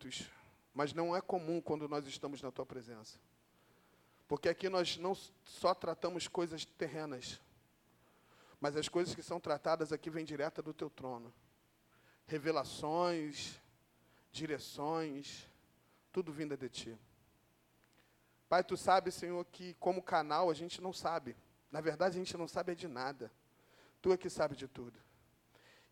muitos, 0.00 0.30
mas 0.74 0.94
não 0.94 1.14
é 1.14 1.20
comum 1.20 1.60
quando 1.60 1.88
nós 1.88 2.06
estamos 2.06 2.40
na 2.40 2.50
tua 2.50 2.64
presença. 2.64 3.18
Porque 4.26 4.48
aqui 4.48 4.68
nós 4.68 4.96
não 4.96 5.14
só 5.44 5.74
tratamos 5.74 6.28
coisas 6.28 6.64
terrenas, 6.64 7.40
mas 8.60 8.76
as 8.76 8.88
coisas 8.88 9.14
que 9.14 9.22
são 9.22 9.40
tratadas 9.40 9.92
aqui 9.92 10.08
vêm 10.08 10.24
direto 10.24 10.62
do 10.62 10.72
teu 10.72 10.88
trono. 10.88 11.32
Revelações, 12.26 13.58
direções, 14.30 15.46
tudo 16.12 16.32
vinda 16.32 16.56
de 16.56 16.68
ti. 16.68 16.98
Pai, 18.48 18.62
tu 18.62 18.76
sabes, 18.76 19.14
Senhor, 19.14 19.44
que 19.46 19.74
como 19.74 20.02
canal 20.02 20.50
a 20.50 20.54
gente 20.54 20.80
não 20.80 20.92
sabe. 20.92 21.36
Na 21.70 21.80
verdade, 21.80 22.16
a 22.16 22.18
gente 22.18 22.36
não 22.36 22.48
sabe 22.48 22.74
de 22.74 22.88
nada. 22.88 23.30
Tu 24.00 24.12
é 24.12 24.16
que 24.16 24.30
sabe 24.30 24.56
de 24.56 24.66
tudo. 24.66 24.98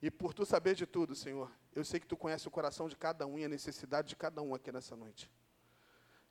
E 0.01 0.11
por 0.11 0.33
tu 0.33 0.46
saber 0.46 0.75
de 0.75 0.87
tudo, 0.87 1.15
Senhor, 1.15 1.51
eu 1.75 1.85
sei 1.85 1.98
que 1.98 2.07
tu 2.07 2.17
conhece 2.17 2.47
o 2.47 2.51
coração 2.51 2.89
de 2.89 2.97
cada 2.97 3.27
um 3.27 3.39
e 3.39 3.45
a 3.45 3.48
necessidade 3.48 4.09
de 4.09 4.17
cada 4.17 4.41
um 4.41 4.55
aqui 4.55 4.71
nessa 4.71 4.97
noite. 4.97 5.30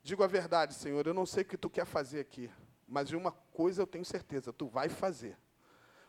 Digo 0.01 0.23
a 0.23 0.27
verdade, 0.27 0.73
Senhor, 0.73 1.05
eu 1.05 1.13
não 1.13 1.25
sei 1.25 1.43
o 1.43 1.45
que 1.45 1.57
tu 1.57 1.69
quer 1.69 1.85
fazer 1.85 2.21
aqui, 2.21 2.49
mas 2.87 3.09
de 3.09 3.15
uma 3.15 3.31
coisa 3.31 3.81
eu 3.81 3.87
tenho 3.87 4.05
certeza, 4.05 4.53
tu 4.53 4.67
vai 4.67 4.87
fazer. 4.87 5.37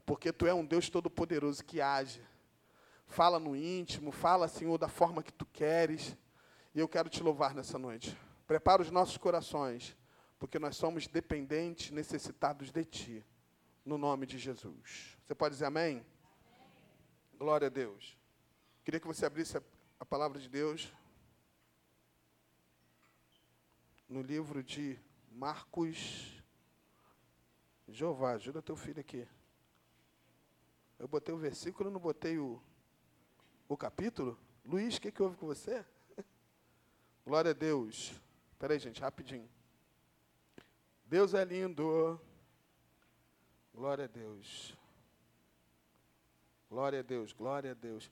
Porque 0.07 0.33
tu 0.33 0.47
é 0.47 0.55
um 0.55 0.65
Deus 0.65 0.89
todo-poderoso 0.89 1.65
que 1.65 1.81
age. 1.81 2.23
Fala 3.07 3.39
no 3.39 3.57
íntimo, 3.57 4.13
fala, 4.13 4.47
Senhor, 4.47 4.79
da 4.79 4.89
forma 4.89 5.23
que 5.23 5.33
tu 5.33 5.45
queres. 5.45 6.17
E 6.75 6.79
eu 6.79 6.89
quero 6.89 7.09
te 7.09 7.23
louvar 7.23 7.55
nessa 7.55 7.79
noite. 7.79 8.17
Prepara 8.47 8.81
os 8.81 8.91
nossos 8.91 9.17
corações, 9.17 9.97
porque 10.39 10.59
nós 10.59 10.77
somos 10.77 11.07
dependentes, 11.07 11.91
necessitados 11.91 12.71
de 12.71 12.85
ti. 12.85 13.27
No 13.85 13.99
nome 13.99 14.27
de 14.27 14.39
Jesus. 14.39 15.19
Você 15.25 15.35
pode 15.35 15.55
dizer 15.55 15.65
amém? 15.65 16.05
Glória 17.39 17.69
a 17.69 17.71
Deus. 17.71 18.19
Queria 18.85 18.99
que 18.99 19.07
você 19.07 19.25
abrisse 19.25 19.57
a, 19.57 19.63
a 20.01 20.05
palavra 20.05 20.41
de 20.41 20.49
Deus 20.49 20.93
no 24.09 24.21
livro 24.21 24.61
de 24.61 24.99
Marcos. 25.31 26.43
Jeová, 27.87 28.33
ajuda 28.33 28.61
teu 28.61 28.75
filho 28.75 28.99
aqui. 28.99 29.25
Eu 30.99 31.07
botei 31.07 31.33
o 31.33 31.39
versículo, 31.39 31.93
não 31.93 32.01
botei 32.01 32.41
o, 32.41 32.61
o 33.69 33.77
capítulo. 33.77 34.37
Luiz, 34.65 34.97
o 34.97 35.01
que, 35.01 35.13
que 35.13 35.23
houve 35.23 35.37
com 35.37 35.47
você? 35.47 35.87
Glória 37.25 37.53
a 37.53 37.55
Deus. 37.55 38.21
Espera 38.51 38.73
aí, 38.73 38.81
gente, 38.81 39.01
rapidinho. 39.01 39.49
Deus 41.05 41.35
é 41.35 41.45
lindo. 41.45 42.21
Glória 43.73 44.07
a 44.07 44.09
Deus. 44.09 44.77
Glória 46.69 47.01
a 47.01 47.03
Deus, 47.03 47.33
glória 47.33 47.71
a 47.71 47.75
Deus. 47.75 48.11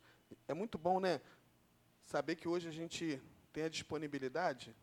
É 0.49 0.55
muito 0.55 0.79
bom, 0.79 0.99
né? 0.99 1.21
Saber 2.05 2.37
que 2.37 2.49
hoje 2.49 2.67
a 2.69 2.73
gente 2.73 3.21
tem 3.53 3.65
a 3.65 3.69
disponibilidade 3.69 4.75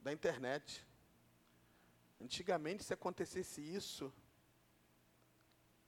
da 0.00 0.12
internet. 0.12 0.86
Antigamente, 2.20 2.84
se 2.84 2.94
acontecesse 2.94 3.60
isso, 3.60 4.12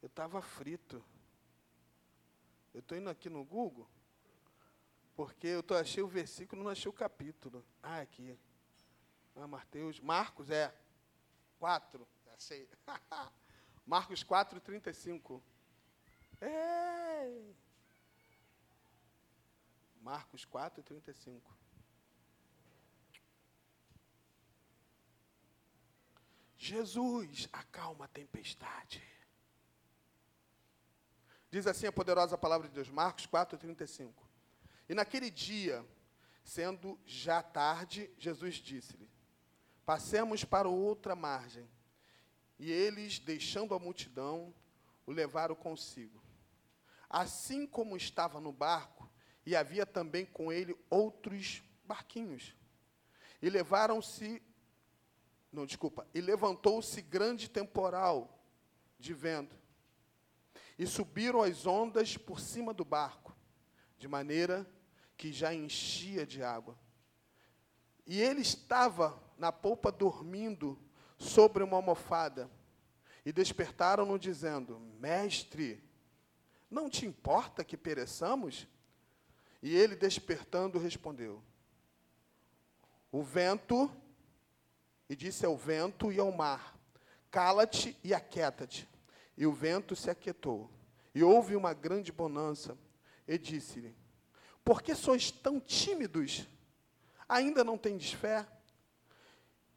eu 0.03 0.09
estava 0.09 0.43
frito. 0.43 1.05
Eu 2.75 2.81
estou 2.81 2.99
indo 2.99 3.09
aqui 3.09 3.31
no 3.31 3.45
Google, 3.45 3.89
porque 5.15 5.47
eu 5.47 5.63
tô, 5.63 5.75
achei 5.75 6.03
o 6.03 6.09
versículo, 6.09 6.65
não 6.65 6.71
achei 6.71 6.89
o 6.89 6.93
capítulo. 6.93 7.65
Ah, 7.81 8.01
aqui. 8.01 8.37
Ah, 9.37 9.47
Mateus. 9.47 10.01
Marcos, 10.01 10.51
é. 10.51 10.75
4. 11.61 12.09
Achei. 12.35 12.69
Marcos 13.87 14.25
4, 14.25 14.61
35. 14.61 15.41
É. 16.43 17.53
Marcos 20.01 20.45
4, 20.45 20.83
35. 20.83 21.57
Jesus 26.57 27.49
acalma 27.53 28.05
a 28.05 28.09
tempestade. 28.09 29.03
Diz 31.51 31.67
assim 31.67 31.87
a 31.87 31.93
poderosa 31.93 32.39
palavra 32.39 32.69
de 32.69 32.75
Deus, 32.75 32.89
Marcos 32.89 33.27
4, 33.27 33.59
35. 33.59 34.29
E 34.89 34.95
naquele 34.95 35.31
dia, 35.31 35.87
sendo 36.45 36.99
já 37.05 37.43
tarde, 37.43 38.11
Jesus 38.19 38.57
disse-lhe: 38.57 39.11
Passemos 39.85 40.45
para 40.45 40.69
outra 40.69 41.15
margem. 41.15 41.69
E 42.59 42.71
eles, 42.71 43.19
deixando 43.19 43.75
a 43.75 43.79
multidão, 43.79 44.55
o 45.05 45.11
levaram 45.13 45.55
consigo. 45.55 46.22
Assim 47.13 47.67
como 47.67 47.97
estava 47.97 48.41
no 48.41 48.51
barco, 48.51 49.09
e 49.47 49.55
havia 49.55 49.87
também 49.87 50.27
com 50.27 50.51
ele 50.51 50.75
outros 50.91 51.63
barquinhos. 51.85 52.57
E 53.41 53.49
levaram-se 53.49 54.43
não, 55.53 55.67
desculpa. 55.67 56.07
E 56.15 56.21
levantou-se 56.21 57.03
grande 57.03 57.51
temporal 57.51 58.43
de 58.99 59.13
vento. 59.13 59.55
E 60.79 60.87
subiram 60.87 61.43
as 61.43 61.67
ondas 61.67 62.17
por 62.17 62.41
cima 62.41 62.73
do 62.73 62.85
barco, 62.85 63.37
de 63.99 64.09
maneira 64.09 64.67
que 65.17 65.31
já 65.31 65.53
enchia 65.53 66.25
de 66.25 66.43
água. 66.43 66.77
E 68.07 68.21
ele 68.21 68.41
estava 68.41 69.23
na 69.37 69.53
polpa 69.53 69.93
dormindo 69.93 70.81
sobre 71.19 71.63
uma 71.63 71.77
almofada. 71.77 72.51
E 73.25 73.31
despertaram-no, 73.31 74.19
dizendo: 74.19 74.81
Mestre, 74.99 75.85
não 76.73 76.89
te 76.89 77.05
importa 77.07 77.63
que 77.63 77.77
pereçamos? 77.77 78.67
E 79.63 79.77
ele, 79.77 79.95
despertando, 79.95 80.79
respondeu: 80.79 81.43
O 83.13 83.23
vento 83.23 83.91
e 85.09 85.15
disse 85.15 85.45
ao 85.45 85.57
vento 85.57 86.11
e 86.11 86.19
ao 86.19 86.33
mar: 86.33 86.77
Cala-te 87.31 87.97
e 88.03 88.15
aquieta-te. 88.15 88.89
E 89.37 89.47
o 89.47 89.53
vento 89.53 89.95
se 89.95 90.11
aquietou. 90.11 90.71
E 91.15 91.23
houve 91.23 91.55
uma 91.55 91.75
grande 91.75 92.11
bonança. 92.11 92.77
E 93.29 93.37
disse-lhe: 93.37 93.95
Por 94.65 94.83
que 94.83 94.95
sois 94.95 95.31
tão 95.31 95.61
tímidos? 95.61 96.49
Ainda 97.29 97.63
não 97.63 97.77
tendes 97.77 98.13
fé? 98.13 98.47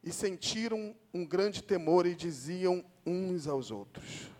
E 0.02 0.12
sentiram 0.12 0.96
um 1.12 1.26
grande 1.26 1.62
temor 1.62 2.06
e 2.06 2.14
diziam 2.14 2.84
uns 3.04 3.46
aos 3.46 3.70
outros: 3.70 4.30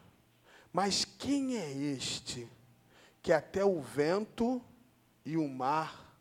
Mas 0.77 1.07
quem 1.07 1.57
é 1.57 1.73
este 1.73 2.47
que 3.23 3.33
até 3.33 3.65
o 3.65 3.81
vento 3.81 4.63
e 5.25 5.35
o 5.39 5.49
mar 5.49 6.15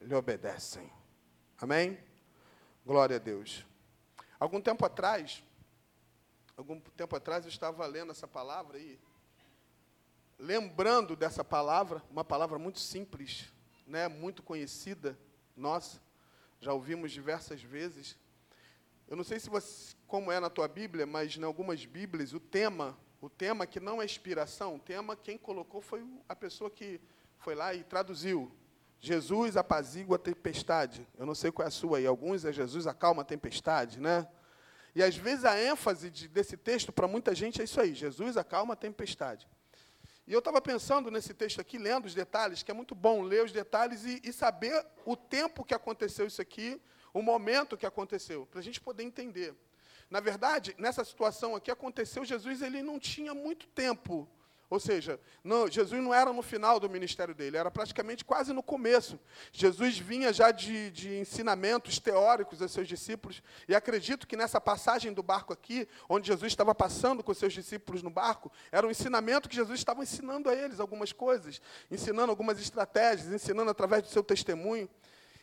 lhe 0.00 0.12
obedecem? 0.12 0.92
Amém? 1.56 1.96
Glória 2.84 3.14
a 3.14 3.18
Deus. 3.20 3.64
Algum 4.40 4.60
tempo 4.60 4.84
atrás, 4.84 5.40
algum 6.56 6.80
tempo 6.80 7.14
atrás 7.14 7.44
eu 7.44 7.48
estava 7.48 7.86
lendo 7.86 8.10
essa 8.10 8.26
palavra 8.26 8.76
e 8.76 8.98
lembrando 10.36 11.14
dessa 11.14 11.44
palavra, 11.44 12.02
uma 12.10 12.24
palavra 12.24 12.58
muito 12.58 12.80
simples, 12.80 13.52
né, 13.86 14.08
muito 14.08 14.42
conhecida, 14.42 15.16
nossa, 15.56 16.02
já 16.60 16.72
ouvimos 16.72 17.12
diversas 17.12 17.62
vezes. 17.62 18.18
Eu 19.06 19.16
não 19.16 19.22
sei 19.22 19.38
se 19.38 19.48
você, 19.48 19.94
como 20.08 20.32
é 20.32 20.40
na 20.40 20.50
tua 20.50 20.66
Bíblia, 20.66 21.06
mas 21.06 21.36
em 21.36 21.44
algumas 21.44 21.86
Bíblias 21.86 22.32
o 22.32 22.40
tema, 22.40 22.98
o 23.20 23.28
tema 23.30 23.66
que 23.66 23.80
não 23.80 24.00
é 24.00 24.04
inspiração, 24.04 24.76
o 24.76 24.78
tema 24.78 25.16
quem 25.16 25.38
colocou 25.38 25.80
foi 25.80 26.06
a 26.28 26.36
pessoa 26.36 26.70
que 26.70 27.00
foi 27.38 27.54
lá 27.54 27.74
e 27.74 27.82
traduziu. 27.82 28.52
Jesus 28.98 29.56
apazigua 29.56 30.16
a 30.16 30.18
tempestade. 30.18 31.06
Eu 31.18 31.26
não 31.26 31.34
sei 31.34 31.52
qual 31.52 31.64
é 31.64 31.68
a 31.68 31.70
sua 31.70 31.98
aí. 31.98 32.06
Alguns 32.06 32.44
é 32.44 32.52
Jesus 32.52 32.86
acalma 32.86 33.22
a 33.22 33.24
tempestade, 33.24 34.00
né? 34.00 34.26
E 34.94 35.02
às 35.02 35.16
vezes 35.16 35.44
a 35.44 35.60
ênfase 35.60 36.10
de, 36.10 36.26
desse 36.26 36.56
texto 36.56 36.90
para 36.92 37.06
muita 37.06 37.34
gente 37.34 37.60
é 37.60 37.64
isso 37.64 37.80
aí: 37.80 37.94
Jesus 37.94 38.36
acalma 38.36 38.74
a 38.74 38.76
tempestade. 38.76 39.46
E 40.26 40.32
eu 40.32 40.40
estava 40.40 40.60
pensando 40.60 41.10
nesse 41.10 41.32
texto 41.32 41.60
aqui, 41.60 41.78
lendo 41.78 42.06
os 42.06 42.14
detalhes, 42.14 42.62
que 42.62 42.70
é 42.70 42.74
muito 42.74 42.94
bom 42.94 43.22
ler 43.22 43.44
os 43.44 43.52
detalhes 43.52 44.04
e, 44.04 44.20
e 44.24 44.32
saber 44.32 44.84
o 45.04 45.16
tempo 45.16 45.64
que 45.64 45.72
aconteceu 45.72 46.26
isso 46.26 46.42
aqui, 46.42 46.80
o 47.14 47.22
momento 47.22 47.76
que 47.76 47.86
aconteceu, 47.86 48.44
para 48.46 48.58
a 48.58 48.62
gente 48.62 48.80
poder 48.80 49.04
entender. 49.04 49.54
Na 50.10 50.20
verdade, 50.20 50.74
nessa 50.78 51.04
situação 51.04 51.56
aqui 51.56 51.70
aconteceu, 51.70 52.24
Jesus 52.24 52.62
ele 52.62 52.82
não 52.82 52.98
tinha 52.98 53.34
muito 53.34 53.66
tempo 53.68 54.28
ou 54.68 54.80
seja, 54.80 55.20
não, 55.44 55.68
Jesus 55.68 56.02
não 56.02 56.12
era 56.12 56.32
no 56.32 56.42
final 56.42 56.80
do 56.80 56.90
ministério 56.90 57.32
dele, 57.32 57.56
era 57.56 57.70
praticamente 57.70 58.24
quase 58.24 58.52
no 58.52 58.64
começo. 58.64 59.18
Jesus 59.52 59.96
vinha 59.96 60.32
já 60.32 60.50
de, 60.50 60.90
de 60.90 61.18
ensinamentos 61.18 62.00
teóricos 62.00 62.60
a 62.60 62.66
seus 62.66 62.88
discípulos, 62.88 63.42
e 63.68 63.76
acredito 63.76 64.26
que 64.26 64.36
nessa 64.36 64.60
passagem 64.60 65.12
do 65.12 65.22
barco 65.22 65.52
aqui, 65.52 65.86
onde 66.08 66.26
Jesus 66.26 66.52
estava 66.52 66.74
passando 66.74 67.22
com 67.22 67.32
seus 67.32 67.52
discípulos 67.52 68.02
no 68.02 68.10
barco, 68.10 68.50
era 68.72 68.84
um 68.84 68.90
ensinamento 68.90 69.48
que 69.48 69.54
Jesus 69.54 69.78
estava 69.78 70.02
ensinando 70.02 70.50
a 70.50 70.54
eles 70.54 70.80
algumas 70.80 71.12
coisas, 71.12 71.60
ensinando 71.88 72.30
algumas 72.30 72.60
estratégias, 72.60 73.32
ensinando 73.32 73.70
através 73.70 74.02
do 74.02 74.08
seu 74.08 74.24
testemunho. 74.24 74.90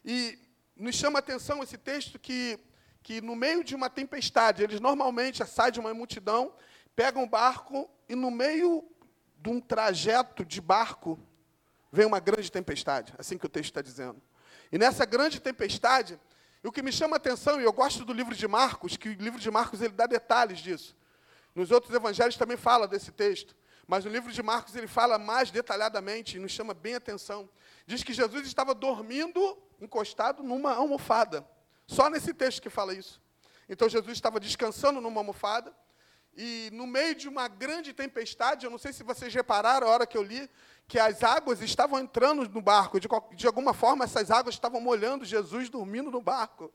E 0.04 0.38
nos 0.76 0.96
chama 0.96 1.20
a 1.20 1.22
atenção 1.22 1.64
esse 1.64 1.78
texto 1.78 2.20
que, 2.20 2.60
que 3.04 3.22
no 3.22 3.36
meio 3.36 3.64
de 3.64 3.76
uma 3.76 3.90
tempestade, 3.90 4.64
eles 4.64 4.80
normalmente 4.80 5.46
saem 5.46 5.74
de 5.74 5.80
uma 5.80 5.94
multidão, 5.94 6.54
pegam 6.96 7.24
um 7.24 7.28
barco 7.28 7.90
e 8.08 8.16
no 8.16 8.32
meio 8.32 8.84
de 9.38 9.50
um 9.50 9.60
trajeto 9.60 10.46
de 10.46 10.62
barco, 10.62 11.20
vem 11.92 12.06
uma 12.06 12.22
grande 12.22 12.50
tempestade, 12.50 13.14
assim 13.18 13.38
que 13.38 13.46
o 13.46 13.50
texto 13.50 13.72
está 13.72 13.82
dizendo. 13.82 14.22
E 14.72 14.78
nessa 14.78 15.06
grande 15.06 15.42
tempestade, 15.42 16.18
o 16.64 16.72
que 16.72 16.82
me 16.82 16.94
chama 16.94 17.16
a 17.16 17.18
atenção, 17.18 17.60
e 17.60 17.66
eu 17.66 17.74
gosto 17.74 18.06
do 18.06 18.14
livro 18.14 18.34
de 18.34 18.48
Marcos, 18.48 18.96
que 18.96 19.10
o 19.10 19.14
livro 19.14 19.40
de 19.40 19.52
Marcos 19.52 19.82
ele 19.82 19.94
dá 19.94 20.08
detalhes 20.08 20.60
disso. 20.60 20.96
Nos 21.54 21.72
outros 21.72 21.94
evangelhos 21.94 22.38
também 22.38 22.56
fala 22.56 22.88
desse 22.88 23.12
texto, 23.12 23.54
mas 23.86 24.06
no 24.06 24.12
livro 24.12 24.32
de 24.32 24.42
Marcos 24.42 24.78
ele 24.78 24.88
fala 24.88 25.20
mais 25.20 25.52
detalhadamente 25.52 26.38
e 26.38 26.40
nos 26.40 26.54
chama 26.54 26.74
bem 26.74 26.94
a 26.94 26.98
atenção. 26.98 27.50
Diz 27.86 28.02
que 28.02 28.14
Jesus 28.14 28.48
estava 28.48 28.74
dormindo 28.74 29.62
encostado 29.82 30.42
numa 30.42 30.74
almofada. 30.74 31.46
Só 31.88 32.10
nesse 32.10 32.34
texto 32.34 32.62
que 32.62 32.70
fala 32.70 32.94
isso. 32.94 33.22
Então 33.68 33.88
Jesus 33.90 34.14
estava 34.14 34.40
descansando 34.40 35.00
numa 35.00 35.20
almofada 35.20 35.74
e 36.36 36.70
no 36.74 36.88
meio 36.88 37.14
de 37.14 37.30
uma 37.30 37.48
grande 37.48 37.94
tempestade, 37.94 38.66
eu 38.66 38.72
não 38.72 38.78
sei 38.78 38.92
se 38.92 39.04
vocês 39.04 39.34
repararam 39.34 39.88
a 39.88 39.92
hora 39.92 40.08
que 40.08 40.18
eu 40.18 40.24
li, 40.24 40.50
que 40.88 40.98
as 40.98 41.24
águas 41.24 41.62
estavam 41.62 42.00
entrando 42.00 42.48
no 42.50 42.62
barco. 42.62 43.00
De, 43.00 43.08
de 43.36 43.48
alguma 43.48 43.74
forma, 43.74 44.04
essas 44.04 44.32
águas 44.32 44.56
estavam 44.56 44.82
molhando 44.82 45.26
Jesus 45.26 45.70
dormindo 45.70 46.10
no 46.10 46.22
barco. 46.22 46.74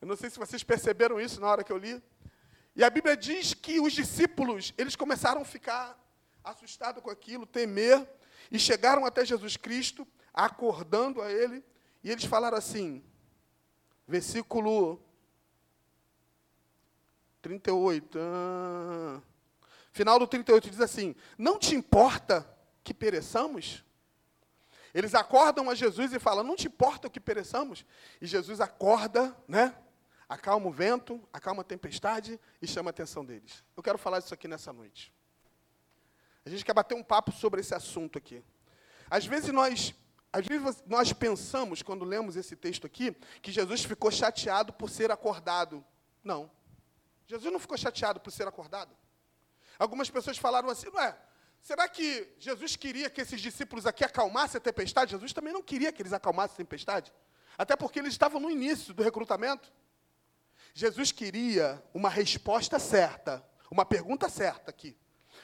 Eu 0.00 0.08
não 0.08 0.16
sei 0.16 0.28
se 0.28 0.38
vocês 0.38 0.62
perceberam 0.62 1.18
isso 1.18 1.40
na 1.40 1.46
hora 1.46 1.64
que 1.64 1.72
eu 1.72 1.78
li. 1.78 2.02
E 2.76 2.84
a 2.84 2.90
Bíblia 2.90 3.16
diz 3.16 3.54
que 3.54 3.80
os 3.80 3.92
discípulos, 3.92 4.74
eles 4.76 4.94
começaram 4.94 5.40
a 5.40 5.44
ficar 5.44 5.98
assustados 6.42 7.02
com 7.02 7.08
aquilo, 7.08 7.46
temer, 7.46 8.06
e 8.50 8.58
chegaram 8.58 9.06
até 9.06 9.24
Jesus 9.24 9.56
Cristo, 9.56 10.06
acordando 10.32 11.22
a 11.22 11.32
ele, 11.32 11.64
e 12.02 12.10
eles 12.10 12.24
falaram 12.24 12.58
assim, 12.58 13.02
versículo 14.06 15.00
38. 17.42 18.18
Ah, 18.18 19.22
final 19.92 20.18
do 20.18 20.26
38 20.26 20.70
diz 20.70 20.80
assim: 20.80 21.14
Não 21.36 21.58
te 21.58 21.74
importa 21.74 22.48
que 22.82 22.94
pereçamos? 22.94 23.84
Eles 24.94 25.14
acordam 25.14 25.68
a 25.68 25.74
Jesus 25.74 26.12
e 26.12 26.18
falam: 26.18 26.44
Não 26.44 26.56
te 26.56 26.68
importa 26.68 27.10
que 27.10 27.20
pereçamos? 27.20 27.84
E 28.20 28.26
Jesus 28.26 28.60
acorda, 28.60 29.36
né? 29.48 29.76
Acalma 30.28 30.68
o 30.68 30.72
vento, 30.72 31.20
acalma 31.32 31.60
a 31.60 31.64
tempestade 31.64 32.40
e 32.62 32.66
chama 32.66 32.88
a 32.88 32.92
atenção 32.92 33.24
deles. 33.24 33.62
Eu 33.76 33.82
quero 33.82 33.98
falar 33.98 34.20
isso 34.20 34.32
aqui 34.32 34.48
nessa 34.48 34.72
noite. 34.72 35.12
A 36.46 36.50
gente 36.50 36.64
quer 36.64 36.72
bater 36.72 36.94
um 36.94 37.02
papo 37.02 37.32
sobre 37.32 37.60
esse 37.60 37.74
assunto 37.74 38.18
aqui. 38.18 38.42
Às 39.10 39.26
vezes 39.26 39.52
nós, 39.52 39.94
às 40.34 40.44
vezes 40.44 40.82
nós 40.88 41.12
pensamos, 41.12 41.80
quando 41.80 42.04
lemos 42.04 42.34
esse 42.34 42.56
texto 42.56 42.84
aqui, 42.84 43.12
que 43.40 43.52
Jesus 43.52 43.84
ficou 43.84 44.10
chateado 44.10 44.72
por 44.72 44.90
ser 44.90 45.12
acordado. 45.12 45.84
Não. 46.24 46.50
Jesus 47.24 47.52
não 47.52 47.60
ficou 47.60 47.78
chateado 47.78 48.18
por 48.18 48.32
ser 48.32 48.48
acordado. 48.48 48.90
Algumas 49.78 50.10
pessoas 50.10 50.36
falaram 50.36 50.68
assim, 50.68 50.90
não 50.92 51.00
é? 51.00 51.16
Será 51.62 51.88
que 51.88 52.34
Jesus 52.36 52.74
queria 52.74 53.08
que 53.08 53.20
esses 53.20 53.40
discípulos 53.40 53.86
aqui 53.86 54.02
acalmassem 54.04 54.58
a 54.58 54.60
tempestade? 54.60 55.12
Jesus 55.12 55.32
também 55.32 55.52
não 55.52 55.62
queria 55.62 55.92
que 55.92 56.02
eles 56.02 56.12
acalmassem 56.12 56.54
a 56.54 56.58
tempestade. 56.58 57.14
Até 57.56 57.76
porque 57.76 58.00
eles 58.00 58.12
estavam 58.12 58.40
no 58.40 58.50
início 58.50 58.92
do 58.92 59.04
recrutamento. 59.04 59.72
Jesus 60.74 61.12
queria 61.12 61.80
uma 61.94 62.10
resposta 62.10 62.80
certa, 62.80 63.46
uma 63.70 63.86
pergunta 63.86 64.28
certa 64.28 64.72
aqui. 64.72 64.96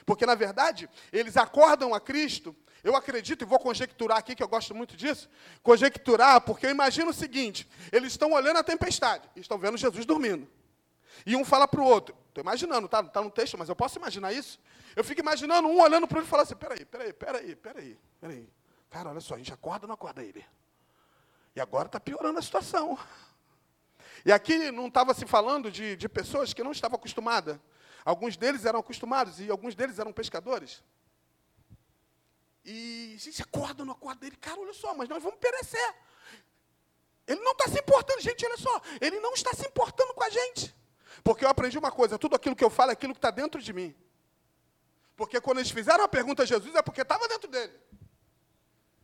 Porque, 0.05 0.25
na 0.25 0.35
verdade, 0.35 0.89
eles 1.11 1.37
acordam 1.37 1.93
a 1.93 1.99
Cristo. 1.99 2.55
Eu 2.83 2.95
acredito, 2.95 3.43
e 3.43 3.45
vou 3.45 3.59
conjecturar 3.59 4.17
aqui, 4.17 4.35
que 4.35 4.41
eu 4.41 4.47
gosto 4.47 4.73
muito 4.73 4.97
disso. 4.97 5.29
Conjecturar, 5.61 6.41
porque 6.41 6.65
eu 6.65 6.71
imagino 6.71 7.11
o 7.11 7.13
seguinte: 7.13 7.67
eles 7.91 8.13
estão 8.13 8.31
olhando 8.31 8.57
a 8.57 8.63
tempestade 8.63 9.29
estão 9.35 9.57
vendo 9.57 9.77
Jesus 9.77 10.05
dormindo. 10.05 10.47
E 11.25 11.35
um 11.35 11.45
fala 11.45 11.67
para 11.67 11.81
o 11.81 11.83
outro. 11.83 12.15
Estou 12.29 12.41
imaginando, 12.41 12.87
tá, 12.87 13.03
tá 13.03 13.21
no 13.21 13.29
texto, 13.29 13.57
mas 13.57 13.69
eu 13.69 13.75
posso 13.75 13.99
imaginar 13.99 14.33
isso? 14.33 14.59
Eu 14.95 15.03
fico 15.03 15.21
imaginando 15.21 15.67
um 15.67 15.79
olhando 15.79 16.07
para 16.07 16.15
o 16.15 16.19
outro 16.19 16.27
e 16.27 16.31
falando 16.31 16.45
assim: 16.45 16.55
peraí, 16.55 16.85
peraí, 16.85 17.13
peraí, 17.13 17.55
peraí, 17.55 17.99
peraí. 18.19 18.49
Cara, 18.89 19.09
olha 19.09 19.21
só, 19.21 19.35
a 19.35 19.37
gente 19.37 19.53
acorda 19.53 19.85
ou 19.85 19.87
não 19.87 19.95
acorda 19.95 20.23
ele? 20.23 20.43
E 21.55 21.61
agora 21.61 21.87
está 21.87 21.99
piorando 21.99 22.39
a 22.39 22.41
situação. 22.41 22.97
E 24.25 24.31
aqui 24.31 24.71
não 24.71 24.87
estava 24.87 25.13
se 25.13 25.25
falando 25.25 25.71
de, 25.71 25.95
de 25.95 26.07
pessoas 26.07 26.53
que 26.53 26.63
não 26.63 26.71
estavam 26.71 26.95
acostumadas. 26.95 27.59
Alguns 28.03 28.37
deles 28.37 28.65
eram 28.65 28.79
acostumados 28.79 29.39
e 29.39 29.49
alguns 29.49 29.75
deles 29.75 29.99
eram 29.99 30.11
pescadores. 30.11 30.83
E 32.63 33.15
gente 33.17 33.41
acorda 33.41 33.81
ou 33.81 33.85
não 33.85 33.93
acorda 33.93 34.25
ele? 34.25 34.35
Cara, 34.35 34.59
olha 34.59 34.73
só, 34.73 34.93
mas 34.93 35.09
nós 35.09 35.21
vamos 35.21 35.39
perecer. 35.39 35.95
Ele 37.27 37.41
não 37.41 37.51
está 37.51 37.67
se 37.67 37.79
importando, 37.79 38.21
gente, 38.21 38.45
olha 38.45 38.57
só. 38.57 38.81
Ele 38.99 39.19
não 39.19 39.33
está 39.33 39.53
se 39.53 39.65
importando 39.65 40.13
com 40.13 40.23
a 40.23 40.29
gente. 40.29 40.75
Porque 41.23 41.45
eu 41.45 41.49
aprendi 41.49 41.77
uma 41.77 41.91
coisa: 41.91 42.17
tudo 42.17 42.35
aquilo 42.35 42.55
que 42.55 42.63
eu 42.63 42.69
falo 42.69 42.91
é 42.91 42.93
aquilo 42.93 43.13
que 43.13 43.19
está 43.19 43.31
dentro 43.31 43.61
de 43.61 43.73
mim. 43.73 43.95
Porque 45.15 45.39
quando 45.39 45.59
eles 45.59 45.71
fizeram 45.71 46.03
a 46.03 46.07
pergunta 46.07 46.43
a 46.43 46.45
Jesus, 46.45 46.73
é 46.73 46.81
porque 46.81 47.01
estava 47.01 47.27
dentro 47.27 47.49
dele. 47.49 47.73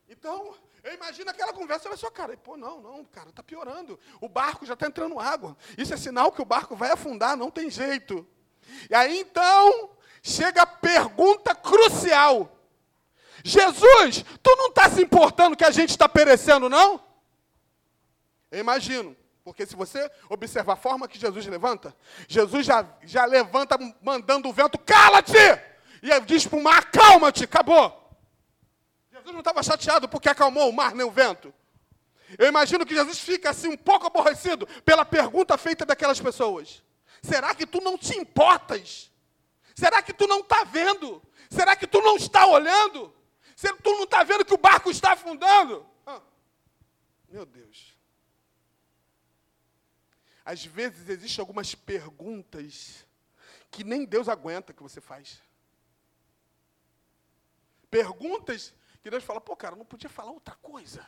Então, 0.10 0.56
eu 0.84 0.94
imagino 0.94 1.30
aquela 1.30 1.54
conversa, 1.54 1.90
olha 1.90 1.98
só, 1.98 2.10
cara, 2.10 2.34
e, 2.34 2.38
pô, 2.38 2.56
não, 2.56 2.82
não, 2.82 3.06
cara, 3.06 3.30
está 3.30 3.44
piorando. 3.44 4.00
O 4.22 4.30
barco 4.30 4.66
já 4.66 4.74
está 4.74 4.88
entrando 4.88 5.20
água. 5.20 5.56
Isso 5.78 5.94
é 5.94 5.98
sinal 5.98 6.32
que 6.32 6.42
o 6.42 6.46
barco 6.46 6.76
vai 6.76 6.92
afundar, 6.92 7.36
não 7.36 7.52
tem 7.52 7.70
jeito. 7.70 8.26
E 8.90 8.96
aí 8.96 9.20
então, 9.20 9.90
chega 10.22 10.64
a 10.64 10.68
pergunta 10.68 11.56
crucial. 11.56 12.52
Jesus, 13.44 14.26
tu 14.44 14.56
não 14.58 14.68
está 14.68 14.90
se 14.90 15.02
importando 15.02 15.56
que 15.56 15.64
a 15.64 15.72
gente 15.72 15.90
está 15.90 16.10
perecendo, 16.10 16.68
não? 16.68 17.02
Eu 18.52 18.60
imagino. 18.60 19.16
Porque 19.44 19.66
se 19.66 19.78
você 19.78 20.12
observar 20.30 20.74
a 20.74 20.76
forma 20.76 21.08
que 21.08 21.18
Jesus 21.18 21.46
levanta, 21.46 21.96
Jesus 22.28 22.66
já, 22.66 22.86
já 23.04 23.24
levanta 23.24 23.78
mandando 24.02 24.50
o 24.50 24.54
vento, 24.54 24.78
cala-te! 24.78 25.38
E 26.04 26.20
diz 26.26 26.46
para 26.46 26.60
o 26.60 26.62
mar, 26.62 26.92
calma-te, 26.92 27.46
acabou. 27.46 28.12
Jesus 29.10 29.32
não 29.32 29.40
estava 29.40 29.64
chateado 29.64 30.10
porque 30.10 30.28
acalmou 30.28 30.70
o 30.70 30.74
mar 30.74 30.94
nem 30.94 31.06
o 31.06 31.12
vento. 31.12 31.54
Eu 32.38 32.48
imagino 32.48 32.86
que 32.86 32.94
Jesus 32.94 33.20
fica 33.20 33.52
assim 33.52 33.70
um 33.70 33.78
pouco 33.78 34.08
aborrecido 34.08 34.68
pela 34.84 35.06
pergunta 35.06 35.58
feita 35.58 35.86
daquelas 35.86 36.20
pessoas. 36.20 36.84
Será 37.22 37.54
que 37.56 37.66
tu 37.66 37.82
não 37.82 37.98
te 37.98 38.18
importas? 38.18 39.12
Será 39.76 40.02
que 40.02 40.14
tu 40.14 40.28
não 40.28 40.40
está 40.40 40.64
vendo? 40.64 41.22
Será 41.50 41.76
que 41.76 41.88
tu 41.88 42.02
não 42.02 42.16
está 42.16 42.46
olhando? 42.46 43.14
Será 43.56 43.76
que 43.76 43.84
tu 43.84 43.92
não 43.92 44.04
está 44.04 44.24
vendo 44.24 44.46
que 44.46 44.54
o 44.54 44.58
barco 44.58 44.90
está 44.90 45.14
afundando? 45.14 45.88
Ah, 46.06 46.22
meu 47.30 47.46
Deus. 47.46 47.96
Às 50.46 50.66
vezes 50.66 51.10
existem 51.10 51.42
algumas 51.42 51.76
perguntas 51.76 53.06
que 53.70 53.84
nem 53.84 54.06
Deus 54.06 54.30
aguenta 54.30 54.74
que 54.74 54.82
você 54.82 55.02
faz. 55.02 55.42
Perguntas 57.90 58.74
que 59.02 59.10
Deus 59.10 59.24
fala, 59.24 59.42
pô, 59.42 59.56
cara, 59.56 59.76
não 59.76 59.86
podia 59.86 60.10
falar 60.10 60.32
outra 60.32 60.56
coisa. 60.56 61.06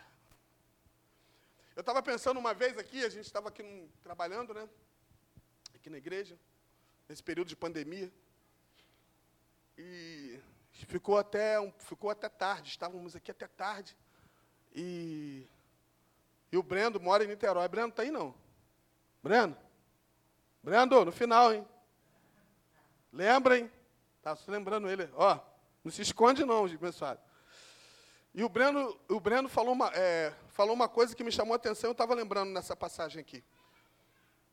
Eu 1.76 1.82
estava 1.82 2.02
pensando 2.02 2.40
uma 2.40 2.54
vez 2.54 2.78
aqui, 2.78 3.06
a 3.06 3.10
gente 3.10 3.26
estava 3.26 3.50
aqui 3.50 3.90
trabalhando, 4.04 4.54
né? 4.54 4.68
Aqui 5.80 5.90
na 5.90 5.98
igreja, 5.98 6.38
nesse 7.08 7.24
período 7.24 7.48
de 7.48 7.56
pandemia. 7.56 8.12
E 9.78 10.38
ficou 10.72 11.18
até, 11.18 11.56
ficou 11.78 12.10
até 12.10 12.28
tarde, 12.28 12.68
estávamos 12.68 13.16
aqui 13.16 13.32
até 13.32 13.48
tarde. 13.48 13.96
E, 14.76 15.48
e 16.52 16.58
o 16.58 16.64
Brendo 16.64 17.00
mora 17.00 17.24
em 17.24 17.28
Niterói. 17.28 17.66
Brendo 17.70 17.92
está 17.92 18.02
aí 18.04 18.12
não? 18.12 18.36
Breno? 19.24 19.58
Brendo, 20.62 21.06
no 21.06 21.14
final, 21.14 21.54
hein? 21.54 21.66
Lembra, 23.14 23.58
hein? 23.58 23.72
Tá 24.22 24.36
se 24.36 24.52
lembrando 24.52 24.90
ele. 24.90 25.10
Ó, 25.14 25.40
não 25.82 25.92
se 25.94 26.02
esconde 26.02 26.44
não, 26.44 26.66
abençoado. 26.66 27.22
E 28.34 28.44
o 28.44 28.50
Breno, 28.50 29.00
o 29.08 29.20
Breno 29.22 29.48
falou, 29.48 29.74
uma, 29.74 29.90
é, 29.94 30.34
falou 30.50 30.76
uma 30.76 30.90
coisa 30.90 31.16
que 31.16 31.24
me 31.24 31.32
chamou 31.32 31.54
a 31.54 31.56
atenção, 31.56 31.90
eu 31.90 31.94
estava 31.94 32.14
lembrando 32.14 32.52
nessa 32.52 32.76
passagem 32.76 33.22
aqui. 33.22 33.42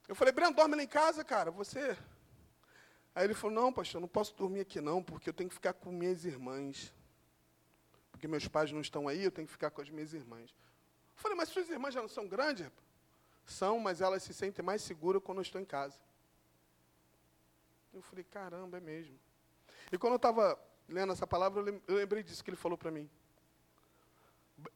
Eu 0.08 0.14
falei, 0.14 0.32
Breno, 0.32 0.54
dorme 0.54 0.76
lá 0.76 0.82
em 0.82 0.88
casa, 0.88 1.25
cara, 1.25 1.50
você... 1.50 1.96
Aí 3.14 3.25
ele 3.25 3.34
falou, 3.34 3.56
não, 3.56 3.72
pastor, 3.72 4.00
não 4.00 4.08
posso 4.08 4.34
dormir 4.36 4.60
aqui 4.60 4.80
não, 4.80 5.02
porque 5.02 5.30
eu 5.30 5.34
tenho 5.34 5.48
que 5.48 5.54
ficar 5.54 5.72
com 5.72 5.90
minhas 5.90 6.25
irmãs. 6.25 6.92
Porque 8.12 8.28
meus 8.28 8.46
pais 8.46 8.70
não 8.70 8.80
estão 8.80 9.08
aí, 9.08 9.25
eu 9.25 9.30
tenho 9.30 9.46
que 9.46 9.52
ficar 9.52 9.70
com 9.70 9.80
as 9.80 9.88
minhas 9.88 10.12
irmãs. 10.12 10.50
Eu 10.50 11.22
falei, 11.22 11.36
mas 11.36 11.48
suas 11.48 11.68
irmãs 11.70 11.94
já 11.94 12.00
não 12.00 12.08
são 12.08 12.28
grandes, 12.28 12.70
são, 13.44 13.78
mas 13.78 14.00
elas 14.00 14.22
se 14.22 14.34
sentem 14.34 14.64
mais 14.64 14.82
seguras 14.82 15.22
quando 15.22 15.38
eu 15.38 15.42
estou 15.42 15.60
em 15.60 15.64
casa. 15.64 15.98
Eu 17.92 18.02
falei, 18.02 18.25
caramba, 18.25 18.76
é 18.76 18.80
mesmo. 18.80 19.18
E 19.90 19.96
quando 19.96 20.12
eu 20.12 20.16
estava 20.16 20.58
lendo 20.86 21.12
essa 21.12 21.26
palavra, 21.26 21.62
eu 21.86 21.94
lembrei 21.94 22.22
disso 22.22 22.44
que 22.44 22.50
ele 22.50 22.56
falou 22.56 22.76
para 22.76 22.90
mim. 22.90 23.08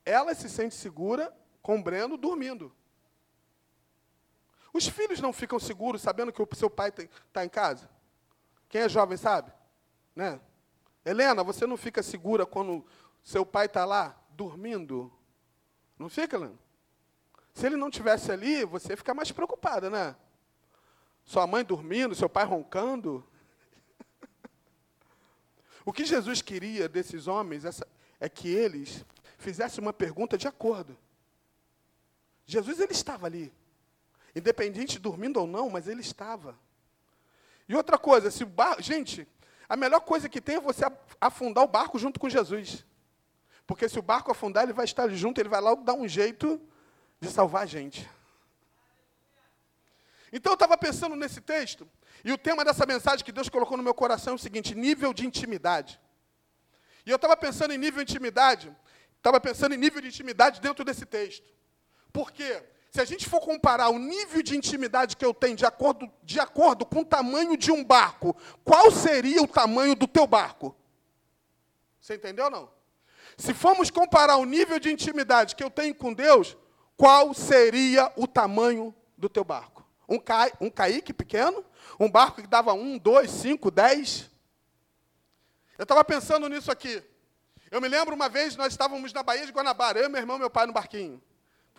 Ela 0.05 0.35
se 0.35 0.49
sente 0.49 0.75
segura 0.75 1.35
com 1.61 1.79
o 1.79 1.83
Breno 1.83 2.17
dormindo. 2.17 2.75
Os 4.73 4.87
filhos 4.87 5.21
não 5.21 5.33
ficam 5.33 5.59
seguros 5.59 6.03
sabendo 6.03 6.33
que 6.33 6.43
o 6.43 6.49
seu 6.55 6.71
pai 6.71 6.91
está 6.91 7.45
em 7.45 7.49
casa? 7.49 7.91
Quem 8.69 8.83
é 8.83 8.89
jovem 8.89 9.17
sabe? 9.17 9.53
Né? 10.15 10.41
Helena, 11.05 11.43
você 11.43 11.67
não 11.67 11.77
fica 11.77 12.03
segura 12.03 12.47
quando 12.47 12.85
seu 13.23 13.45
pai 13.45 13.67
está 13.67 13.85
lá 13.85 14.17
dormindo? 14.31 15.13
Não 15.99 16.09
fica, 16.09 16.37
Helena? 16.37 16.59
Se 17.53 17.67
ele 17.67 17.77
não 17.77 17.91
tivesse 17.91 18.31
ali, 18.31 18.65
você 18.65 18.97
fica 18.97 19.13
mais 19.13 19.33
preocupada, 19.33 19.91
né? 19.91 20.17
Sua 21.25 21.47
mãe 21.47 21.65
dormindo, 21.65 22.15
seu 22.15 22.29
pai 22.29 22.45
roncando. 22.45 23.27
o 25.85 25.93
que 25.93 26.05
Jesus 26.05 26.41
queria 26.41 26.89
desses 26.89 27.27
homens 27.27 27.65
é 28.19 28.29
que 28.29 28.49
eles 28.49 29.05
fizessem 29.37 29.83
uma 29.83 29.93
pergunta 29.93 30.39
de 30.39 30.47
acordo. 30.47 30.97
Jesus 32.47 32.81
ele 32.81 32.93
estava 32.93 33.27
ali. 33.27 33.53
Independente 34.35 34.93
de 34.93 34.99
dormindo 34.99 35.39
ou 35.39 35.47
não, 35.47 35.71
mas 35.71 35.89
ele 35.89 36.01
estava. 36.01 36.59
E 37.69 37.75
outra 37.75 37.99
coisa, 37.99 38.31
se 38.31 38.43
o 38.45 38.47
barco, 38.47 38.83
gente, 38.83 39.27
a 39.69 39.77
melhor 39.77 40.01
coisa 40.01 40.29
que 40.29 40.41
tem 40.41 40.57
é 40.57 40.61
você 40.61 40.85
afundar 41.21 41.63
o 41.63 41.69
barco 41.69 41.99
junto 41.99 42.19
com 42.19 42.29
Jesus. 42.29 42.85
Porque 43.67 43.89
se 43.89 43.99
o 43.99 44.03
barco 44.03 44.33
afundar, 44.33 44.65
ele 44.65 44.73
vai 44.73 44.85
estar 44.85 45.09
junto, 45.11 45.41
ele 45.41 45.49
vai 45.49 45.61
logo 45.61 45.85
dar 45.85 45.95
um 45.95 46.09
jeito 46.09 46.61
de 47.21 47.29
salvar 47.29 47.63
a 47.63 47.67
gente. 47.67 48.09
Então 50.33 50.53
eu 50.53 50.55
estava 50.55 50.77
pensando 50.77 51.15
nesse 51.15 51.41
texto, 51.41 51.89
e 52.25 52.33
o 52.33 52.39
tema 52.39 52.65
dessa 52.65 52.85
mensagem 52.87 53.25
que 53.25 53.33
Deus 53.33 53.49
colocou 53.49 53.77
no 53.77 53.83
meu 53.83 53.95
coração 53.95 54.33
é 54.33 54.37
o 54.37 54.39
seguinte: 54.39 54.75
nível 54.75 55.15
de 55.15 55.27
intimidade. 55.27 56.01
E 57.05 57.11
eu 57.11 57.17
estava 57.17 57.37
pensando 57.37 57.73
em 57.73 57.79
nível 57.79 58.05
de 58.05 58.13
intimidade, 58.13 58.75
estava 59.17 59.41
pensando 59.41 59.75
em 59.75 59.79
nível 59.79 60.01
de 60.01 60.09
intimidade 60.09 60.61
dentro 60.61 60.85
desse 60.85 61.07
texto. 61.07 61.47
Por 62.13 62.33
quê? 62.33 62.63
Se 62.91 63.01
a 63.01 63.05
gente 63.05 63.29
for 63.29 63.41
comparar 63.41 63.89
o 63.89 63.99
nível 63.99 64.43
de 64.43 64.57
intimidade 64.57 65.17
que 65.17 65.25
eu 65.25 65.33
tenho 65.33 65.55
de 65.55 65.65
acordo, 65.65 66.11
de 66.25 66.41
acordo 66.41 66.85
com 66.85 67.01
o 67.01 67.05
tamanho 67.05 67.57
de 67.57 67.71
um 67.71 67.85
barco, 67.85 68.37
qual 68.65 68.91
seria 68.91 69.41
o 69.41 69.47
tamanho 69.47 69.95
do 69.95 70.09
teu 70.09 70.27
barco? 70.27 70.75
Você 72.01 72.17
entendeu 72.17 72.47
ou 72.47 72.51
não? 72.51 72.71
Se 73.37 73.55
formos 73.55 73.91
comparar 73.91 74.37
o 74.37 74.45
nível 74.45 74.81
de 74.81 74.91
intimidade 74.91 75.55
que 75.55 75.63
eu 75.63 75.71
tenho 75.71 75.95
com 75.95 76.13
Deus, 76.13 76.57
qual 76.97 77.33
seria 77.33 78.13
o 78.17 78.27
tamanho 78.27 78.93
do 79.17 79.29
teu 79.29 79.45
barco? 79.45 79.87
Um, 80.09 80.19
ca... 80.19 80.51
um 80.61 80.69
caique 80.69 81.13
pequeno? 81.13 81.65
Um 81.99 82.11
barco 82.11 82.43
que 82.43 82.49
dava 82.49 82.73
um, 82.73 82.99
dois, 82.99 83.31
cinco, 83.31 83.71
dez? 83.71 84.29
Eu 85.79 85.85
estava 85.85 86.05
pensando 86.05 86.49
nisso 86.49 86.73
aqui. 86.73 87.03
Eu 87.71 87.81
me 87.81 87.87
lembro 87.87 88.17
uma 88.17 88.29
vez, 88.29 88.57
nós 88.57 88.73
estávamos 88.73 89.13
na 89.13 89.23
Baía 89.23 89.47
de 89.47 89.53
Guanabara, 89.53 90.01
eu, 90.01 90.11
meu 90.11 90.21
irmão 90.21 90.37
e 90.37 90.41
meu 90.41 90.51
pai 90.51 90.67
no 90.67 90.73
barquinho. 90.73 91.23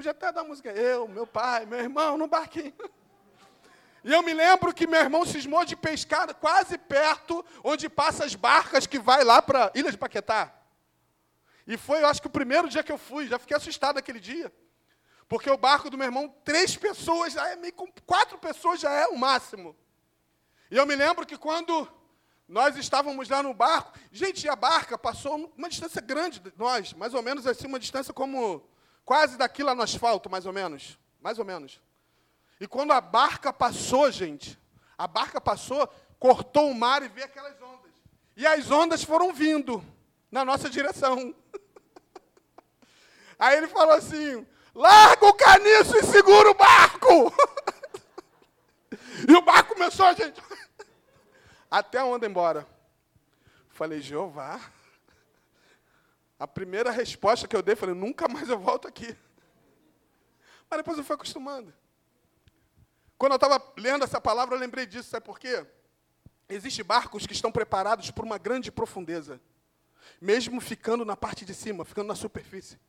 Podia 0.01 0.13
até 0.13 0.31
dar 0.31 0.43
música, 0.43 0.71
eu, 0.71 1.07
meu 1.07 1.27
pai, 1.27 1.63
meu 1.67 1.77
irmão 1.77 2.17
no 2.17 2.25
barquinho. 2.25 2.73
E 4.03 4.11
eu 4.11 4.23
me 4.23 4.33
lembro 4.33 4.73
que 4.73 4.87
meu 4.87 4.99
irmão 4.99 5.23
cismou 5.23 5.63
de 5.63 5.75
pescar 5.75 6.33
quase 6.33 6.75
perto 6.75 7.45
onde 7.63 7.87
passam 7.87 8.25
as 8.25 8.33
barcas 8.33 8.87
que 8.87 8.97
vai 8.97 9.23
lá 9.23 9.43
para 9.43 9.71
Ilha 9.75 9.91
de 9.91 9.97
Paquetá. 9.97 10.51
E 11.67 11.77
foi, 11.77 12.01
eu 12.01 12.07
acho 12.07 12.19
que 12.19 12.25
o 12.25 12.31
primeiro 12.31 12.67
dia 12.67 12.81
que 12.81 12.91
eu 12.91 12.97
fui, 12.97 13.27
já 13.27 13.37
fiquei 13.37 13.55
assustado 13.55 13.99
aquele 13.99 14.19
dia. 14.19 14.51
Porque 15.29 15.51
o 15.51 15.55
barco 15.55 15.87
do 15.87 15.99
meu 15.99 16.07
irmão, 16.07 16.33
três 16.43 16.75
pessoas, 16.75 17.33
já 17.33 17.49
é 17.49 17.55
meio 17.55 17.75
quatro 18.07 18.39
pessoas 18.39 18.79
já 18.79 18.91
é 18.91 19.05
o 19.05 19.15
máximo. 19.15 19.75
E 20.71 20.77
eu 20.77 20.87
me 20.87 20.95
lembro 20.95 21.23
que 21.23 21.37
quando 21.37 21.87
nós 22.47 22.75
estávamos 22.77 23.29
lá 23.29 23.43
no 23.43 23.53
barco, 23.53 23.93
gente, 24.11 24.49
a 24.49 24.55
barca 24.55 24.97
passou 24.97 25.53
uma 25.55 25.69
distância 25.69 26.01
grande 26.01 26.39
de 26.39 26.51
nós, 26.57 26.91
mais 26.93 27.13
ou 27.13 27.21
menos 27.21 27.45
assim, 27.45 27.67
uma 27.67 27.79
distância 27.79 28.11
como 28.11 28.67
Quase 29.05 29.37
daqui 29.37 29.63
lá 29.63 29.73
no 29.73 29.81
asfalto, 29.81 30.29
mais 30.29 30.45
ou 30.45 30.53
menos. 30.53 30.97
Mais 31.19 31.39
ou 31.39 31.45
menos. 31.45 31.81
E 32.59 32.67
quando 32.67 32.91
a 32.91 33.01
barca 33.01 33.51
passou, 33.51 34.11
gente, 34.11 34.57
a 34.97 35.07
barca 35.07 35.41
passou, 35.41 35.87
cortou 36.19 36.69
o 36.69 36.75
mar 36.75 37.01
e 37.01 37.07
veio 37.07 37.25
aquelas 37.25 37.59
ondas. 37.61 37.91
E 38.37 38.45
as 38.45 38.69
ondas 38.69 39.03
foram 39.03 39.33
vindo 39.33 39.83
na 40.31 40.45
nossa 40.45 40.69
direção. 40.69 41.33
Aí 43.37 43.57
ele 43.57 43.67
falou 43.67 43.95
assim: 43.95 44.45
larga 44.75 45.25
o 45.25 45.33
caniço 45.33 45.97
e 45.97 46.03
segura 46.03 46.51
o 46.51 46.53
barco. 46.53 47.33
e 49.27 49.33
o 49.33 49.41
barco 49.41 49.73
começou, 49.73 50.13
gente, 50.15 50.41
até 51.69 51.97
a 51.97 52.05
onda 52.05 52.27
embora. 52.27 52.67
Falei, 53.69 54.01
Jeová. 54.01 54.59
A 56.41 56.47
primeira 56.47 56.89
resposta 56.89 57.47
que 57.47 57.55
eu 57.55 57.61
dei, 57.61 57.75
falei, 57.75 57.93
nunca 57.93 58.27
mais 58.27 58.49
eu 58.49 58.57
volto 58.57 58.87
aqui. 58.87 59.15
Mas 60.67 60.79
depois 60.79 60.97
eu 60.97 61.03
fui 61.03 61.13
acostumando. 61.13 61.71
Quando 63.15 63.33
eu 63.33 63.35
estava 63.35 63.63
lendo 63.77 64.03
essa 64.03 64.19
palavra, 64.19 64.55
eu 64.55 64.59
lembrei 64.59 64.87
disso, 64.87 65.07
sabe 65.07 65.23
por 65.23 65.37
quê? 65.37 65.63
Existem 66.49 66.83
barcos 66.83 67.27
que 67.27 67.33
estão 67.33 67.51
preparados 67.51 68.09
por 68.09 68.25
uma 68.25 68.39
grande 68.39 68.71
profundeza, 68.71 69.39
mesmo 70.19 70.59
ficando 70.59 71.05
na 71.05 71.15
parte 71.15 71.45
de 71.45 71.53
cima, 71.53 71.85
ficando 71.85 72.07
na 72.07 72.15
superfície. 72.15 72.79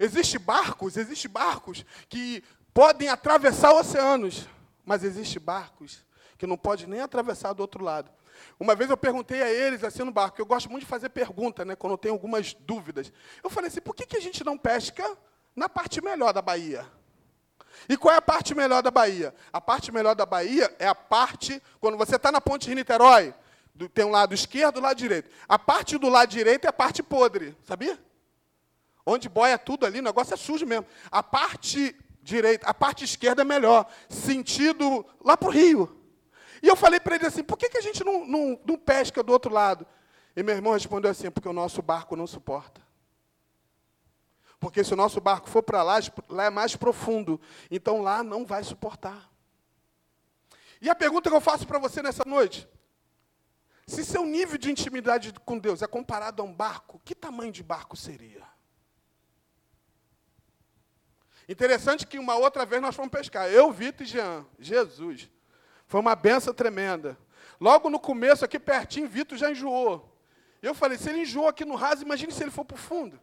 Existem 0.00 0.40
barcos, 0.40 0.96
existem 0.96 1.30
barcos 1.30 1.84
que 2.08 2.42
podem 2.72 3.10
atravessar 3.10 3.74
oceanos, 3.74 4.48
mas 4.82 5.04
existem 5.04 5.42
barcos 5.42 6.02
que 6.38 6.46
não 6.46 6.56
podem 6.56 6.86
nem 6.86 7.02
atravessar 7.02 7.52
do 7.52 7.60
outro 7.60 7.84
lado. 7.84 8.10
Uma 8.58 8.74
vez 8.74 8.90
eu 8.90 8.96
perguntei 8.96 9.42
a 9.42 9.50
eles, 9.50 9.84
assim, 9.84 10.02
no 10.04 10.10
barco, 10.12 10.40
eu 10.40 10.46
gosto 10.46 10.70
muito 10.70 10.84
de 10.84 10.88
fazer 10.88 11.08
pergunta, 11.08 11.64
né, 11.64 11.76
quando 11.76 11.92
eu 11.92 11.98
tenho 11.98 12.14
algumas 12.14 12.54
dúvidas. 12.54 13.12
Eu 13.42 13.50
falei 13.50 13.68
assim, 13.68 13.80
por 13.80 13.94
que, 13.94 14.06
que 14.06 14.16
a 14.16 14.20
gente 14.20 14.44
não 14.44 14.56
pesca 14.56 15.16
na 15.54 15.68
parte 15.68 16.02
melhor 16.02 16.32
da 16.32 16.42
Bahia? 16.42 16.86
E 17.88 17.96
qual 17.96 18.14
é 18.14 18.18
a 18.18 18.22
parte 18.22 18.54
melhor 18.54 18.82
da 18.82 18.90
Bahia? 18.90 19.34
A 19.52 19.60
parte 19.60 19.92
melhor 19.92 20.14
da 20.14 20.24
Bahia 20.24 20.74
é 20.78 20.86
a 20.86 20.94
parte, 20.94 21.62
quando 21.80 21.96
você 21.96 22.16
está 22.16 22.30
na 22.32 22.40
ponte 22.40 22.68
de 22.68 22.74
Niterói, 22.74 23.34
tem 23.92 24.04
um 24.04 24.10
lado 24.10 24.34
esquerdo 24.34 24.76
e 24.76 24.80
um 24.80 24.82
lado 24.82 24.96
direito. 24.96 25.30
A 25.48 25.58
parte 25.58 25.98
do 25.98 26.08
lado 26.08 26.28
direito 26.28 26.64
é 26.64 26.68
a 26.68 26.72
parte 26.72 27.02
podre, 27.02 27.56
sabia? 27.64 27.98
Onde 29.04 29.28
boia 29.28 29.58
tudo 29.58 29.84
ali, 29.84 29.98
o 29.98 30.02
negócio 30.02 30.32
é 30.32 30.36
sujo 30.36 30.64
mesmo. 30.64 30.86
A 31.10 31.22
parte 31.22 31.94
direita, 32.22 32.66
a 32.66 32.72
parte 32.72 33.04
esquerda 33.04 33.42
é 33.42 33.44
melhor, 33.44 33.86
sentido 34.08 35.04
lá 35.22 35.36
para 35.36 35.48
o 35.48 35.52
rio. 35.52 36.03
E 36.64 36.66
eu 36.66 36.74
falei 36.74 36.98
para 36.98 37.16
ele 37.16 37.26
assim: 37.26 37.44
por 37.44 37.58
que, 37.58 37.68
que 37.68 37.76
a 37.76 37.82
gente 37.82 38.02
não, 38.02 38.26
não, 38.26 38.58
não 38.64 38.78
pesca 38.78 39.22
do 39.22 39.30
outro 39.30 39.52
lado? 39.52 39.86
E 40.34 40.42
meu 40.42 40.54
irmão 40.54 40.72
respondeu 40.72 41.10
assim: 41.10 41.30
porque 41.30 41.46
o 41.46 41.52
nosso 41.52 41.82
barco 41.82 42.16
não 42.16 42.26
suporta. 42.26 42.80
Porque 44.58 44.82
se 44.82 44.94
o 44.94 44.96
nosso 44.96 45.20
barco 45.20 45.46
for 45.46 45.62
para 45.62 45.82
lá, 45.82 45.96
lá 46.26 46.44
é 46.44 46.48
mais 46.48 46.74
profundo. 46.74 47.38
Então 47.70 48.00
lá 48.00 48.22
não 48.22 48.46
vai 48.46 48.64
suportar. 48.64 49.30
E 50.80 50.88
a 50.88 50.94
pergunta 50.94 51.28
que 51.28 51.36
eu 51.36 51.40
faço 51.40 51.66
para 51.66 51.78
você 51.78 52.00
nessa 52.00 52.24
noite: 52.24 52.66
se 53.86 54.02
seu 54.02 54.24
nível 54.24 54.56
de 54.56 54.70
intimidade 54.70 55.34
com 55.44 55.58
Deus 55.58 55.82
é 55.82 55.86
comparado 55.86 56.40
a 56.40 56.46
um 56.46 56.52
barco, 56.54 56.98
que 57.04 57.14
tamanho 57.14 57.52
de 57.52 57.62
barco 57.62 57.94
seria? 57.94 58.42
Interessante 61.46 62.06
que 62.06 62.18
uma 62.18 62.36
outra 62.36 62.64
vez 62.64 62.80
nós 62.80 62.96
fomos 62.96 63.10
pescar. 63.10 63.50
Eu, 63.50 63.70
Vitor 63.70 64.06
e 64.06 64.08
Jean. 64.08 64.46
Jesus. 64.58 65.28
Foi 65.86 66.00
uma 66.00 66.14
benção 66.14 66.52
tremenda. 66.52 67.18
Logo 67.60 67.88
no 67.88 67.98
começo, 67.98 68.44
aqui 68.44 68.58
pertinho, 68.58 69.08
Vitor 69.08 69.38
já 69.38 69.50
enjoou. 69.50 70.12
Eu 70.62 70.74
falei, 70.74 70.96
se 70.96 71.10
ele 71.10 71.22
enjoou 71.22 71.48
aqui 71.48 71.64
no 71.64 71.74
raso, 71.74 72.02
imagine 72.02 72.32
se 72.32 72.42
ele 72.42 72.50
for 72.50 72.64
para 72.64 72.74
o 72.74 72.78
fundo. 72.78 73.20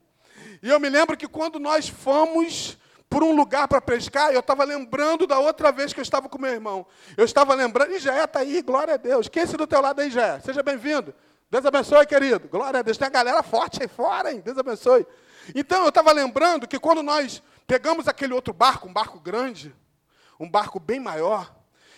E 0.62 0.70
eu 0.70 0.80
me 0.80 0.90
lembro 0.90 1.18
que 1.18 1.28
quando 1.28 1.60
nós 1.60 1.90
fomos 1.90 2.78
por 3.10 3.24
um 3.24 3.36
lugar 3.36 3.68
para 3.68 3.82
pescar, 3.82 4.32
eu 4.32 4.40
estava 4.40 4.64
lembrando 4.64 5.28
da 5.28 5.38
outra 5.38 5.72
vez 5.72 5.92
que 5.92 6.00
eu 6.00 6.04
estava 6.04 6.30
com 6.30 6.40
meu 6.40 6.52
irmão. 6.52 6.86
Eu 7.18 7.26
estava 7.26 7.54
lembrando, 7.54 7.92
e 7.92 8.00
Jé 8.00 8.24
está 8.24 8.40
aí, 8.40 8.62
glória 8.62 8.94
a 8.94 8.98
Deus. 8.98 9.28
Quem 9.28 9.42
é 9.42 9.44
esse 9.44 9.58
do 9.58 9.68
teu 9.68 9.82
lado 9.82 10.00
aí, 10.00 10.10
Jé? 10.10 10.40
Seja 10.40 10.64
bem-vindo. 10.64 11.14
Deus 11.50 11.66
abençoe, 11.66 12.06
querido. 12.06 12.48
Glória 12.48 12.80
a 12.80 12.82
Deus. 12.82 12.98
Tem 12.98 13.08
a 13.08 13.12
galera 13.12 13.44
forte 13.44 13.82
aí 13.82 13.88
fora, 13.90 14.32
hein? 14.32 14.40
Deus 14.40 14.58
abençoe. 14.58 15.06
Então, 15.54 15.82
eu 15.82 15.90
estava 15.90 16.14
lembrando 16.14 16.66
que 16.66 16.80
quando 16.80 17.04
nós 17.04 17.44
pegamos 17.68 18.08
aquele 18.08 18.34
outro 18.34 18.54
barco, 18.54 18.88
um 18.88 18.94
barco 18.94 19.20
grande, 19.20 19.76
um 20.40 20.50
barco 20.50 20.80
bem 20.80 21.00
maior, 21.00 21.54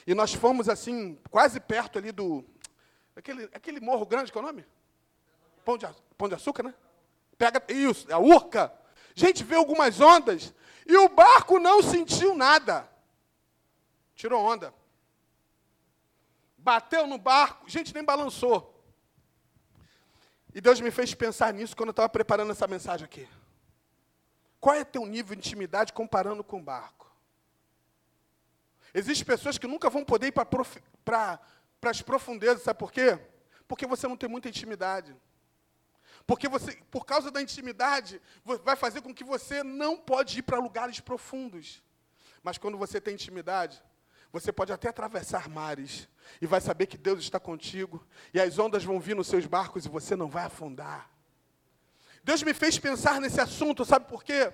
e 0.05 0.13
nós 0.13 0.33
fomos 0.33 0.67
assim, 0.67 1.19
quase 1.29 1.59
perto 1.59 1.97
ali 1.97 2.11
do. 2.11 2.43
Aquele, 3.15 3.43
aquele 3.53 3.79
morro 3.79 4.05
grande, 4.05 4.31
qual 4.31 4.43
é 4.43 4.49
o 4.49 4.51
nome? 4.51 4.65
Pão 5.63 5.77
de, 5.77 5.87
Pão 6.17 6.27
de 6.27 6.35
Açúcar, 6.35 6.63
né? 6.63 6.73
Pega. 7.37 7.63
Isso, 7.69 8.11
a 8.13 8.19
Urca. 8.19 8.73
Gente, 9.15 9.43
vê 9.43 9.55
algumas 9.55 10.01
ondas 10.01 10.53
e 10.85 10.97
o 10.97 11.09
barco 11.09 11.59
não 11.59 11.81
sentiu 11.81 12.35
nada. 12.35 12.89
Tirou 14.15 14.43
onda. 14.43 14.73
Bateu 16.57 17.05
no 17.07 17.17
barco, 17.17 17.69
gente, 17.69 17.93
nem 17.93 18.03
balançou. 18.03 18.69
E 20.53 20.61
Deus 20.61 20.79
me 20.79 20.91
fez 20.91 21.13
pensar 21.13 21.53
nisso 21.53 21.75
quando 21.75 21.89
eu 21.89 21.91
estava 21.91 22.09
preparando 22.09 22.51
essa 22.51 22.67
mensagem 22.67 23.05
aqui. 23.05 23.27
Qual 24.59 24.75
é 24.75 24.83
teu 24.83 25.05
nível 25.05 25.35
de 25.35 25.45
intimidade 25.45 25.91
comparando 25.91 26.43
com 26.43 26.59
o 26.59 26.63
barco? 26.63 27.11
Existem 28.93 29.25
pessoas 29.25 29.57
que 29.57 29.67
nunca 29.67 29.89
vão 29.89 30.05
poder 30.05 30.27
ir 30.27 30.31
para 30.31 31.39
as 31.81 32.01
profundezas, 32.01 32.63
sabe 32.63 32.79
por 32.79 32.91
quê? 32.91 33.19
Porque 33.67 33.87
você 33.87 34.07
não 34.07 34.15
tem 34.15 34.29
muita 34.29 34.49
intimidade. 34.49 35.15
Porque 36.27 36.47
você, 36.47 36.75
por 36.89 37.05
causa 37.05 37.31
da 37.31 37.41
intimidade, 37.41 38.21
vai 38.63 38.75
fazer 38.75 39.01
com 39.01 39.13
que 39.13 39.23
você 39.23 39.63
não 39.63 39.97
pode 39.97 40.39
ir 40.39 40.43
para 40.43 40.59
lugares 40.59 40.99
profundos. 40.99 41.83
Mas 42.41 42.57
quando 42.57 42.77
você 42.77 43.01
tem 43.01 43.15
intimidade, 43.15 43.81
você 44.31 44.51
pode 44.51 44.71
até 44.71 44.89
atravessar 44.89 45.49
mares 45.49 46.07
e 46.41 46.47
vai 46.47 46.61
saber 46.61 46.87
que 46.87 46.97
Deus 46.97 47.19
está 47.19 47.39
contigo 47.39 48.05
e 48.33 48.39
as 48.39 48.57
ondas 48.57 48.83
vão 48.83 48.99
vir 48.99 49.15
nos 49.15 49.27
seus 49.27 49.45
barcos 49.45 49.85
e 49.85 49.89
você 49.89 50.15
não 50.15 50.27
vai 50.27 50.45
afundar. 50.45 51.09
Deus 52.23 52.41
me 52.41 52.53
fez 52.53 52.79
pensar 52.79 53.19
nesse 53.19 53.41
assunto, 53.41 53.83
sabe 53.83 54.07
por 54.07 54.23
quê? 54.23 54.53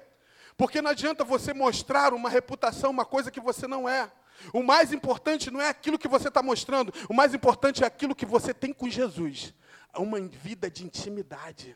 Porque 0.57 0.81
não 0.81 0.91
adianta 0.91 1.23
você 1.23 1.53
mostrar 1.53 2.13
uma 2.13 2.29
reputação, 2.29 2.89
uma 2.89 3.05
coisa 3.05 3.31
que 3.31 3.39
você 3.39 3.67
não 3.67 3.87
é. 3.87 4.11
O 4.53 4.63
mais 4.63 4.93
importante 4.93 5.51
não 5.51 5.61
é 5.61 5.69
aquilo 5.69 5.99
que 5.99 6.07
você 6.07 6.27
está 6.27 6.41
mostrando, 6.41 6.93
o 7.09 7.13
mais 7.13 7.33
importante 7.33 7.83
é 7.83 7.87
aquilo 7.87 8.15
que 8.15 8.25
você 8.25 8.53
tem 8.53 8.73
com 8.73 8.89
Jesus. 8.89 9.53
Uma 9.97 10.19
vida 10.21 10.69
de 10.69 10.83
intimidade. 10.83 11.75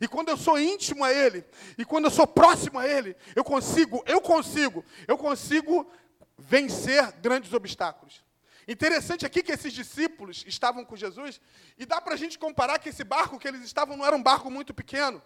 E 0.00 0.06
quando 0.06 0.28
eu 0.28 0.36
sou 0.36 0.58
íntimo 0.58 1.04
a 1.04 1.12
Ele, 1.12 1.44
e 1.76 1.84
quando 1.84 2.04
eu 2.04 2.10
sou 2.10 2.26
próximo 2.26 2.78
a 2.78 2.86
Ele, 2.86 3.16
eu 3.34 3.42
consigo, 3.42 4.02
eu 4.06 4.20
consigo, 4.20 4.84
eu 5.08 5.16
consigo 5.16 5.90
vencer 6.38 7.12
grandes 7.20 7.52
obstáculos. 7.52 8.22
Interessante 8.68 9.26
aqui 9.26 9.42
que 9.42 9.52
esses 9.52 9.72
discípulos 9.72 10.44
estavam 10.46 10.84
com 10.84 10.94
Jesus, 10.94 11.40
e 11.76 11.84
dá 11.84 12.00
para 12.00 12.14
a 12.14 12.16
gente 12.16 12.38
comparar 12.38 12.78
que 12.78 12.90
esse 12.90 13.02
barco 13.02 13.38
que 13.38 13.48
eles 13.48 13.62
estavam 13.62 13.96
não 13.96 14.06
era 14.06 14.14
um 14.14 14.22
barco 14.22 14.50
muito 14.50 14.72
pequeno. 14.72 15.20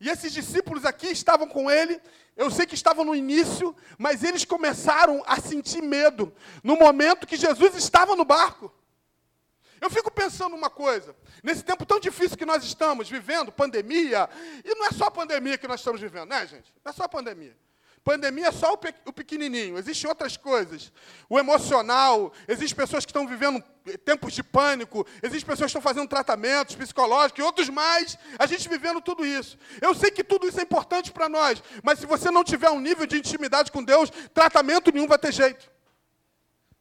E 0.00 0.08
esses 0.08 0.32
discípulos 0.32 0.84
aqui 0.84 1.08
estavam 1.08 1.46
com 1.46 1.70
ele, 1.70 2.00
eu 2.36 2.50
sei 2.50 2.66
que 2.66 2.74
estavam 2.74 3.04
no 3.04 3.14
início, 3.14 3.74
mas 3.98 4.24
eles 4.24 4.44
começaram 4.44 5.22
a 5.26 5.40
sentir 5.40 5.82
medo 5.82 6.32
no 6.62 6.76
momento 6.76 7.26
que 7.26 7.36
Jesus 7.36 7.74
estava 7.76 8.16
no 8.16 8.24
barco. 8.24 8.72
Eu 9.80 9.90
fico 9.90 10.12
pensando 10.12 10.54
uma 10.54 10.70
coisa, 10.70 11.14
nesse 11.42 11.64
tempo 11.64 11.84
tão 11.84 11.98
difícil 11.98 12.38
que 12.38 12.46
nós 12.46 12.62
estamos 12.62 13.10
vivendo, 13.10 13.50
pandemia, 13.50 14.30
e 14.64 14.74
não 14.76 14.86
é 14.86 14.92
só 14.92 15.06
a 15.06 15.10
pandemia 15.10 15.58
que 15.58 15.66
nós 15.66 15.80
estamos 15.80 16.00
vivendo, 16.00 16.28
né, 16.28 16.46
gente? 16.46 16.72
Não 16.84 16.90
é 16.90 16.92
só 16.92 17.02
a 17.02 17.08
pandemia. 17.08 17.56
Pandemia 18.04 18.48
é 18.48 18.52
só 18.52 18.72
o, 18.72 18.76
pe 18.76 18.92
o 19.06 19.12
pequenininho, 19.12 19.78
existem 19.78 20.08
outras 20.08 20.36
coisas. 20.36 20.92
O 21.28 21.38
emocional, 21.38 22.32
existem 22.48 22.76
pessoas 22.76 23.04
que 23.04 23.10
estão 23.10 23.28
vivendo 23.28 23.62
tempos 24.04 24.32
de 24.32 24.42
pânico, 24.42 25.06
existem 25.22 25.46
pessoas 25.46 25.70
que 25.72 25.78
estão 25.78 25.80
fazendo 25.80 26.08
tratamentos 26.08 26.74
psicológicos 26.74 27.38
e 27.38 27.46
outros 27.46 27.68
mais. 27.68 28.18
A 28.38 28.46
gente 28.46 28.68
vivendo 28.68 29.00
tudo 29.00 29.24
isso. 29.24 29.56
Eu 29.80 29.94
sei 29.94 30.10
que 30.10 30.24
tudo 30.24 30.48
isso 30.48 30.58
é 30.58 30.62
importante 30.64 31.12
para 31.12 31.28
nós, 31.28 31.62
mas 31.82 32.00
se 32.00 32.06
você 32.06 32.28
não 32.30 32.42
tiver 32.42 32.70
um 32.70 32.80
nível 32.80 33.06
de 33.06 33.18
intimidade 33.18 33.70
com 33.70 33.84
Deus, 33.84 34.10
tratamento 34.34 34.92
nenhum 34.92 35.06
vai 35.06 35.18
ter 35.18 35.32
jeito. 35.32 35.71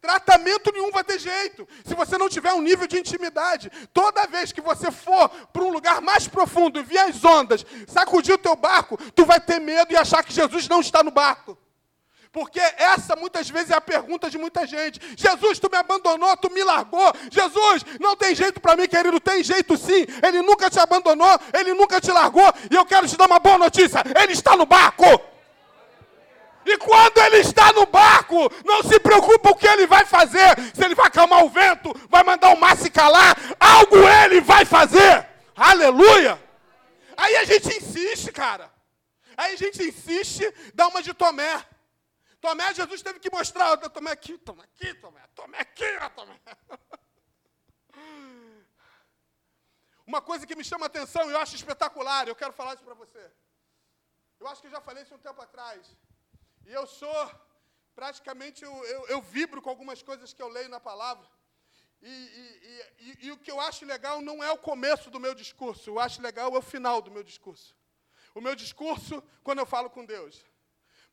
Tratamento 0.01 0.71
nenhum 0.73 0.89
vai 0.89 1.03
ter 1.03 1.19
jeito. 1.19 1.67
Se 1.85 1.93
você 1.93 2.17
não 2.17 2.27
tiver 2.27 2.51
um 2.53 2.61
nível 2.61 2.87
de 2.87 2.97
intimidade, 2.97 3.71
toda 3.93 4.25
vez 4.25 4.51
que 4.51 4.59
você 4.59 4.91
for 4.91 5.29
para 5.29 5.63
um 5.63 5.69
lugar 5.69 6.01
mais 6.01 6.27
profundo 6.27 6.79
e 6.79 6.83
vir 6.83 6.97
as 6.97 7.23
ondas, 7.23 7.63
sacudir 7.87 8.33
o 8.33 8.37
teu 8.37 8.55
barco, 8.55 8.97
tu 9.13 9.25
vai 9.25 9.39
ter 9.39 9.59
medo 9.59 9.93
e 9.93 9.95
achar 9.95 10.23
que 10.23 10.33
Jesus 10.33 10.67
não 10.67 10.81
está 10.81 11.03
no 11.03 11.11
barco. 11.11 11.55
Porque 12.31 12.59
essa 12.59 13.15
muitas 13.15 13.49
vezes 13.49 13.71
é 13.71 13.75
a 13.75 13.81
pergunta 13.81 14.29
de 14.29 14.37
muita 14.37 14.65
gente. 14.65 14.99
Jesus, 15.17 15.59
tu 15.59 15.69
me 15.69 15.77
abandonou, 15.77 16.35
tu 16.37 16.49
me 16.49 16.63
largou. 16.63 17.13
Jesus, 17.29 17.85
não 17.99 18.15
tem 18.15 18.33
jeito 18.33 18.59
para 18.59 18.75
mim, 18.75 18.87
querido, 18.87 19.19
tem 19.19 19.43
jeito 19.43 19.77
sim. 19.77 20.05
Ele 20.25 20.41
nunca 20.41 20.69
te 20.69 20.79
abandonou, 20.79 21.39
ele 21.53 21.73
nunca 21.73 21.99
te 21.99 22.09
largou. 22.09 22.51
E 22.71 22.75
eu 22.75 22.85
quero 22.85 23.07
te 23.07 23.17
dar 23.17 23.27
uma 23.27 23.37
boa 23.37 23.57
notícia: 23.57 24.01
ele 24.19 24.31
está 24.33 24.55
no 24.55 24.65
barco. 24.65 25.05
E 26.65 26.77
quando 26.77 27.17
ele 27.19 27.37
está 27.37 27.71
no 27.73 27.85
barco, 27.85 28.51
não 28.63 28.83
se 28.83 28.99
preocupa 28.99 29.49
o 29.49 29.55
que 29.55 29.67
ele 29.67 29.87
vai 29.87 30.05
fazer. 30.05 30.55
Se 30.73 30.83
ele 30.83 30.95
vai 30.95 31.07
acalmar 31.07 31.43
o 31.43 31.49
vento, 31.49 31.93
vai 32.09 32.23
mandar 32.23 32.53
o 32.53 32.59
mar 32.59 32.77
se 32.77 32.89
calar, 32.89 33.35
algo 33.59 33.97
ele 34.23 34.41
vai 34.41 34.65
fazer. 34.65 35.27
Aleluia! 35.55 36.41
Aí 37.17 37.35
a 37.37 37.43
gente 37.43 37.67
insiste, 37.77 38.31
cara. 38.31 38.71
Aí 39.37 39.53
a 39.53 39.57
gente 39.57 39.81
insiste, 39.83 40.43
dá 40.73 40.87
uma 40.87 41.01
de 41.01 41.13
Tomé. 41.13 41.65
Tomé, 42.39 42.73
Jesus 42.73 43.01
teve 43.01 43.19
que 43.19 43.29
mostrar, 43.31 43.77
Tomé 43.77 44.11
aqui, 44.11 44.37
Tomé 44.37 44.63
aqui, 44.63 44.93
Tomé, 44.95 45.21
Tomé 45.35 45.59
aqui, 45.59 45.85
Tomé. 46.15 46.39
Uma 50.05 50.21
coisa 50.21 50.45
que 50.45 50.55
me 50.55 50.63
chama 50.63 50.85
a 50.85 50.87
atenção 50.87 51.29
e 51.29 51.33
eu 51.33 51.39
acho 51.39 51.55
espetacular, 51.55 52.27
eu 52.27 52.35
quero 52.35 52.51
falar 52.53 52.73
isso 52.73 52.83
para 52.83 52.95
você. 52.95 53.31
Eu 54.39 54.47
acho 54.47 54.59
que 54.59 54.67
eu 54.67 54.71
já 54.71 54.81
falei 54.81 55.03
isso 55.03 55.13
um 55.13 55.19
tempo 55.19 55.39
atrás. 55.41 55.95
E 56.65 56.71
eu 56.71 56.85
sou, 56.85 57.31
praticamente, 57.95 58.63
eu, 58.63 58.73
eu, 58.85 59.07
eu 59.07 59.21
vibro 59.21 59.61
com 59.61 59.69
algumas 59.69 60.01
coisas 60.01 60.33
que 60.33 60.41
eu 60.41 60.47
leio 60.47 60.69
na 60.69 60.79
palavra. 60.79 61.27
E, 62.01 62.09
e, 62.09 62.85
e, 62.99 63.27
e, 63.27 63.31
o 63.31 63.37
que 63.37 63.51
eu 63.51 63.59
acho 63.59 63.85
legal 63.85 64.21
não 64.21 64.43
é 64.43 64.51
o 64.51 64.57
começo 64.57 65.11
do 65.11 65.19
meu 65.19 65.35
discurso, 65.35 65.89
eu 65.89 65.99
acho 65.99 66.19
legal 66.21 66.53
é 66.55 66.57
o 66.57 66.61
final 66.61 67.01
do 67.01 67.11
meu 67.11 67.23
discurso. 67.23 67.75
O 68.33 68.41
meu 68.41 68.55
discurso 68.55 69.23
quando 69.43 69.59
eu 69.59 69.65
falo 69.65 69.89
com 69.89 70.03
Deus. 70.03 70.43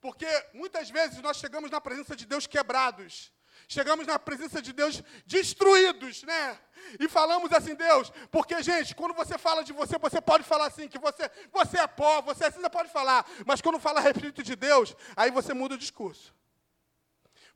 Porque 0.00 0.26
muitas 0.54 0.88
vezes 0.88 1.20
nós 1.20 1.36
chegamos 1.36 1.70
na 1.70 1.80
presença 1.80 2.14
de 2.16 2.24
Deus 2.24 2.46
quebrados, 2.46 3.32
chegamos 3.68 4.06
na 4.06 4.18
presença 4.18 4.62
de 4.62 4.72
Deus 4.72 5.02
destruídos, 5.26 6.22
né? 6.22 6.58
E 6.98 7.06
falamos 7.06 7.52
assim, 7.52 7.74
Deus, 7.74 8.10
porque, 8.30 8.60
gente, 8.62 8.94
quando 8.94 9.14
você 9.14 9.36
fala 9.36 9.62
de 9.62 9.72
você, 9.72 9.98
você 9.98 10.20
pode 10.20 10.44
falar 10.44 10.66
assim, 10.66 10.88
que 10.88 10.98
você, 10.98 11.30
você 11.52 11.78
é 11.78 11.86
pó, 11.86 12.22
você 12.22 12.46
é 12.46 12.50
cinza, 12.50 12.70
pode 12.70 12.90
falar. 12.90 13.28
Mas 13.44 13.60
quando 13.60 13.78
fala 13.78 14.00
a 14.00 14.02
respeito 14.02 14.42
de 14.42 14.56
Deus, 14.56 14.96
aí 15.14 15.30
você 15.30 15.52
muda 15.52 15.74
o 15.74 15.78
discurso. 15.78 16.34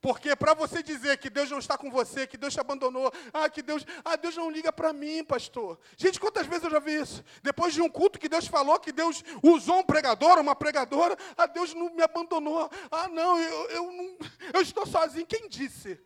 Porque 0.03 0.35
para 0.35 0.53
você 0.53 0.83
dizer 0.83 1.17
que 1.19 1.31
Deus 1.31 1.49
não 1.49 1.61
está 1.61 1.79
com 1.79 1.89
você, 1.89 2.27
que 2.27 2.37
Deus 2.37 2.53
te 2.53 2.59
abandonou, 2.61 3.13
ah, 3.33 3.49
que 3.49 3.63
Deus, 3.63 3.87
ah, 4.05 4.17
Deus 4.17 4.37
não 4.37 4.51
liga 4.51 4.73
para 4.73 4.93
mim, 4.93 5.23
pastor. 5.23 5.79
Gente, 5.97 6.19
quantas 6.19 6.45
vezes 6.45 6.65
eu 6.65 6.71
já 6.73 6.81
vi 6.81 7.01
isso? 7.01 7.23
Depois 7.41 7.73
de 7.73 7.81
um 7.81 7.89
culto 7.89 8.19
que 8.19 8.29
Deus 8.29 8.49
falou 8.49 8.81
que 8.81 8.91
Deus 8.91 9.23
usou 9.41 9.79
um 9.79 9.85
pregador, 9.85 10.41
uma 10.41 10.57
pregadora, 10.57 11.17
ah, 11.37 11.47
Deus 11.47 11.73
não 11.73 11.95
me 11.95 12.03
abandonou. 12.03 12.69
Ah, 12.91 13.07
não, 13.07 13.39
eu, 13.39 13.71
eu, 13.71 13.93
não, 13.93 14.17
eu 14.53 14.61
estou 14.61 14.85
sozinho. 14.85 15.25
Quem 15.25 15.49
disse? 15.49 16.01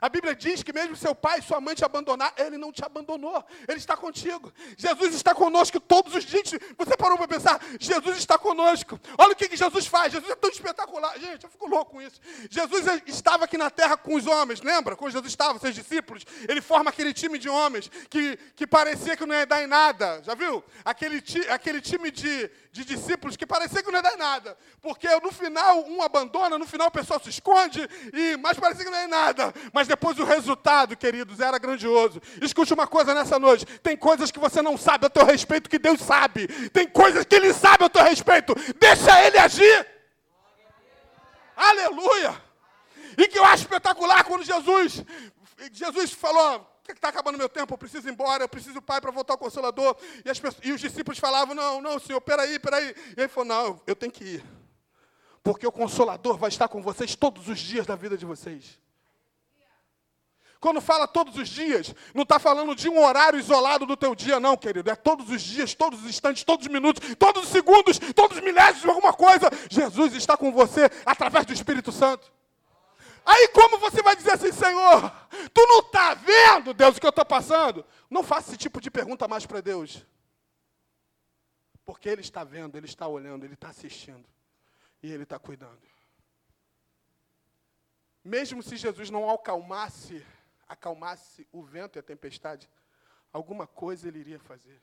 A 0.00 0.08
Bíblia 0.08 0.34
diz 0.34 0.62
que 0.62 0.72
mesmo 0.72 0.96
seu 0.96 1.14
pai 1.14 1.38
e 1.38 1.42
sua 1.42 1.60
mãe 1.60 1.74
te 1.74 1.84
abandonar, 1.84 2.32
ele 2.36 2.58
não 2.58 2.72
te 2.72 2.84
abandonou. 2.84 3.44
Ele 3.66 3.78
está 3.78 3.96
contigo. 3.96 4.52
Jesus 4.76 5.14
está 5.14 5.34
conosco 5.34 5.80
todos 5.80 6.14
os 6.14 6.24
dias. 6.24 6.52
Você 6.76 6.96
parou 6.96 7.16
para 7.16 7.28
pensar? 7.28 7.60
Jesus 7.78 8.18
está 8.18 8.38
conosco. 8.38 9.00
Olha 9.18 9.32
o 9.32 9.36
que, 9.36 9.48
que 9.48 9.56
Jesus 9.56 9.86
faz. 9.86 10.12
Jesus 10.12 10.30
é 10.30 10.36
tão 10.36 10.50
espetacular. 10.50 11.18
Gente, 11.18 11.44
eu 11.44 11.50
fico 11.50 11.66
louco 11.66 11.92
com 11.92 12.02
isso. 12.02 12.20
Jesus 12.50 12.84
estava 13.06 13.44
aqui 13.44 13.56
na 13.56 13.70
terra 13.70 13.96
com 13.96 14.14
os 14.14 14.26
homens, 14.26 14.60
lembra? 14.60 14.96
Quando 14.96 15.12
Jesus 15.12 15.30
estava, 15.30 15.58
seus 15.58 15.74
discípulos. 15.74 16.24
Ele 16.48 16.60
forma 16.60 16.90
aquele 16.90 17.12
time 17.12 17.38
de 17.38 17.48
homens 17.48 17.90
que, 18.10 18.38
que 18.54 18.66
parecia 18.66 19.16
que 19.16 19.26
não 19.26 19.34
ia 19.34 19.46
dar 19.46 19.62
em 19.62 19.66
nada. 19.66 20.22
Já 20.24 20.34
viu? 20.34 20.62
Aquele, 20.84 21.20
ti, 21.20 21.40
aquele 21.48 21.80
time 21.80 22.10
de, 22.10 22.50
de 22.76 22.84
discípulos 22.84 23.36
que 23.36 23.46
parecia 23.46 23.82
que 23.82 23.90
não 23.90 23.98
ia 23.98 24.02
dar 24.02 24.16
nada. 24.16 24.56
Porque 24.82 25.08
no 25.20 25.32
final 25.32 25.84
um 25.88 26.02
abandona, 26.02 26.58
no 26.58 26.66
final 26.66 26.88
o 26.88 26.90
pessoal 26.90 27.18
se 27.18 27.30
esconde, 27.30 27.88
e 28.12 28.36
mas 28.36 28.58
parecia 28.58 28.84
que 28.84 28.90
não 28.90 29.00
ia 29.00 29.08
nada. 29.08 29.52
Mas 29.72 29.88
depois 29.88 30.18
o 30.18 30.24
resultado, 30.24 30.96
queridos, 30.96 31.40
era 31.40 31.58
grandioso. 31.58 32.20
Escute 32.40 32.74
uma 32.74 32.86
coisa 32.86 33.14
nessa 33.14 33.38
noite: 33.38 33.64
tem 33.80 33.96
coisas 33.96 34.30
que 34.30 34.38
você 34.38 34.60
não 34.60 34.76
sabe 34.76 35.06
a 35.06 35.10
teu 35.10 35.24
respeito 35.24 35.70
que 35.70 35.78
Deus 35.78 36.00
sabe. 36.00 36.46
Tem 36.68 36.86
coisas 36.86 37.24
que 37.24 37.34
Ele 37.34 37.52
sabe 37.54 37.84
a 37.84 37.88
teu 37.88 38.04
respeito. 38.04 38.54
Deixa 38.78 39.26
Ele 39.26 39.38
agir. 39.38 39.86
Aleluia! 41.56 42.42
E 43.16 43.26
que 43.28 43.38
eu 43.38 43.44
acho 43.44 43.62
espetacular 43.62 44.22
quando 44.24 44.44
Jesus, 44.44 45.02
Jesus 45.72 46.12
falou, 46.12 46.75
está 46.92 47.08
acabando 47.08 47.38
meu 47.38 47.48
tempo, 47.48 47.74
eu 47.74 47.78
preciso 47.78 48.08
ir 48.08 48.12
embora, 48.12 48.44
eu 48.44 48.48
preciso 48.48 48.74
do 48.74 48.82
Pai 48.82 49.00
para 49.00 49.10
voltar 49.10 49.34
ao 49.34 49.38
Consolador. 49.38 49.96
E, 50.24 50.30
as 50.30 50.38
pessoas, 50.38 50.64
e 50.64 50.72
os 50.72 50.80
discípulos 50.80 51.18
falavam, 51.18 51.54
não, 51.54 51.80
não, 51.80 51.98
Senhor, 51.98 52.20
peraí, 52.20 52.58
peraí. 52.58 52.94
E 53.16 53.20
ele 53.20 53.28
falou, 53.28 53.48
não, 53.48 53.80
eu 53.86 53.96
tenho 53.96 54.12
que 54.12 54.24
ir. 54.24 54.44
Porque 55.42 55.66
o 55.66 55.72
Consolador 55.72 56.36
vai 56.36 56.48
estar 56.48 56.68
com 56.68 56.82
vocês 56.82 57.14
todos 57.14 57.48
os 57.48 57.58
dias 57.58 57.86
da 57.86 57.94
vida 57.94 58.16
de 58.16 58.26
vocês. 58.26 58.78
Quando 60.58 60.80
fala 60.80 61.06
todos 61.06 61.36
os 61.36 61.48
dias, 61.48 61.94
não 62.14 62.22
está 62.22 62.38
falando 62.38 62.74
de 62.74 62.88
um 62.88 63.02
horário 63.04 63.38
isolado 63.38 63.86
do 63.86 63.96
teu 63.96 64.14
dia, 64.14 64.40
não, 64.40 64.56
querido. 64.56 64.90
É 64.90 64.96
todos 64.96 65.30
os 65.30 65.42
dias, 65.42 65.74
todos 65.74 66.00
os 66.00 66.08
instantes, 66.08 66.42
todos 66.42 66.66
os 66.66 66.72
minutos, 66.72 67.14
todos 67.16 67.44
os 67.44 67.48
segundos, 67.50 67.98
todos 68.14 68.38
os 68.38 68.42
milésimos 68.42 68.82
de 68.82 68.88
alguma 68.88 69.12
coisa. 69.12 69.50
Jesus 69.70 70.14
está 70.14 70.36
com 70.36 70.50
você 70.50 70.90
através 71.04 71.46
do 71.46 71.52
Espírito 71.52 71.92
Santo. 71.92 72.32
Aí 73.26 73.48
como 73.48 73.78
você 73.78 74.00
vai 74.02 74.14
dizer 74.14 74.34
assim, 74.34 74.52
Senhor, 74.52 75.10
tu 75.52 75.66
não 75.66 75.80
está 75.80 76.14
vendo, 76.14 76.72
Deus, 76.72 76.96
o 76.96 77.00
que 77.00 77.06
eu 77.06 77.10
estou 77.10 77.24
passando? 77.24 77.84
Não 78.08 78.22
faça 78.22 78.50
esse 78.50 78.56
tipo 78.56 78.80
de 78.80 78.88
pergunta 78.88 79.26
mais 79.26 79.44
para 79.44 79.60
Deus. 79.60 80.06
Porque 81.84 82.08
Ele 82.08 82.20
está 82.20 82.44
vendo, 82.44 82.76
Ele 82.76 82.86
está 82.86 83.08
olhando, 83.08 83.44
Ele 83.44 83.54
está 83.54 83.68
assistindo. 83.68 84.24
E 85.02 85.12
Ele 85.12 85.24
está 85.24 85.40
cuidando. 85.40 85.82
Mesmo 88.22 88.62
se 88.62 88.76
Jesus 88.76 89.10
não 89.10 89.28
acalmasse, 89.28 90.24
acalmasse 90.68 91.48
o 91.50 91.64
vento 91.64 91.96
e 91.96 92.00
a 92.00 92.04
tempestade, 92.04 92.70
alguma 93.32 93.66
coisa 93.66 94.06
Ele 94.06 94.20
iria 94.20 94.38
fazer. 94.38 94.80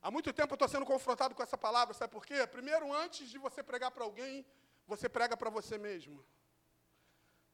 Há 0.00 0.10
muito 0.10 0.32
tempo 0.32 0.52
eu 0.52 0.56
estou 0.56 0.68
sendo 0.68 0.86
confrontado 0.86 1.34
com 1.34 1.42
essa 1.42 1.58
palavra, 1.58 1.92
sabe 1.92 2.12
por 2.12 2.24
quê? 2.24 2.46
Primeiro, 2.46 2.90
antes 2.94 3.28
de 3.28 3.36
você 3.36 3.62
pregar 3.62 3.90
para 3.90 4.04
alguém, 4.04 4.46
você 4.86 5.10
prega 5.10 5.36
para 5.36 5.50
você 5.50 5.76
mesmo. 5.76 6.24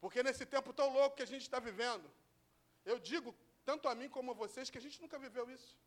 Porque 0.03 0.21
nesse 0.21 0.45
tempo 0.45 0.73
tão 0.73 0.93
louco 0.93 1.15
que 1.17 1.23
a 1.23 1.31
gente 1.33 1.43
está 1.43 1.61
vivendo, 1.61 2.11
eu 2.85 2.99
digo, 2.99 3.33
tanto 3.65 3.87
a 3.89 3.95
mim 3.95 4.09
como 4.09 4.33
a 4.33 4.35
vocês, 4.35 4.69
que 4.69 4.77
a 4.77 4.81
gente 4.81 5.01
nunca 5.01 5.17
viveu 5.17 5.49
isso. 5.49 5.79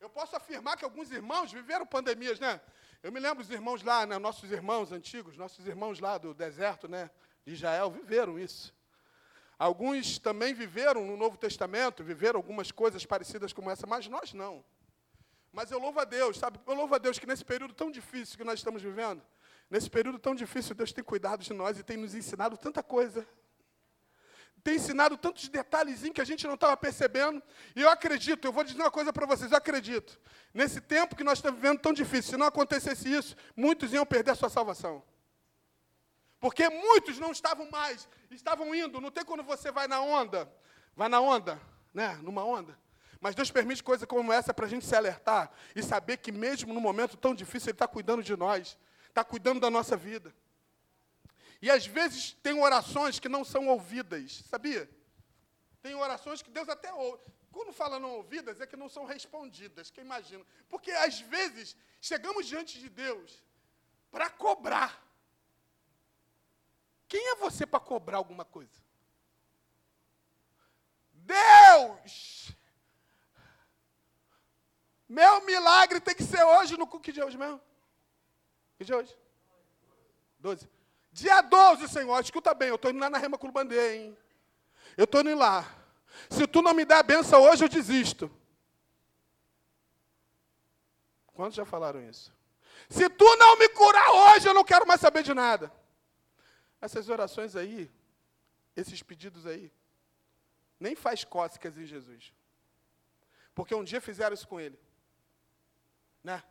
Eu 0.00 0.10
posso 0.10 0.34
afirmar 0.34 0.76
que 0.76 0.84
alguns 0.84 1.12
irmãos 1.12 1.52
viveram 1.52 1.86
pandemias, 1.86 2.40
né? 2.40 2.60
Eu 3.00 3.12
me 3.12 3.20
lembro 3.20 3.44
dos 3.44 3.52
irmãos 3.52 3.84
lá, 3.84 4.04
né, 4.04 4.18
nossos 4.18 4.50
irmãos 4.50 4.90
antigos, 4.90 5.36
nossos 5.36 5.64
irmãos 5.64 6.00
lá 6.00 6.18
do 6.18 6.34
deserto, 6.34 6.88
né, 6.88 7.08
de 7.44 7.52
Israel, 7.52 7.88
viveram 7.88 8.36
isso. 8.36 8.74
Alguns 9.56 10.18
também 10.18 10.52
viveram 10.52 11.06
no 11.06 11.16
Novo 11.16 11.36
Testamento, 11.36 12.02
viveram 12.02 12.38
algumas 12.38 12.72
coisas 12.72 13.06
parecidas 13.06 13.52
como 13.52 13.70
essa, 13.70 13.86
mas 13.86 14.08
nós 14.08 14.34
não. 14.34 14.64
Mas 15.52 15.70
eu 15.70 15.78
louvo 15.78 16.00
a 16.00 16.04
Deus, 16.04 16.36
sabe? 16.36 16.58
Eu 16.66 16.74
louvo 16.74 16.96
a 16.96 16.98
Deus 16.98 17.16
que 17.16 17.26
nesse 17.26 17.44
período 17.44 17.74
tão 17.74 17.92
difícil 17.92 18.36
que 18.36 18.44
nós 18.44 18.58
estamos 18.58 18.82
vivendo, 18.82 19.22
Nesse 19.70 19.88
período 19.88 20.18
tão 20.18 20.34
difícil, 20.34 20.74
Deus 20.74 20.92
tem 20.92 21.04
cuidado 21.04 21.44
de 21.44 21.52
nós 21.54 21.78
e 21.78 21.84
tem 21.84 21.96
nos 21.96 22.14
ensinado 22.14 22.56
tanta 22.56 22.82
coisa. 22.82 23.26
tem 24.64 24.74
ensinado 24.74 25.16
tantos 25.16 25.48
detalhezinhos 25.48 26.14
que 26.14 26.20
a 26.20 26.24
gente 26.24 26.46
não 26.46 26.54
estava 26.54 26.76
percebendo. 26.76 27.42
E 27.74 27.80
eu 27.80 27.88
acredito, 27.88 28.44
eu 28.44 28.52
vou 28.52 28.64
dizer 28.64 28.80
uma 28.80 28.90
coisa 28.90 29.12
para 29.12 29.24
vocês, 29.24 29.52
eu 29.52 29.56
acredito. 29.56 30.20
Nesse 30.52 30.80
tempo 30.80 31.14
que 31.16 31.24
nós 31.24 31.38
estamos 31.38 31.60
vivendo 31.60 31.78
tão 31.78 31.92
difícil, 31.92 32.32
se 32.32 32.36
não 32.36 32.46
acontecesse 32.46 33.10
isso, 33.10 33.36
muitos 33.56 33.92
iam 33.92 34.04
perder 34.04 34.32
a 34.32 34.34
sua 34.34 34.50
salvação. 34.50 35.02
Porque 36.40 36.68
muitos 36.68 37.18
não 37.18 37.30
estavam 37.30 37.70
mais, 37.70 38.08
estavam 38.30 38.74
indo. 38.74 39.00
Não 39.00 39.10
tem 39.10 39.24
quando 39.24 39.44
você 39.44 39.70
vai 39.70 39.86
na 39.86 40.00
onda, 40.00 40.52
vai 40.96 41.08
na 41.08 41.20
onda, 41.20 41.60
né? 41.94 42.18
Numa 42.22 42.44
onda. 42.44 42.76
Mas 43.20 43.34
Deus 43.34 43.50
permite 43.50 43.84
coisa 43.84 44.06
como 44.06 44.32
essa 44.32 44.52
para 44.52 44.66
a 44.66 44.68
gente 44.68 44.84
se 44.84 44.96
alertar 44.96 45.50
e 45.76 45.82
saber 45.82 46.16
que 46.16 46.32
mesmo 46.32 46.74
no 46.74 46.80
momento 46.80 47.16
tão 47.16 47.34
difícil 47.34 47.68
Ele 47.68 47.74
está 47.74 47.86
cuidando 47.86 48.22
de 48.22 48.34
nós, 48.36 48.78
está 49.10 49.22
cuidando 49.22 49.60
da 49.60 49.70
nossa 49.70 49.96
vida. 49.96 50.34
E 51.62 51.70
às 51.70 51.86
vezes 51.86 52.32
tem 52.42 52.58
orações 52.60 53.18
que 53.18 53.28
não 53.28 53.44
são 53.44 53.68
ouvidas, 53.68 54.42
sabia? 54.48 54.88
Tem 55.82 55.94
orações 55.94 56.40
que 56.42 56.50
Deus 56.50 56.68
até 56.68 56.92
ouve. 56.92 57.22
Quando 57.52 57.72
fala 57.72 57.98
não 57.98 58.12
ouvidas, 58.12 58.60
é 58.60 58.66
que 58.66 58.76
não 58.76 58.88
são 58.88 59.04
respondidas, 59.04 59.90
que 59.90 60.00
imagina. 60.00 60.44
Porque 60.68 60.90
às 60.92 61.20
vezes 61.20 61.76
chegamos 62.00 62.46
diante 62.46 62.78
de 62.78 62.88
Deus 62.88 63.42
para 64.10 64.30
cobrar. 64.30 65.04
Quem 67.08 67.30
é 67.30 67.34
você 67.36 67.66
para 67.66 67.80
cobrar 67.80 68.18
alguma 68.18 68.44
coisa? 68.44 68.80
Deus! 71.12 72.52
Meu 75.08 75.44
milagre 75.44 76.00
tem 76.00 76.14
que 76.14 76.22
ser 76.22 76.42
hoje 76.44 76.76
no 76.76 76.86
que 76.86 77.12
de 77.12 77.20
hoje 77.22 77.36
mesmo? 77.36 77.60
Que 78.80 78.84
de 78.86 78.94
hoje? 78.94 79.14
12. 80.38 80.66
Dia 81.12 81.42
12, 81.42 81.86
Senhor, 81.86 82.18
escuta 82.18 82.54
bem, 82.54 82.70
eu 82.70 82.76
estou 82.76 82.90
indo 82.90 82.98
lá 82.98 83.10
na 83.10 83.18
Rema 83.18 83.36
Clubandê, 83.36 83.96
hein? 83.96 84.18
Eu 84.96 85.04
estou 85.04 85.20
indo 85.20 85.34
lá. 85.34 85.70
Se 86.30 86.46
tu 86.46 86.62
não 86.62 86.72
me 86.72 86.86
der 86.86 86.94
a 86.94 87.02
benção 87.02 87.42
hoje, 87.42 87.62
eu 87.62 87.68
desisto. 87.68 88.34
Quantos 91.26 91.56
já 91.56 91.66
falaram 91.66 92.02
isso? 92.08 92.32
Se 92.88 93.06
tu 93.10 93.36
não 93.36 93.58
me 93.58 93.68
curar 93.68 94.12
hoje, 94.12 94.48
eu 94.48 94.54
não 94.54 94.64
quero 94.64 94.86
mais 94.86 95.02
saber 95.02 95.22
de 95.22 95.34
nada. 95.34 95.70
Essas 96.80 97.10
orações 97.10 97.54
aí, 97.56 97.90
esses 98.74 99.02
pedidos 99.02 99.44
aí, 99.44 99.70
nem 100.78 100.94
faz 100.94 101.22
cócegas 101.22 101.76
em 101.76 101.84
Jesus. 101.84 102.32
Porque 103.54 103.74
um 103.74 103.84
dia 103.84 104.00
fizeram 104.00 104.32
isso 104.32 104.48
com 104.48 104.58
ele. 104.58 104.80
Né? 106.24 106.42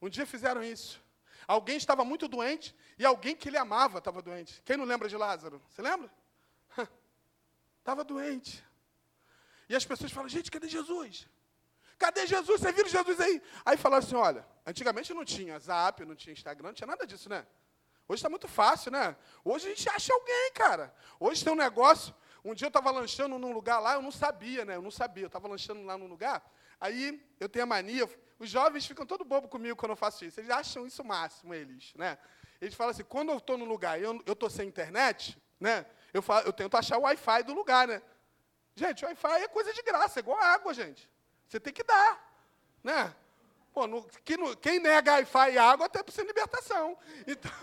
Um 0.00 0.08
dia 0.08 0.24
fizeram 0.24 0.62
isso. 0.62 0.98
Alguém 1.50 1.76
estava 1.76 2.04
muito 2.04 2.28
doente 2.28 2.72
e 2.96 3.04
alguém 3.04 3.34
que 3.34 3.48
ele 3.48 3.56
amava 3.56 3.98
estava 3.98 4.22
doente. 4.22 4.62
Quem 4.64 4.76
não 4.76 4.84
lembra 4.84 5.08
de 5.08 5.16
Lázaro? 5.16 5.60
Você 5.68 5.82
lembra? 5.82 6.08
Estava 7.80 8.04
doente. 8.04 8.64
E 9.68 9.74
as 9.74 9.84
pessoas 9.84 10.12
falam, 10.12 10.28
gente, 10.28 10.48
cadê 10.48 10.68
Jesus? 10.68 11.26
Cadê 11.98 12.24
Jesus? 12.24 12.60
Você 12.60 12.70
viu 12.70 12.86
Jesus 12.86 13.18
aí? 13.18 13.42
Aí 13.64 13.76
falaram 13.76 14.04
assim, 14.04 14.14
olha, 14.14 14.46
antigamente 14.64 15.12
não 15.12 15.24
tinha 15.24 15.58
Zap, 15.58 16.04
não 16.04 16.14
tinha 16.14 16.32
Instagram, 16.32 16.68
não 16.68 16.72
tinha 16.72 16.86
nada 16.86 17.04
disso, 17.04 17.28
né? 17.28 17.44
Hoje 18.06 18.20
está 18.20 18.28
muito 18.28 18.46
fácil, 18.46 18.92
né? 18.92 19.16
Hoje 19.44 19.66
a 19.66 19.70
gente 19.70 19.88
acha 19.88 20.14
alguém, 20.14 20.52
cara. 20.54 20.94
Hoje 21.18 21.42
tem 21.42 21.52
um 21.52 21.56
negócio. 21.56 22.14
Um 22.44 22.54
dia 22.54 22.66
eu 22.66 22.68
estava 22.68 22.92
lanchando 22.92 23.40
num 23.40 23.52
lugar 23.52 23.80
lá, 23.80 23.94
eu 23.94 24.02
não 24.02 24.12
sabia, 24.12 24.64
né? 24.64 24.76
Eu 24.76 24.82
não 24.82 24.90
sabia. 24.92 25.24
Eu 25.24 25.26
estava 25.26 25.48
lanchando 25.48 25.82
lá 25.82 25.98
num 25.98 26.06
lugar. 26.06 26.48
Aí 26.80 27.22
eu 27.38 27.48
tenho 27.48 27.64
a 27.64 27.66
mania, 27.66 28.08
os 28.38 28.48
jovens 28.48 28.86
ficam 28.86 29.04
todo 29.04 29.24
bobo 29.24 29.48
comigo 29.48 29.76
quando 29.76 29.90
eu 29.90 29.96
faço 29.96 30.24
isso. 30.24 30.40
Eles 30.40 30.50
acham 30.50 30.86
isso 30.86 31.02
o 31.02 31.04
máximo, 31.04 31.52
eles, 31.52 31.92
né? 31.94 32.16
Eles 32.58 32.74
falam 32.74 32.90
assim, 32.90 33.04
quando 33.04 33.30
eu 33.30 33.36
estou 33.36 33.58
no 33.58 33.66
lugar 33.66 34.00
e 34.00 34.02
eu 34.02 34.22
estou 34.26 34.48
sem 34.48 34.66
internet, 34.66 35.36
né? 35.58 35.84
Eu, 36.12 36.22
falo, 36.22 36.46
eu 36.46 36.52
tento 36.52 36.76
achar 36.76 36.98
o 36.98 37.02
Wi-Fi 37.02 37.42
do 37.42 37.52
lugar, 37.52 37.86
né? 37.86 38.00
Gente, 38.74 39.04
o 39.04 39.08
Wi-Fi 39.08 39.42
é 39.42 39.48
coisa 39.48 39.74
de 39.74 39.82
graça, 39.82 40.20
é 40.20 40.22
igual 40.22 40.38
água, 40.38 40.72
gente. 40.72 41.10
Você 41.46 41.60
tem 41.60 41.72
que 41.72 41.84
dar, 41.84 42.18
né? 42.82 43.14
Pô, 43.72 43.86
no, 43.86 44.02
quem, 44.24 44.38
no, 44.38 44.56
quem 44.56 44.80
nega 44.80 45.12
Wi-Fi 45.12 45.52
e 45.52 45.58
água 45.58 45.86
até 45.86 46.02
precisa 46.02 46.22
de 46.22 46.28
libertação. 46.28 46.98
Então... 47.26 47.52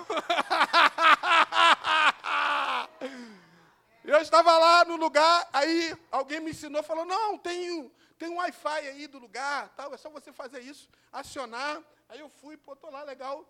eu 4.06 4.22
estava 4.22 4.58
lá 4.58 4.86
no 4.86 4.96
lugar, 4.96 5.50
aí 5.52 5.98
alguém 6.12 6.40
me 6.40 6.52
ensinou, 6.52 6.84
falou, 6.84 7.06
não, 7.06 7.38
tem 7.38 7.92
tem 8.18 8.30
um 8.30 8.38
Wi-Fi 8.38 8.88
aí 8.88 9.08
do 9.08 9.20
lugar, 9.20 9.70
tal, 9.76 9.94
é 9.94 9.98
só 9.98 10.10
você 10.10 10.32
fazer 10.32 10.62
isso, 10.62 10.90
acionar. 11.12 11.82
Aí 12.10 12.20
eu 12.20 12.30
fui, 12.30 12.58
pô, 12.58 12.76
tô 12.76 12.90
lá, 12.90 13.04
legal. 13.04 13.46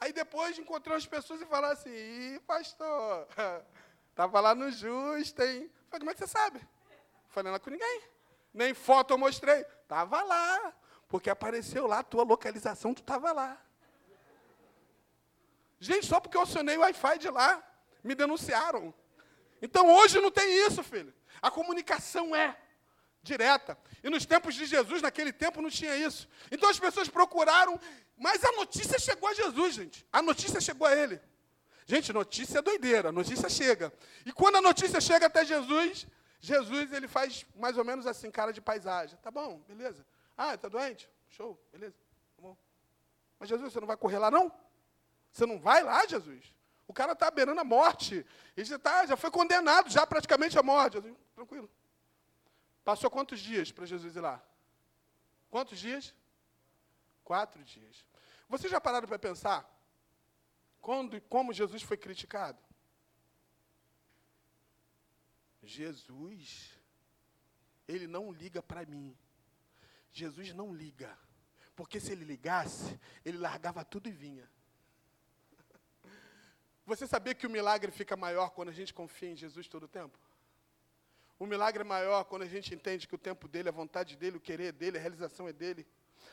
Aí 0.00 0.12
depois 0.12 0.58
encontrei 0.58 0.96
as 0.96 1.06
pessoas 1.06 1.40
e 1.40 1.46
falaram 1.46 1.74
assim, 1.74 1.90
Ih, 1.90 2.40
pastor, 2.40 3.28
estava 4.10 4.40
lá 4.40 4.54
no 4.54 4.70
Justo, 4.70 5.42
hein? 5.42 5.70
Falei, 5.88 6.00
como 6.00 6.10
é 6.10 6.14
que 6.14 6.20
você 6.20 6.26
sabe? 6.26 6.60
Falei, 7.28 7.52
não 7.52 7.58
com 7.58 7.70
ninguém. 7.70 8.02
Nem 8.52 8.74
foto 8.74 9.12
eu 9.12 9.18
mostrei. 9.18 9.64
Estava 9.82 10.22
lá, 10.22 10.74
porque 11.08 11.30
apareceu 11.30 11.86
lá 11.86 11.98
a 11.98 12.02
tua 12.02 12.24
localização, 12.24 12.94
tu 12.94 13.00
estava 13.00 13.30
lá. 13.32 13.60
Gente, 15.78 16.06
só 16.06 16.20
porque 16.20 16.36
eu 16.36 16.42
acionei 16.42 16.76
o 16.76 16.80
Wi-Fi 16.80 17.18
de 17.18 17.28
lá, 17.28 17.62
me 18.02 18.14
denunciaram. 18.14 18.94
Então 19.60 19.90
hoje 19.94 20.20
não 20.20 20.30
tem 20.30 20.66
isso, 20.66 20.82
filho. 20.82 21.12
A 21.40 21.50
comunicação 21.50 22.34
é 22.34 22.56
direta. 23.22 23.78
E 24.02 24.10
nos 24.10 24.26
tempos 24.26 24.54
de 24.54 24.66
Jesus, 24.66 25.00
naquele 25.00 25.32
tempo, 25.32 25.62
não 25.62 25.70
tinha 25.70 25.96
isso. 25.96 26.28
Então 26.50 26.68
as 26.68 26.78
pessoas 26.78 27.08
procuraram, 27.08 27.78
mas 28.16 28.42
a 28.44 28.52
notícia 28.52 28.98
chegou 28.98 29.28
a 29.28 29.34
Jesus, 29.34 29.74
gente. 29.74 30.06
A 30.12 30.20
notícia 30.20 30.60
chegou 30.60 30.86
a 30.86 30.96
ele. 30.96 31.20
Gente, 31.86 32.12
notícia 32.12 32.58
é 32.58 32.62
doideira, 32.62 33.12
notícia 33.12 33.48
chega. 33.48 33.92
E 34.24 34.32
quando 34.32 34.56
a 34.56 34.62
notícia 34.62 35.00
chega 35.00 35.26
até 35.26 35.44
Jesus, 35.44 36.06
Jesus 36.40 36.92
ele 36.92 37.08
faz 37.08 37.46
mais 37.54 37.76
ou 37.76 37.84
menos 37.84 38.06
assim, 38.06 38.30
cara 38.30 38.52
de 38.52 38.60
paisagem. 38.60 39.18
Tá 39.22 39.30
bom, 39.30 39.62
beleza. 39.68 40.04
Ah, 40.36 40.54
está 40.54 40.68
doente? 40.68 41.08
Show, 41.28 41.60
beleza. 41.72 41.96
Tá 42.36 42.42
bom. 42.42 42.56
Mas 43.38 43.48
Jesus, 43.48 43.72
você 43.72 43.80
não 43.80 43.86
vai 43.86 43.96
correr 43.96 44.18
lá, 44.18 44.30
não? 44.30 44.52
Você 45.32 45.46
não 45.46 45.58
vai 45.58 45.82
lá, 45.82 46.06
Jesus? 46.06 46.52
O 46.86 46.92
cara 46.92 47.12
está 47.12 47.30
beirando 47.30 47.60
a 47.60 47.64
morte. 47.64 48.24
Ele 48.56 48.66
já, 48.66 48.78
tá, 48.78 49.06
já 49.06 49.16
foi 49.16 49.30
condenado, 49.30 49.90
já 49.90 50.06
praticamente 50.06 50.58
à 50.58 50.62
morte. 50.62 50.94
Jesus, 50.94 51.14
tranquilo. 51.34 51.70
Passou 52.84 53.10
quantos 53.10 53.40
dias 53.40 53.70
para 53.70 53.86
Jesus 53.86 54.16
ir 54.16 54.20
lá? 54.20 54.42
Quantos 55.50 55.78
dias? 55.78 56.14
Quatro 57.22 57.62
dias. 57.62 58.04
Vocês 58.48 58.70
já 58.70 58.80
pararam 58.80 59.06
para 59.06 59.18
pensar 59.18 59.68
quando, 60.80 61.20
como 61.22 61.52
Jesus 61.52 61.82
foi 61.82 61.96
criticado? 61.96 62.58
Jesus, 65.62 66.76
ele 67.86 68.06
não 68.06 68.32
liga 68.32 68.60
para 68.62 68.84
mim. 68.84 69.16
Jesus 70.10 70.52
não 70.52 70.74
liga. 70.74 71.16
Porque 71.76 72.00
se 72.00 72.12
ele 72.12 72.24
ligasse, 72.24 72.98
ele 73.24 73.38
largava 73.38 73.84
tudo 73.84 74.08
e 74.08 74.12
vinha. 74.12 74.50
Você 76.84 77.06
sabia 77.06 77.34
que 77.34 77.46
o 77.46 77.50
milagre 77.50 77.92
fica 77.92 78.16
maior 78.16 78.50
quando 78.50 78.70
a 78.70 78.72
gente 78.72 78.92
confia 78.92 79.30
em 79.30 79.36
Jesus 79.36 79.68
todo 79.68 79.84
o 79.84 79.88
tempo? 79.88 80.18
O 81.38 81.46
milagre 81.46 81.82
é 81.82 81.84
maior 81.84 82.24
quando 82.24 82.42
a 82.42 82.46
gente 82.46 82.74
entende 82.74 83.08
que 83.08 83.14
o 83.14 83.18
tempo 83.18 83.48
dele, 83.48 83.68
a 83.68 83.72
vontade 83.72 84.16
dele, 84.16 84.36
o 84.36 84.40
querer 84.40 84.72
dele, 84.72 84.98
a 84.98 85.00
realização 85.00 85.48
é 85.48 85.52
dele. 85.52 85.86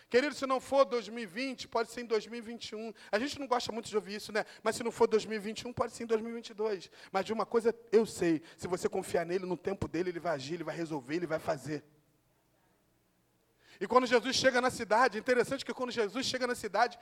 Querido, 0.10 0.34
se 0.34 0.46
não 0.48 0.60
for 0.60 0.86
2020, 0.86 1.68
pode 1.68 1.92
ser 1.92 2.02
em 2.02 2.06
2021. 2.06 2.94
A 3.12 3.20
gente 3.20 3.40
não 3.40 3.48
gosta 3.48 3.72
muito 3.72 3.88
de 3.88 3.96
ouvir 3.96 4.16
isso, 4.16 4.32
né? 4.32 4.44
Mas 4.64 4.76
se 4.76 4.84
não 4.84 4.92
for 4.92 5.08
2021, 5.08 5.72
pode 5.72 5.94
ser 5.94 6.04
em 6.04 6.08
2022. 6.08 6.90
Mas 7.12 7.26
de 7.26 7.34
uma 7.34 7.46
coisa 7.46 7.76
eu 7.92 8.06
sei: 8.06 8.42
se 8.58 8.68
você 8.68 8.90
confiar 8.90 9.26
nele, 9.26 9.46
no 9.46 9.58
tempo 9.58 9.88
dele, 9.88 10.10
ele 10.10 10.20
vai 10.20 10.34
agir, 10.34 10.56
ele 10.56 10.64
vai 10.64 10.76
resolver, 10.76 11.16
ele 11.16 11.28
vai 11.28 11.40
fazer. 11.40 11.84
E 13.80 13.88
quando 13.88 14.08
Jesus 14.08 14.36
chega 14.36 14.60
na 14.60 14.70
cidade, 14.70 15.18
interessante 15.18 15.64
que 15.64 15.74
quando 15.74 15.92
Jesus 15.92 16.26
chega 16.26 16.46
na 16.46 16.56
cidade, 16.56 17.00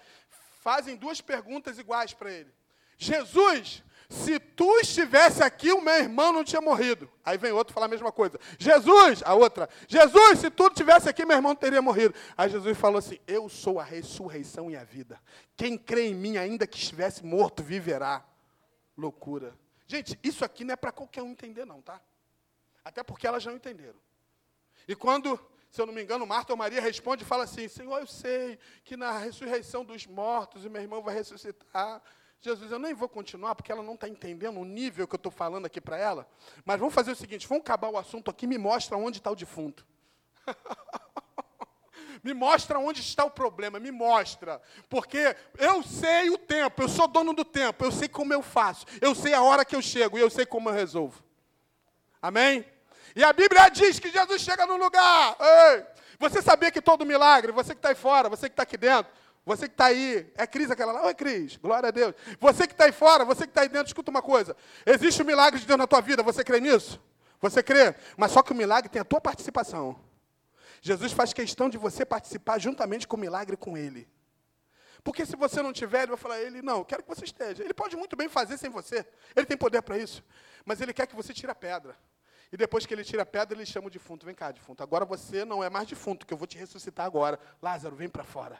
fazem 0.60 0.96
duas 0.96 1.22
perguntas 1.22 1.80
iguais 1.80 2.14
para 2.14 2.32
ele: 2.32 2.54
Jesus, 2.98 3.84
se 4.10 4.40
tu 4.40 4.80
estivesse 4.80 5.44
aqui, 5.44 5.72
o 5.74 5.82
meu 5.82 5.96
irmão 5.96 6.32
não 6.32 6.44
tinha 6.44 6.62
morrido. 6.62 7.12
Aí 7.26 7.38
vem 7.38 7.52
outro 7.52 7.74
falar 7.74 7.88
a 7.88 7.90
mesma 7.90 8.12
coisa. 8.12 8.40
Jesus, 8.58 9.22
a 9.26 9.34
outra, 9.34 9.68
Jesus, 9.88 10.40
se 10.40 10.50
tu 10.50 10.68
estivesse 10.68 11.10
aqui, 11.10 11.26
meu 11.26 11.36
irmão 11.36 11.52
não 11.52 11.56
teria 11.60 11.82
morrido. 11.82 12.16
Aí 12.38 12.50
Jesus 12.50 12.78
falou 12.78 13.00
assim: 13.00 13.20
Eu 13.28 13.50
sou 13.50 13.80
a 13.80 13.84
ressurreição 13.84 14.72
e 14.72 14.78
a 14.78 14.84
vida. 14.84 15.22
Quem 15.58 15.78
crê 15.78 16.08
em 16.08 16.16
mim, 16.16 16.38
ainda 16.38 16.66
que 16.66 16.78
estivesse 16.78 17.26
morto, 17.26 17.62
viverá. 17.62 18.26
Loucura. 18.98 19.54
Gente, 19.86 20.18
isso 20.24 20.44
aqui 20.44 20.64
não 20.64 20.74
é 20.74 20.76
para 20.76 20.92
qualquer 20.92 21.22
um 21.22 21.32
entender, 21.32 21.66
não, 21.66 21.82
tá? 21.82 22.02
Até 22.84 23.04
porque 23.04 23.28
elas 23.28 23.44
já 23.44 23.52
entenderam. 23.52 24.00
E 24.88 24.96
quando, 24.96 25.38
se 25.70 25.82
eu 25.82 25.86
não 25.86 25.94
me 25.94 26.02
engano, 26.02 26.26
Marta 26.26 26.54
ou 26.54 26.58
Maria 26.58 26.82
responde 26.82 27.24
e 27.24 27.28
fala 27.28 27.44
assim: 27.44 27.68
Senhor, 27.68 28.00
eu 28.00 28.08
sei 28.08 28.58
que 28.86 28.96
na 28.96 29.18
ressurreição 29.18 29.84
dos 29.84 30.08
mortos 30.08 30.64
o 30.64 30.70
meu 30.70 30.82
irmão 30.82 31.02
vai 31.02 31.14
ressuscitar. 31.14 32.02
Jesus, 32.40 32.72
eu 32.72 32.80
nem 32.80 32.94
vou 32.94 33.10
continuar, 33.10 33.56
porque 33.56 33.72
ela 33.72 33.82
não 33.82 33.96
está 33.96 34.08
entendendo 34.08 34.60
o 34.60 34.66
nível 34.66 35.08
que 35.08 35.16
eu 35.16 35.18
estou 35.18 35.32
falando 35.32 35.66
aqui 35.66 35.82
para 35.82 35.98
ela. 35.98 36.28
Mas 36.64 36.80
vamos 36.80 36.94
fazer 36.94 37.12
o 37.12 37.16
seguinte: 37.16 37.48
vamos 37.48 37.64
acabar 37.64 37.90
o 37.90 37.98
assunto 37.98 38.30
aqui, 38.30 38.46
me 38.46 38.58
mostra 38.58 38.98
onde 38.98 39.18
está 39.18 39.32
o 39.32 39.36
defunto. 39.36 39.86
me 42.24 42.34
mostra 42.34 42.80
onde 42.80 43.02
está 43.02 43.26
o 43.26 43.32
problema, 43.32 43.80
me 43.80 43.92
mostra. 43.92 44.62
Porque 44.88 45.36
eu 45.58 45.82
sei 45.84 46.30
o 46.30 46.38
tempo, 46.38 46.84
eu 46.84 46.90
sou 46.90 47.08
dono 47.08 47.34
do 47.34 47.44
tempo, 47.44 47.84
eu 47.84 47.92
sei 47.92 48.08
como 48.08 48.34
eu 48.34 48.42
faço, 48.42 48.86
eu 49.02 49.16
sei 49.16 49.34
a 49.34 49.42
hora 49.42 49.66
que 49.66 49.76
eu 49.76 49.82
chego 49.82 50.18
e 50.18 50.22
eu 50.22 50.30
sei 50.30 50.46
como 50.46 50.70
eu 50.70 50.74
resolvo. 50.74 51.24
Amém? 52.22 52.66
E 53.16 53.24
a 53.24 53.34
Bíblia 53.34 53.70
diz 53.70 54.00
que 54.00 54.12
Jesus 54.12 54.42
chega 54.42 54.66
no 54.68 54.78
lugar. 54.78 55.36
Ei, 55.40 55.86
você 56.20 56.42
sabia 56.42 56.72
que 56.72 56.82
todo 56.82 57.06
milagre, 57.06 57.52
você 57.52 57.74
que 57.74 57.80
está 57.80 57.90
aí 57.90 57.96
fora, 57.96 58.30
você 58.30 58.48
que 58.48 58.54
está 58.54 58.64
aqui 58.64 58.78
dentro, 58.78 59.12
você 59.48 59.66
que 59.66 59.76
está 59.76 59.86
aí, 59.86 60.30
é 60.36 60.46
Cris 60.46 60.70
aquela 60.70 60.92
lá? 60.92 61.06
Oi, 61.06 61.16
Cris, 61.16 61.56
glória 61.56 61.88
a 61.88 61.92
Deus. 61.92 62.14
Você 62.38 62.68
que 62.68 62.74
está 62.74 62.84
aí 62.84 62.92
fora, 62.92 63.24
você 63.24 63.44
que 63.44 63.52
está 63.52 63.62
aí 63.62 63.70
dentro, 63.70 63.88
escuta 63.88 64.12
uma 64.12 64.22
coisa. 64.22 64.58
Existe 64.86 65.22
um 65.22 65.26
milagre 65.26 65.58
de 65.58 65.66
Deus 65.66 65.78
na 65.78 65.88
tua 65.88 66.02
vida, 66.02 66.22
você 66.22 66.44
crê 66.44 66.60
nisso? 66.60 67.02
Você 67.40 67.64
crê? 67.64 67.96
Mas 68.18 68.34
só 68.34 68.44
que 68.44 68.52
o 68.52 68.56
milagre 68.56 68.90
tem 68.90 69.02
a 69.02 69.06
tua 69.06 69.22
participação. 69.22 69.98
Jesus 70.82 71.14
faz 71.14 71.32
questão 71.32 71.70
de 71.70 71.78
você 71.78 72.06
participar 72.06 72.60
juntamente 72.60 73.08
com 73.08 73.16
o 73.16 73.20
milagre 73.20 73.56
com 73.56 73.78
Ele. 73.78 74.06
Porque 75.02 75.26
se 75.26 75.38
você 75.38 75.62
não 75.62 75.72
tiver, 75.72 76.00
ele 76.00 76.08
vai 76.08 76.18
falar 76.18 76.42
ele, 76.42 76.62
não, 76.62 76.84
quero 76.84 77.02
que 77.02 77.08
você 77.08 77.24
esteja. 77.24 77.64
Ele 77.64 77.74
pode 77.74 77.96
muito 77.96 78.18
bem 78.18 78.28
fazer 78.28 78.58
sem 78.58 78.70
você. 78.70 79.08
Ele 79.34 79.46
tem 79.46 79.56
poder 79.56 79.82
para 79.82 79.98
isso. 79.98 80.22
Mas 80.66 80.82
ele 80.82 80.92
quer 80.92 81.08
que 81.08 81.16
você 81.16 81.34
tire 81.34 81.50
a 81.50 81.56
pedra. 81.56 81.96
E 82.52 82.58
depois 82.58 82.86
que 82.86 82.94
ele 82.94 83.06
tira 83.06 83.22
a 83.22 83.26
pedra, 83.26 83.58
ele 83.58 83.66
chama 83.66 83.88
o 83.88 83.90
defunto. 83.90 84.26
Vem 84.26 84.36
cá, 84.36 84.52
defunto. 84.52 84.84
Agora 84.84 85.06
você 85.06 85.46
não 85.46 85.64
é 85.64 85.70
mais 85.70 85.88
defunto, 85.88 86.26
que 86.26 86.34
eu 86.34 86.38
vou 86.38 86.48
te 86.48 86.58
ressuscitar 86.58 87.06
agora. 87.06 87.40
Lázaro, 87.62 87.96
vem 87.96 88.10
para 88.10 88.26
fora. 88.26 88.60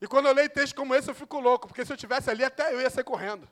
E 0.00 0.06
quando 0.06 0.26
eu 0.26 0.34
leio 0.34 0.50
texto 0.50 0.74
como 0.74 0.94
esse, 0.94 1.08
eu 1.08 1.14
fico 1.14 1.40
louco, 1.40 1.66
porque 1.68 1.84
se 1.84 1.92
eu 1.92 1.96
tivesse 1.96 2.30
ali, 2.30 2.44
até 2.44 2.72
eu 2.72 2.80
ia 2.80 2.90
sair 2.90 3.04
correndo. 3.04 3.48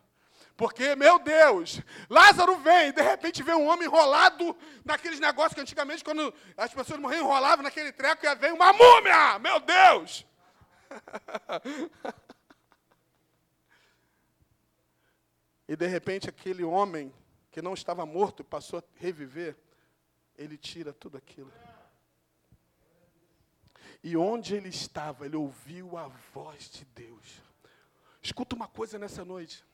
Porque, 0.56 0.94
meu 0.96 1.18
Deus, 1.18 1.80
Lázaro 2.08 2.56
vem, 2.58 2.88
e 2.88 2.92
de 2.92 3.02
repente 3.02 3.42
vem 3.42 3.54
um 3.54 3.66
homem 3.66 3.86
enrolado 3.86 4.56
naqueles 4.84 5.18
negócios 5.18 5.54
que 5.54 5.60
antigamente, 5.60 6.04
quando 6.04 6.32
as 6.56 6.72
pessoas 6.72 7.00
morriam, 7.00 7.24
enrolavam 7.24 7.62
naquele 7.62 7.90
treco, 7.90 8.26
e 8.26 8.34
vem 8.34 8.52
uma 8.52 8.72
múmia! 8.72 9.38
Meu 9.38 9.58
Deus! 9.60 10.26
e 15.66 15.74
de 15.74 15.86
repente 15.86 16.28
aquele 16.28 16.62
homem 16.62 17.12
que 17.50 17.62
não 17.62 17.72
estava 17.72 18.04
morto 18.04 18.44
passou 18.44 18.78
a 18.78 18.82
reviver, 18.96 19.56
ele 20.36 20.58
tira 20.58 20.92
tudo 20.92 21.16
aquilo. 21.16 21.50
E 24.02 24.16
onde 24.16 24.54
ele 24.54 24.68
estava, 24.68 25.24
ele 25.24 25.36
ouviu 25.36 25.96
a 25.96 26.08
voz 26.34 26.68
de 26.70 26.84
Deus. 26.86 27.40
Escuta 28.20 28.56
uma 28.56 28.68
coisa 28.68 28.98
nessa 28.98 29.24
noite. 29.24 29.64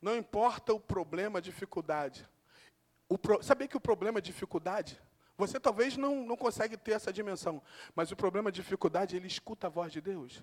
Não 0.00 0.16
importa 0.16 0.72
o 0.72 0.80
problema, 0.80 1.38
a 1.38 1.42
dificuldade. 1.42 2.28
O 3.08 3.18
pro... 3.18 3.42
Sabia 3.42 3.66
que 3.66 3.76
o 3.76 3.80
problema 3.80 4.18
é 4.18 4.22
dificuldade? 4.22 5.00
Você 5.36 5.58
talvez 5.58 5.96
não, 5.96 6.24
não 6.24 6.36
consegue 6.36 6.76
ter 6.76 6.92
essa 6.92 7.12
dimensão, 7.12 7.60
mas 7.94 8.12
o 8.12 8.16
problema 8.16 8.50
é 8.50 8.52
dificuldade, 8.52 9.16
ele 9.16 9.26
escuta 9.26 9.66
a 9.66 9.70
voz 9.70 9.92
de 9.92 10.00
Deus. 10.00 10.42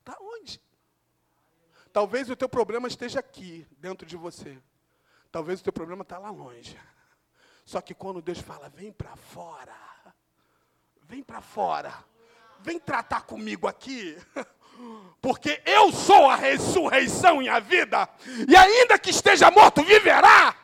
Está 0.00 0.16
onde? 0.20 0.60
Talvez 1.92 2.28
o 2.28 2.36
teu 2.36 2.48
problema 2.48 2.86
esteja 2.86 3.20
aqui, 3.20 3.66
dentro 3.78 4.06
de 4.06 4.16
você. 4.16 4.58
Talvez 5.32 5.60
o 5.60 5.64
teu 5.64 5.72
problema 5.72 6.02
está 6.02 6.18
lá 6.18 6.30
longe. 6.30 6.78
Só 7.64 7.80
que 7.80 7.94
quando 7.94 8.20
Deus 8.20 8.38
fala, 8.38 8.68
vem 8.68 8.92
para 8.92 9.16
fora, 9.16 9.74
vem 11.08 11.22
para 11.22 11.40
fora, 11.40 11.92
vem 12.60 12.78
tratar 12.78 13.22
comigo 13.22 13.68
aqui, 13.68 14.18
porque 15.22 15.62
eu 15.64 15.92
sou 15.92 16.28
a 16.28 16.36
ressurreição 16.36 17.40
e 17.40 17.48
a 17.48 17.60
vida, 17.60 18.08
e 18.48 18.56
ainda 18.56 18.98
que 18.98 19.10
esteja 19.10 19.50
morto, 19.50 19.82
viverá. 19.82 20.54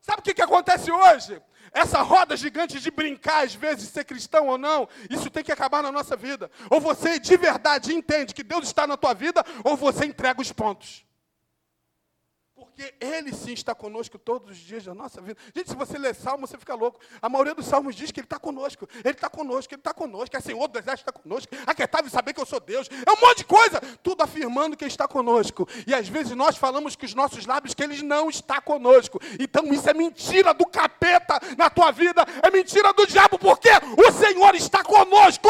Sabe 0.00 0.20
o 0.20 0.22
que, 0.22 0.34
que 0.34 0.42
acontece 0.42 0.90
hoje? 0.90 1.42
Essa 1.72 2.02
roda 2.02 2.36
gigante 2.36 2.78
de 2.78 2.90
brincar, 2.90 3.44
às 3.44 3.54
vezes, 3.54 3.88
ser 3.88 4.04
cristão 4.04 4.46
ou 4.46 4.56
não, 4.56 4.88
isso 5.10 5.28
tem 5.28 5.42
que 5.42 5.50
acabar 5.50 5.82
na 5.82 5.90
nossa 5.90 6.14
vida. 6.14 6.48
Ou 6.70 6.80
você 6.80 7.18
de 7.18 7.36
verdade 7.36 7.92
entende 7.92 8.32
que 8.32 8.44
Deus 8.44 8.66
está 8.66 8.86
na 8.86 8.96
tua 8.96 9.14
vida, 9.14 9.44
ou 9.64 9.76
você 9.76 10.04
entrega 10.04 10.40
os 10.40 10.52
pontos. 10.52 11.04
Porque 12.74 12.92
Ele 13.00 13.32
sim 13.32 13.52
está 13.52 13.72
conosco 13.72 14.18
todos 14.18 14.50
os 14.50 14.56
dias 14.56 14.84
da 14.84 14.92
nossa 14.92 15.20
vida. 15.20 15.38
Gente, 15.54 15.70
se 15.70 15.76
você 15.76 15.96
ler 15.96 16.12
Salmo, 16.12 16.44
você 16.44 16.58
fica 16.58 16.74
louco. 16.74 16.98
A 17.22 17.28
maioria 17.28 17.54
dos 17.54 17.66
Salmos 17.66 17.94
diz 17.94 18.10
que 18.10 18.18
Ele 18.18 18.26
está 18.26 18.36
conosco. 18.36 18.88
Ele 19.04 19.10
está 19.10 19.30
conosco, 19.30 19.72
Ele 19.72 19.80
está 19.80 19.94
conosco. 19.94 20.36
É 20.36 20.40
Senhor 20.40 20.66
do 20.66 20.78
Exército 20.78 21.08
está 21.08 21.12
conosco. 21.12 21.54
Aquietável 21.64 22.10
saber 22.10 22.34
que 22.34 22.40
eu 22.40 22.46
sou 22.46 22.58
Deus. 22.58 22.88
É 22.90 23.12
um 23.12 23.20
monte 23.20 23.38
de 23.38 23.44
coisa. 23.44 23.80
Tudo 24.02 24.22
afirmando 24.22 24.76
que 24.76 24.82
Ele 24.82 24.90
está 24.90 25.06
conosco. 25.06 25.68
E 25.86 25.94
às 25.94 26.08
vezes 26.08 26.34
nós 26.34 26.56
falamos 26.56 26.96
com 26.96 27.06
os 27.06 27.14
nossos 27.14 27.46
lábios 27.46 27.74
que 27.74 27.82
Ele 27.84 28.02
não 28.02 28.28
está 28.28 28.60
conosco. 28.60 29.20
Então 29.38 29.72
isso 29.72 29.88
é 29.88 29.94
mentira 29.94 30.52
do 30.52 30.66
capeta 30.66 31.38
na 31.56 31.70
tua 31.70 31.92
vida. 31.92 32.24
É 32.42 32.50
mentira 32.50 32.92
do 32.92 33.06
diabo, 33.06 33.38
porque 33.38 33.70
o 33.70 34.12
Senhor 34.12 34.52
está 34.56 34.82
conosco. 34.82 35.48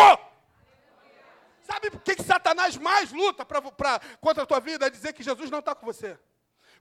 Sabe 1.62 1.90
por 1.90 2.02
que, 2.02 2.16
que 2.16 2.22
Satanás 2.22 2.76
mais 2.76 3.10
luta 3.10 3.46
pra, 3.46 3.62
pra, 3.62 3.98
contra 4.20 4.42
a 4.42 4.46
tua 4.46 4.60
vida? 4.60 4.86
É 4.86 4.90
dizer 4.90 5.14
que 5.14 5.22
Jesus 5.22 5.50
não 5.50 5.60
está 5.60 5.74
com 5.74 5.86
você. 5.86 6.18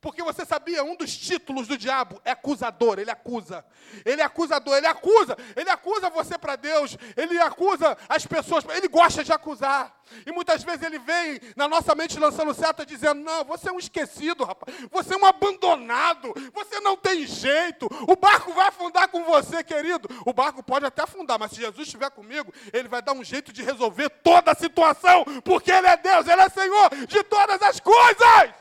Porque 0.03 0.21
você 0.21 0.45
sabia, 0.45 0.83
um 0.83 0.97
dos 0.97 1.15
títulos 1.15 1.65
do 1.65 1.77
diabo 1.77 2.21
é 2.25 2.31
acusador, 2.31 2.99
ele 2.99 3.09
acusa. 3.09 3.63
Ele 4.03 4.21
é 4.21 4.25
acusador, 4.25 4.75
ele 4.75 4.85
acusa, 4.85 5.37
ele 5.55 5.69
acusa 5.69 6.09
você 6.09 6.37
para 6.37 6.57
Deus, 6.57 6.97
ele 7.15 7.39
acusa 7.39 7.97
as 8.09 8.27
pessoas, 8.27 8.65
ele 8.75 8.89
gosta 8.89 9.23
de 9.23 9.31
acusar. 9.31 9.97
E 10.25 10.31
muitas 10.33 10.61
vezes 10.61 10.83
ele 10.83 10.99
vem 10.99 11.39
na 11.55 11.69
nossa 11.69 11.95
mente 11.95 12.19
lançando 12.19 12.53
seta 12.53 12.85
dizendo: 12.85 13.21
Não, 13.21 13.45
você 13.45 13.69
é 13.69 13.71
um 13.71 13.79
esquecido, 13.79 14.43
rapaz, 14.43 14.75
você 14.91 15.13
é 15.13 15.17
um 15.17 15.25
abandonado, 15.25 16.33
você 16.53 16.81
não 16.81 16.97
tem 16.97 17.25
jeito, 17.25 17.87
o 18.05 18.17
barco 18.17 18.51
vai 18.51 18.67
afundar 18.67 19.07
com 19.07 19.23
você, 19.23 19.63
querido. 19.63 20.09
O 20.25 20.33
barco 20.33 20.61
pode 20.61 20.85
até 20.85 21.03
afundar, 21.03 21.39
mas 21.39 21.51
se 21.51 21.61
Jesus 21.61 21.87
estiver 21.87 22.11
comigo, 22.11 22.53
ele 22.73 22.89
vai 22.89 23.01
dar 23.01 23.13
um 23.13 23.23
jeito 23.23 23.53
de 23.53 23.63
resolver 23.63 24.09
toda 24.21 24.51
a 24.51 24.55
situação, 24.55 25.23
porque 25.45 25.71
ele 25.71 25.87
é 25.87 25.95
Deus, 25.95 26.27
ele 26.27 26.41
é 26.41 26.49
Senhor 26.49 26.89
de 27.07 27.23
todas 27.23 27.61
as 27.61 27.79
coisas. 27.79 28.53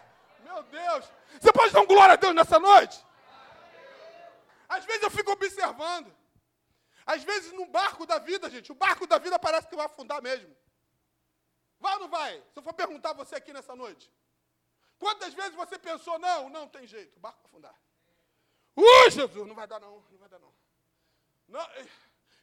Meu 0.45 0.63
Deus. 0.71 1.22
Você 1.43 1.53
pode 1.53 1.73
dar 1.73 1.81
um 1.81 1.87
glória 1.87 2.13
a 2.13 2.17
Deus 2.17 2.33
nessa 2.37 2.57
noite? 2.61 3.05
Às 4.69 4.85
vezes 4.85 5.03
eu 5.03 5.11
fico 5.11 5.33
observando. 5.33 6.15
Às 7.05 7.25
vezes 7.25 7.53
no 7.53 7.67
barco 7.67 8.07
da 8.07 8.19
vida, 8.21 8.49
gente, 8.49 8.71
o 8.71 8.77
barco 8.77 9.09
da 9.09 9.19
vida 9.19 9.37
parece 9.41 9.67
que 9.67 9.75
vai 9.75 9.87
afundar 9.87 10.23
mesmo. 10.23 10.57
Vai 11.81 11.95
ou 11.95 12.01
não 12.03 12.09
vai? 12.09 12.41
Se 12.53 12.61
eu 12.61 12.63
for 12.63 12.73
perguntar 12.73 13.11
a 13.11 13.15
você 13.15 13.35
aqui 13.35 13.53
nessa 13.53 13.75
noite. 13.75 14.09
Quantas 15.01 15.35
vezes 15.35 15.57
você 15.57 15.77
pensou, 15.77 16.17
não, 16.17 16.49
não 16.49 16.69
tem 16.69 16.87
jeito, 16.87 17.17
o 17.17 17.21
barco 17.21 17.41
vai 17.41 17.49
afundar. 17.49 17.75
Ui, 18.77 19.11
Jesus, 19.11 19.49
não 19.49 19.57
vai 19.57 19.67
dar 19.67 19.81
não, 19.81 20.01
não 20.13 20.19
vai 20.19 20.29
dar 20.29 20.39
não. 20.39 20.55
não 21.49 21.69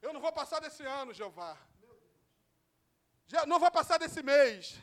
eu 0.01 0.11
não 0.11 0.19
vou 0.19 0.33
passar 0.33 0.59
desse 0.59 0.83
ano, 0.83 1.13
Jeová. 1.13 1.57
Já, 3.27 3.45
não 3.45 3.59
vou 3.59 3.71
passar 3.71 3.97
desse 3.97 4.21
mês. 4.21 4.77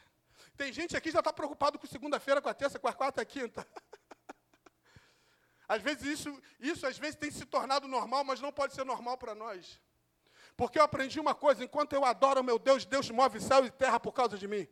Tem 0.57 0.73
gente 0.73 0.97
aqui 0.97 1.09
que 1.09 1.13
já 1.13 1.19
está 1.19 1.35
preocupado 1.35 1.79
com 1.79 1.87
segunda-feira, 1.87 2.41
com 2.41 2.49
a 2.49 2.55
terça, 2.55 2.79
com 2.79 2.89
a 2.89 2.95
quarta, 2.95 3.21
a 3.21 3.27
quinta. 3.27 3.67
Às 5.69 5.83
vezes 5.83 6.05
isso, 6.05 6.43
isso 6.61 6.87
às 6.87 6.99
vezes 6.99 7.17
tem 7.17 7.31
se 7.31 7.45
tornado 7.45 7.89
normal, 7.89 8.25
mas 8.25 8.41
não 8.41 8.53
pode 8.53 8.75
ser 8.75 8.85
normal 8.85 9.17
para 9.19 9.35
nós. 9.35 9.81
Porque 10.57 10.79
eu 10.79 10.85
aprendi 10.85 11.21
uma 11.21 11.35
coisa, 11.35 11.65
enquanto 11.65 11.93
eu 11.93 12.05
adoro 12.05 12.43
meu 12.43 12.59
Deus, 12.59 12.85
Deus 12.85 13.11
move 13.11 13.41
céu 13.41 13.65
e 13.65 13.71
terra 13.71 13.99
por 13.99 14.13
causa 14.13 14.39
de 14.39 14.47
mim. 14.47 14.67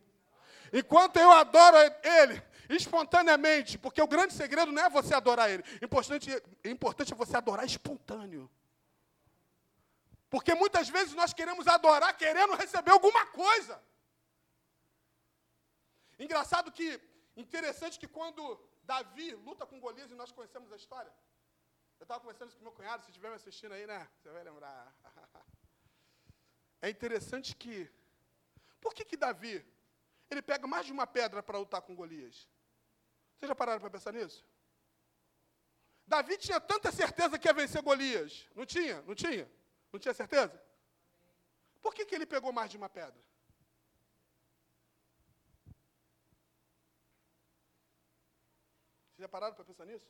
Enquanto 0.72 1.18
eu 1.18 1.30
adoro 1.30 1.76
Ele, 2.02 2.42
espontaneamente, 2.68 3.76
porque 3.78 4.00
o 4.00 4.06
grande 4.06 4.32
segredo 4.32 4.72
não 4.72 4.82
é 4.82 4.88
você 4.88 5.14
adorar 5.14 5.50
Ele. 5.50 5.62
Importante, 5.82 6.30
importante 6.64 7.12
é 7.12 7.16
você 7.16 7.36
adorar 7.36 7.66
espontâneo. 7.66 8.50
Porque 10.30 10.54
muitas 10.54 10.88
vezes 10.88 11.14
nós 11.14 11.32
queremos 11.32 11.68
adorar 11.68 12.16
querendo 12.16 12.54
receber 12.54 12.90
alguma 12.90 13.26
coisa. 13.26 13.80
Engraçado 16.18 16.72
que, 16.72 17.00
interessante 17.36 17.98
que 17.98 18.08
quando 18.08 18.58
Davi 18.84 19.34
luta 19.34 19.66
com 19.66 19.80
Golias, 19.80 20.10
e 20.10 20.14
nós 20.14 20.32
conhecemos 20.32 20.72
a 20.72 20.76
história. 20.76 21.12
Eu 21.98 22.04
estava 22.04 22.20
conversando 22.20 22.48
isso 22.48 22.58
com 22.58 22.64
meu 22.64 22.72
cunhado, 22.72 23.02
se 23.02 23.10
estiver 23.10 23.28
me 23.30 23.36
assistindo 23.36 23.72
aí, 23.72 23.86
né? 23.86 24.08
Você 24.18 24.30
vai 24.30 24.44
lembrar. 24.44 24.94
É 26.82 26.90
interessante 26.90 27.56
que. 27.56 27.90
Por 28.78 28.92
que, 28.92 29.06
que 29.06 29.16
Davi 29.16 29.64
ele 30.30 30.42
pega 30.42 30.66
mais 30.66 30.84
de 30.84 30.92
uma 30.92 31.06
pedra 31.06 31.42
para 31.42 31.56
lutar 31.56 31.80
com 31.80 31.96
Golias? 31.96 32.46
Vocês 33.38 33.48
já 33.48 33.54
pararam 33.54 33.80
para 33.80 33.88
pensar 33.88 34.12
nisso? 34.12 34.44
Davi 36.06 36.36
tinha 36.36 36.60
tanta 36.60 36.92
certeza 36.92 37.38
que 37.38 37.48
ia 37.48 37.54
vencer 37.54 37.80
Golias. 37.80 38.46
Não 38.54 38.66
tinha? 38.66 39.00
Não 39.02 39.14
tinha? 39.14 39.50
Não 39.90 39.98
tinha 39.98 40.12
certeza? 40.12 40.62
Por 41.80 41.94
que, 41.94 42.04
que 42.04 42.14
ele 42.14 42.26
pegou 42.26 42.52
mais 42.52 42.70
de 42.70 42.76
uma 42.76 42.90
pedra? 42.90 43.18
Já 49.24 49.28
pararam 49.28 49.54
para 49.54 49.64
pensar 49.64 49.86
nisso? 49.86 50.08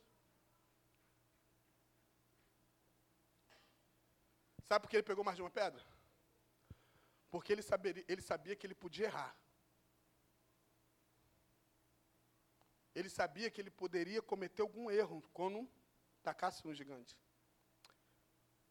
Sabe 4.69 4.83
por 4.83 4.91
que 4.91 4.97
ele 4.97 5.11
pegou 5.11 5.25
mais 5.25 5.37
de 5.37 5.43
uma 5.43 5.51
pedra? 5.51 5.83
Porque 7.31 7.53
ele, 7.53 7.63
saberia, 7.63 8.05
ele 8.09 8.23
sabia 8.23 8.57
que 8.57 8.67
ele 8.67 8.75
podia 8.75 9.07
errar. 9.07 9.37
Ele 12.95 13.09
sabia 13.09 13.51
que 13.51 13.61
ele 13.61 13.71
poderia 13.71 14.23
cometer 14.23 14.63
algum 14.63 14.91
erro 14.91 15.23
quando 15.33 15.69
tacasse 16.23 16.65
no 16.67 16.75
gigante. 16.75 17.17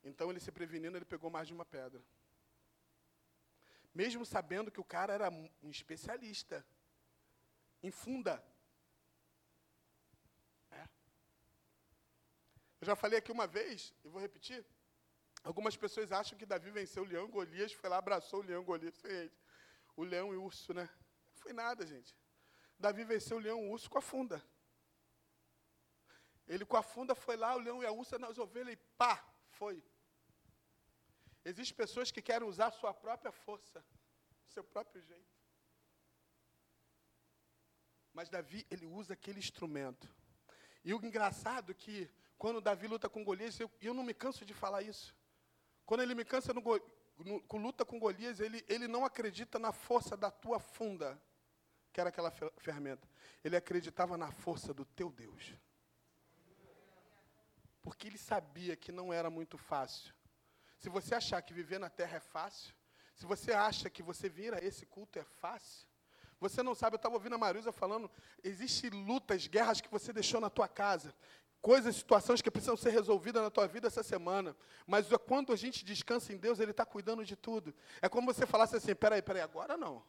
Então, 0.03 0.29
ele 0.29 0.39
se 0.39 0.51
prevenindo, 0.51 0.97
ele 0.97 1.05
pegou 1.05 1.29
mais 1.29 1.47
de 1.47 1.53
uma 1.53 1.65
pedra. 1.65 2.01
Mesmo 3.93 4.25
sabendo 4.25 4.71
que 4.71 4.81
o 4.81 4.89
cara 4.95 5.13
era 5.13 5.29
um 5.29 5.69
especialista 5.69 6.65
em 7.81 7.91
funda. 7.91 8.43
Eu 12.83 12.87
já 12.87 12.97
falei 12.97 13.19
aqui 13.19 13.31
uma 13.31 13.47
vez, 13.47 13.93
e 14.03 14.09
vou 14.09 14.19
repetir. 14.19 14.61
Algumas 15.41 15.77
pessoas 15.77 16.11
acham 16.11 16.37
que 16.37 16.45
Davi 16.45 16.69
venceu 16.69 17.03
o 17.03 17.05
leão 17.05 17.29
Golias, 17.29 17.71
foi 17.71 17.89
lá, 17.89 17.97
abraçou 17.97 18.41
o 18.41 18.43
leão 18.43 18.61
Golias. 18.61 18.93
Foi 18.97 19.31
o 19.95 20.03
leão 20.03 20.33
e 20.33 20.35
o 20.35 20.43
urso, 20.43 20.73
né? 20.73 20.89
Não 21.29 21.37
foi 21.43 21.53
nada, 21.53 21.87
gente. 21.87 22.13
Davi 22.77 23.05
venceu 23.05 23.37
o 23.37 23.39
leão 23.39 23.63
e 23.63 23.67
o 23.67 23.71
urso 23.71 23.89
com 23.89 23.99
a 23.99 24.01
funda. 24.01 24.43
Ele 26.45 26.65
com 26.65 26.75
a 26.75 26.83
funda 26.83 27.15
foi 27.15 27.37
lá, 27.37 27.55
o 27.55 27.59
leão 27.59 27.81
e 27.81 27.85
a 27.85 27.91
ursa 27.93 28.19
nas 28.19 28.37
ovelhas 28.37 28.73
e 28.73 28.75
pá, 28.97 29.15
foi. 29.51 29.81
Existem 31.45 31.77
pessoas 31.77 32.11
que 32.11 32.21
querem 32.21 32.45
usar 32.45 32.69
sua 32.71 32.93
própria 32.93 33.31
força, 33.31 33.81
seu 34.45 34.61
próprio 34.61 35.01
jeito. 35.01 35.39
Mas 38.11 38.27
Davi, 38.27 38.67
ele 38.69 38.85
usa 38.85 39.13
aquele 39.13 39.39
instrumento. 39.39 40.13
E 40.83 40.93
o 40.93 41.05
engraçado 41.05 41.71
é 41.71 41.73
que 41.73 42.11
quando 42.43 42.59
Davi 42.59 42.87
luta 42.87 43.07
com 43.07 43.23
Golias, 43.23 43.57
eu, 43.57 43.71
eu 43.79 43.93
não 43.93 44.03
me 44.03 44.13
canso 44.13 44.43
de 44.43 44.53
falar 44.53 44.81
isso. 44.81 45.15
Quando 45.85 46.03
ele 46.03 46.13
me 46.13 46.25
cansa 46.25 46.53
no, 46.53 46.61
no, 47.19 47.57
luta 47.57 47.85
com 47.85 47.97
Golias, 47.97 48.41
ele, 48.41 48.65
ele 48.67 48.85
não 48.85 49.05
acredita 49.05 49.57
na 49.57 49.71
força 49.71 50.17
da 50.17 50.29
tua 50.29 50.59
funda, 50.59 51.17
que 51.93 52.01
era 52.01 52.09
aquela 52.09 52.29
ferramenta. 52.57 53.07
Ele 53.45 53.55
acreditava 53.55 54.17
na 54.17 54.29
força 54.29 54.73
do 54.73 54.83
teu 54.83 55.09
Deus. 55.09 55.53
Porque 57.81 58.07
ele 58.07 58.17
sabia 58.17 58.75
que 58.75 58.91
não 58.91 59.13
era 59.13 59.29
muito 59.29 59.57
fácil. 59.57 60.13
Se 60.77 60.89
você 60.89 61.15
achar 61.15 61.41
que 61.41 61.53
viver 61.53 61.79
na 61.79 61.89
terra 61.89 62.17
é 62.17 62.19
fácil, 62.19 62.75
se 63.15 63.25
você 63.25 63.53
acha 63.53 63.89
que 63.89 64.03
você 64.03 64.27
vir 64.27 64.53
a 64.53 64.61
esse 64.61 64.85
culto 64.85 65.17
é 65.17 65.23
fácil, 65.23 65.87
você 66.43 66.61
não 66.61 66.75
sabe, 66.75 66.95
eu 66.95 66.97
estava 66.97 67.15
ouvindo 67.15 67.35
a 67.35 67.37
Marusa 67.37 67.71
falando, 67.71 68.11
existem 68.43 68.89
lutas, 68.89 69.47
guerras 69.47 69.79
que 69.79 69.87
você 69.87 70.11
deixou 70.11 70.41
na 70.41 70.49
tua 70.49 70.67
casa, 70.67 71.15
coisas, 71.63 71.95
situações 71.95 72.41
que 72.41 72.51
precisam 72.51 72.75
ser 72.75 72.89
resolvidas 72.89 73.41
na 73.41 73.49
tua 73.49 73.65
vida 73.65 73.87
essa 73.87 74.03
semana. 74.03 74.55
Mas 74.85 75.09
é 75.09 75.17
quando 75.17 75.53
a 75.53 75.55
gente 75.55 75.85
descansa 75.85 76.33
em 76.33 76.37
Deus, 76.37 76.59
Ele 76.59 76.71
está 76.71 76.85
cuidando 76.85 77.23
de 77.23 77.37
tudo. 77.37 77.73
É 78.01 78.09
como 78.09 78.31
você 78.31 78.45
falasse 78.45 78.75
assim: 78.75 78.93
peraí, 78.93 79.21
peraí, 79.21 79.41
agora 79.41 79.77
não. 79.77 80.03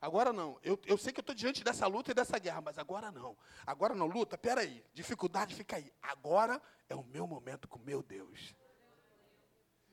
Agora 0.00 0.32
não. 0.32 0.58
Eu, 0.62 0.80
eu 0.86 0.96
sei 0.96 1.12
que 1.12 1.20
eu 1.20 1.22
estou 1.22 1.34
diante 1.34 1.62
dessa 1.62 1.86
luta 1.86 2.10
e 2.10 2.14
dessa 2.14 2.38
guerra, 2.38 2.62
mas 2.62 2.78
agora 2.78 3.12
não. 3.12 3.36
Agora 3.66 3.94
não, 3.94 4.06
luta, 4.06 4.38
peraí. 4.38 4.82
Dificuldade 4.94 5.54
fica 5.54 5.76
aí. 5.76 5.92
Agora 6.02 6.60
é 6.88 6.94
o 6.94 7.04
meu 7.04 7.26
momento 7.26 7.68
com 7.68 7.78
meu 7.78 8.02
Deus. 8.02 8.54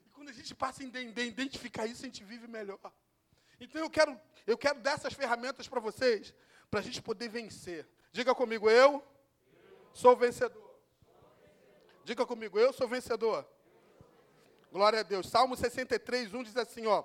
E 0.05 0.09
quando 0.09 0.29
a 0.29 0.33
gente 0.33 0.55
passa 0.55 0.83
a 0.83 0.85
identificar 0.85 1.85
isso, 1.85 2.03
a 2.03 2.05
gente 2.05 2.23
vive 2.23 2.47
melhor. 2.47 2.79
Então 3.59 3.81
eu 3.81 3.89
quero, 3.89 4.17
eu 4.47 4.57
quero 4.57 4.79
dar 4.79 4.93
essas 4.93 5.13
ferramentas 5.13 5.67
para 5.67 5.81
vocês, 5.81 6.33
para 6.71 6.79
a 6.79 6.83
gente 6.83 7.01
poder 7.01 7.27
vencer. 7.27 7.87
Diga 8.11 8.33
comigo, 8.33 8.69
eu 8.69 9.03
sou 9.93 10.15
vencedor. 10.15 10.62
Diga 12.03 12.25
comigo, 12.25 12.59
eu 12.59 12.73
sou 12.73 12.87
vencedor. 12.87 13.47
Glória 14.71 14.99
a 14.99 15.03
Deus. 15.03 15.29
Salmo 15.29 15.55
63, 15.55 16.33
1 16.33 16.43
diz 16.43 16.57
assim, 16.57 16.85
ó. 16.85 17.03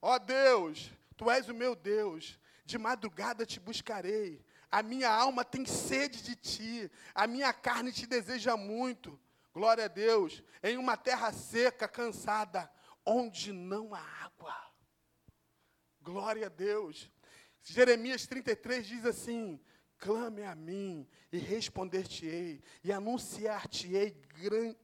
Ó 0.00 0.18
Deus, 0.18 0.90
Tu 1.16 1.30
és 1.30 1.48
o 1.48 1.54
meu 1.54 1.76
Deus, 1.76 2.38
de 2.64 2.76
madrugada 2.78 3.46
te 3.46 3.60
buscarei. 3.60 4.44
A 4.70 4.82
minha 4.82 5.08
alma 5.08 5.44
tem 5.44 5.64
sede 5.64 6.22
de 6.22 6.34
ti, 6.34 6.90
a 7.14 7.26
minha 7.26 7.52
carne 7.52 7.92
te 7.92 8.06
deseja 8.06 8.56
muito. 8.56 9.18
Glória 9.52 9.84
a 9.84 9.88
Deus. 9.88 10.42
Em 10.62 10.76
uma 10.76 10.96
terra 10.96 11.32
seca, 11.32 11.86
cansada, 11.86 12.68
onde 13.06 13.52
não 13.52 13.94
há 13.94 14.00
água. 14.24 14.54
Glória 16.00 16.46
a 16.46 16.50
Deus. 16.50 17.08
Jeremias 17.62 18.26
33 18.26 18.86
diz 18.86 19.06
assim: 19.06 19.60
clame 20.04 20.42
a 20.44 20.54
mim 20.54 21.08
e 21.32 21.38
responder-te-ei, 21.38 22.62
e 22.84 22.92
anunciar-te-ei 22.92 24.14
gran, 24.38 24.74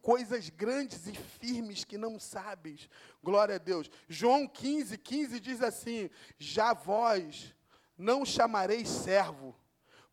coisas 0.00 0.48
grandes 0.50 1.08
e 1.08 1.14
firmes 1.14 1.82
que 1.82 1.98
não 1.98 2.16
sabes. 2.20 2.88
Glória 3.20 3.56
a 3.56 3.58
Deus. 3.58 3.90
João 4.08 4.46
15, 4.46 4.96
15 4.96 5.40
diz 5.40 5.62
assim: 5.62 6.08
Já 6.38 6.72
vós 6.72 7.52
não 7.98 8.24
chamareis 8.24 8.88
servo, 8.88 9.52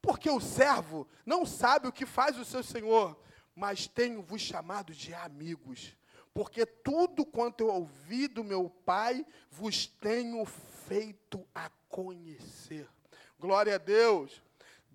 porque 0.01 0.31
o 0.31 0.41
servo 0.41 1.07
não 1.23 1.45
sabe 1.45 1.87
o 1.87 1.93
que 1.93 2.07
faz 2.07 2.35
o 2.39 2.43
seu 2.43 2.63
senhor, 2.63 3.15
mas 3.55 3.85
tenho-vos 3.85 4.41
chamado 4.41 4.95
de 4.95 5.13
amigos, 5.13 5.95
porque 6.33 6.65
tudo 6.65 7.23
quanto 7.23 7.61
eu 7.61 7.67
ouvi 7.67 8.27
do 8.27 8.43
meu 8.43 8.67
Pai 8.83 9.23
vos 9.51 9.85
tenho 9.85 10.43
feito 10.43 11.47
a 11.53 11.69
conhecer. 11.87 12.89
Glória 13.39 13.75
a 13.75 13.77
Deus. 13.77 14.43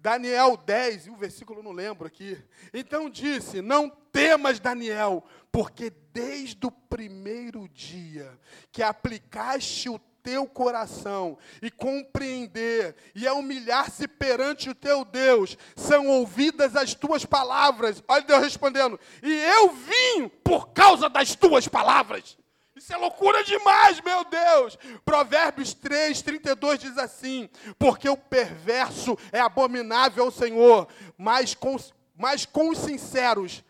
Daniel 0.00 0.56
10, 0.56 1.06
e 1.06 1.10
o 1.10 1.16
versículo 1.16 1.62
não 1.62 1.72
lembro 1.72 2.06
aqui. 2.06 2.42
Então 2.72 3.10
disse: 3.10 3.60
Não 3.60 3.90
temas, 3.90 4.58
Daniel, 4.58 5.24
porque 5.52 5.90
desde 6.12 6.66
o 6.66 6.70
primeiro 6.70 7.68
dia 7.68 8.38
que 8.72 8.82
aplicaste 8.82 9.88
o 9.88 9.98
teu 10.22 10.46
coração 10.46 11.38
e 11.62 11.70
compreender 11.70 12.94
e 13.14 13.26
a 13.26 13.34
humilhar-se 13.34 14.06
perante 14.08 14.70
o 14.70 14.74
teu 14.74 15.04
Deus, 15.04 15.56
são 15.76 16.08
ouvidas 16.08 16.76
as 16.76 16.94
tuas 16.94 17.24
palavras. 17.24 18.02
Olha 18.08 18.22
Deus 18.22 18.42
respondendo: 18.42 18.98
E 19.22 19.32
eu 19.32 19.70
vim 19.70 20.28
por 20.42 20.70
causa 20.70 21.08
das 21.10 21.34
tuas 21.34 21.68
palavras. 21.68 22.39
Isso 22.74 22.92
é 22.92 22.96
loucura 22.96 23.42
demais, 23.44 24.00
meu 24.00 24.24
Deus. 24.24 24.76
Provérbios 25.04 25.74
3, 25.74 26.22
32 26.22 26.80
diz 26.80 26.98
assim: 26.98 27.48
Porque 27.78 28.08
o 28.08 28.16
perverso 28.16 29.18
é 29.32 29.40
abominável 29.40 30.24
ao 30.24 30.30
Senhor, 30.30 30.88
mas 31.16 31.54
com, 31.54 31.76
mas 32.16 32.46
com 32.46 32.70
os 32.70 32.78
sinceros 32.78 33.64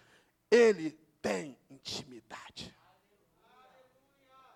ele 0.50 0.98
tem 1.22 1.58
intimidade. 1.70 2.74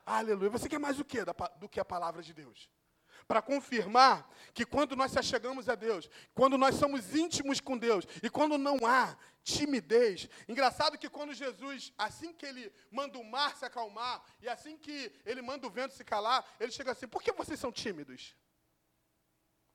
Aleluia. 0.04 0.50
Você 0.50 0.68
quer 0.68 0.78
mais 0.78 1.00
o 1.00 1.04
que 1.04 1.24
do 1.58 1.68
que 1.68 1.80
a 1.80 1.84
palavra 1.84 2.22
de 2.22 2.34
Deus? 2.34 2.68
Para 3.26 3.42
confirmar 3.42 4.28
que 4.52 4.64
quando 4.64 4.94
nós 4.94 5.12
se 5.12 5.18
achegamos 5.18 5.68
a 5.68 5.74
Deus, 5.74 6.08
quando 6.34 6.56
nós 6.56 6.76
somos 6.76 7.14
íntimos 7.14 7.60
com 7.60 7.76
Deus 7.76 8.06
e 8.22 8.30
quando 8.30 8.56
não 8.56 8.86
há 8.86 9.16
timidez. 9.42 10.28
Engraçado 10.48 10.98
que 10.98 11.08
quando 11.08 11.34
Jesus, 11.34 11.92
assim 11.98 12.32
que 12.32 12.46
ele 12.46 12.72
manda 12.90 13.18
o 13.18 13.24
mar 13.24 13.56
se 13.56 13.64
acalmar 13.64 14.24
e 14.40 14.48
assim 14.48 14.76
que 14.76 15.12
ele 15.24 15.42
manda 15.42 15.66
o 15.66 15.70
vento 15.70 15.94
se 15.94 16.04
calar, 16.04 16.44
ele 16.58 16.72
chega 16.72 16.92
assim: 16.92 17.06
por 17.06 17.22
que 17.22 17.32
vocês 17.32 17.60
são 17.60 17.70
tímidos? 17.70 18.34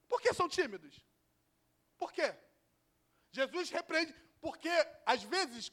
Por 0.07 0.21
que 0.21 0.33
são 0.33 0.49
tímidos? 0.49 1.05
Por 1.97 2.11
quê? 2.11 2.35
Jesus 3.31 3.69
repreende, 3.69 4.13
porque 4.41 4.71
às 5.05 5.21
vezes, 5.23 5.71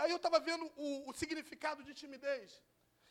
aí 0.00 0.10
eu 0.10 0.16
estava 0.16 0.38
vendo 0.38 0.70
o, 0.76 1.08
o 1.08 1.14
significado 1.14 1.82
de 1.82 1.94
timidez. 1.94 2.62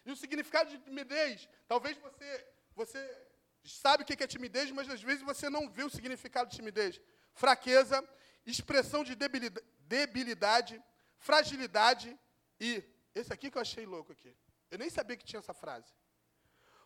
E 0.06 0.12
o 0.12 0.15
significado 0.15 0.69
de 0.69 0.77
timidez, 0.80 1.49
talvez 1.67 1.97
você, 1.97 2.47
você 2.75 3.27
sabe 3.67 4.03
o 4.03 4.06
que 4.06 4.23
é 4.23 4.27
timidez, 4.27 4.71
mas 4.71 4.89
às 4.89 5.01
vezes 5.01 5.23
você 5.23 5.49
não 5.49 5.69
vê 5.69 5.84
o 5.84 5.89
significado 5.89 6.49
de 6.49 6.56
timidez. 6.56 7.01
Fraqueza, 7.34 8.08
expressão 8.45 9.03
de 9.03 9.15
debilidade, 9.15 10.82
fragilidade 11.17 12.17
e. 12.60 12.84
Esse 13.13 13.34
aqui 13.34 13.49
que 13.49 13.58
eu 13.58 13.62
achei 13.62 13.86
louco 13.86 14.12
aqui. 14.12 14.36
Eu 14.69 14.77
nem 14.77 14.89
sabia 14.91 15.17
que 15.17 15.25
tinha 15.25 15.39
essa 15.39 15.53
frase. 15.53 15.91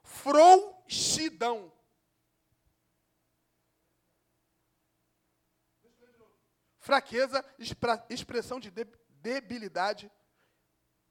Frouxidão. 0.02 1.74
Fraqueza, 6.80 7.46
expressão 8.10 8.60
de 8.60 8.72
debilidade, 9.10 10.12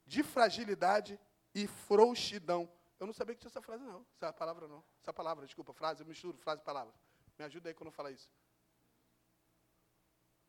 de 0.05 0.23
fragilidade 0.23 1.19
e 1.53 1.67
frouxidão. 1.67 2.69
Eu 3.01 3.07
não 3.07 3.13
sabia 3.13 3.33
que 3.33 3.41
tinha 3.41 3.49
essa 3.49 3.63
frase, 3.63 3.83
não. 3.83 4.05
Essa 4.15 4.31
palavra, 4.31 4.67
não. 4.67 4.83
Essa 5.01 5.11
palavra, 5.11 5.43
desculpa, 5.43 5.73
frase, 5.73 6.03
eu 6.03 6.05
misturo 6.05 6.37
frase 6.37 6.61
e 6.61 6.63
palavra. 6.63 6.93
Me 7.35 7.43
ajuda 7.43 7.67
aí 7.67 7.73
quando 7.73 7.87
eu 7.87 7.91
falar 7.91 8.11
isso. 8.11 8.31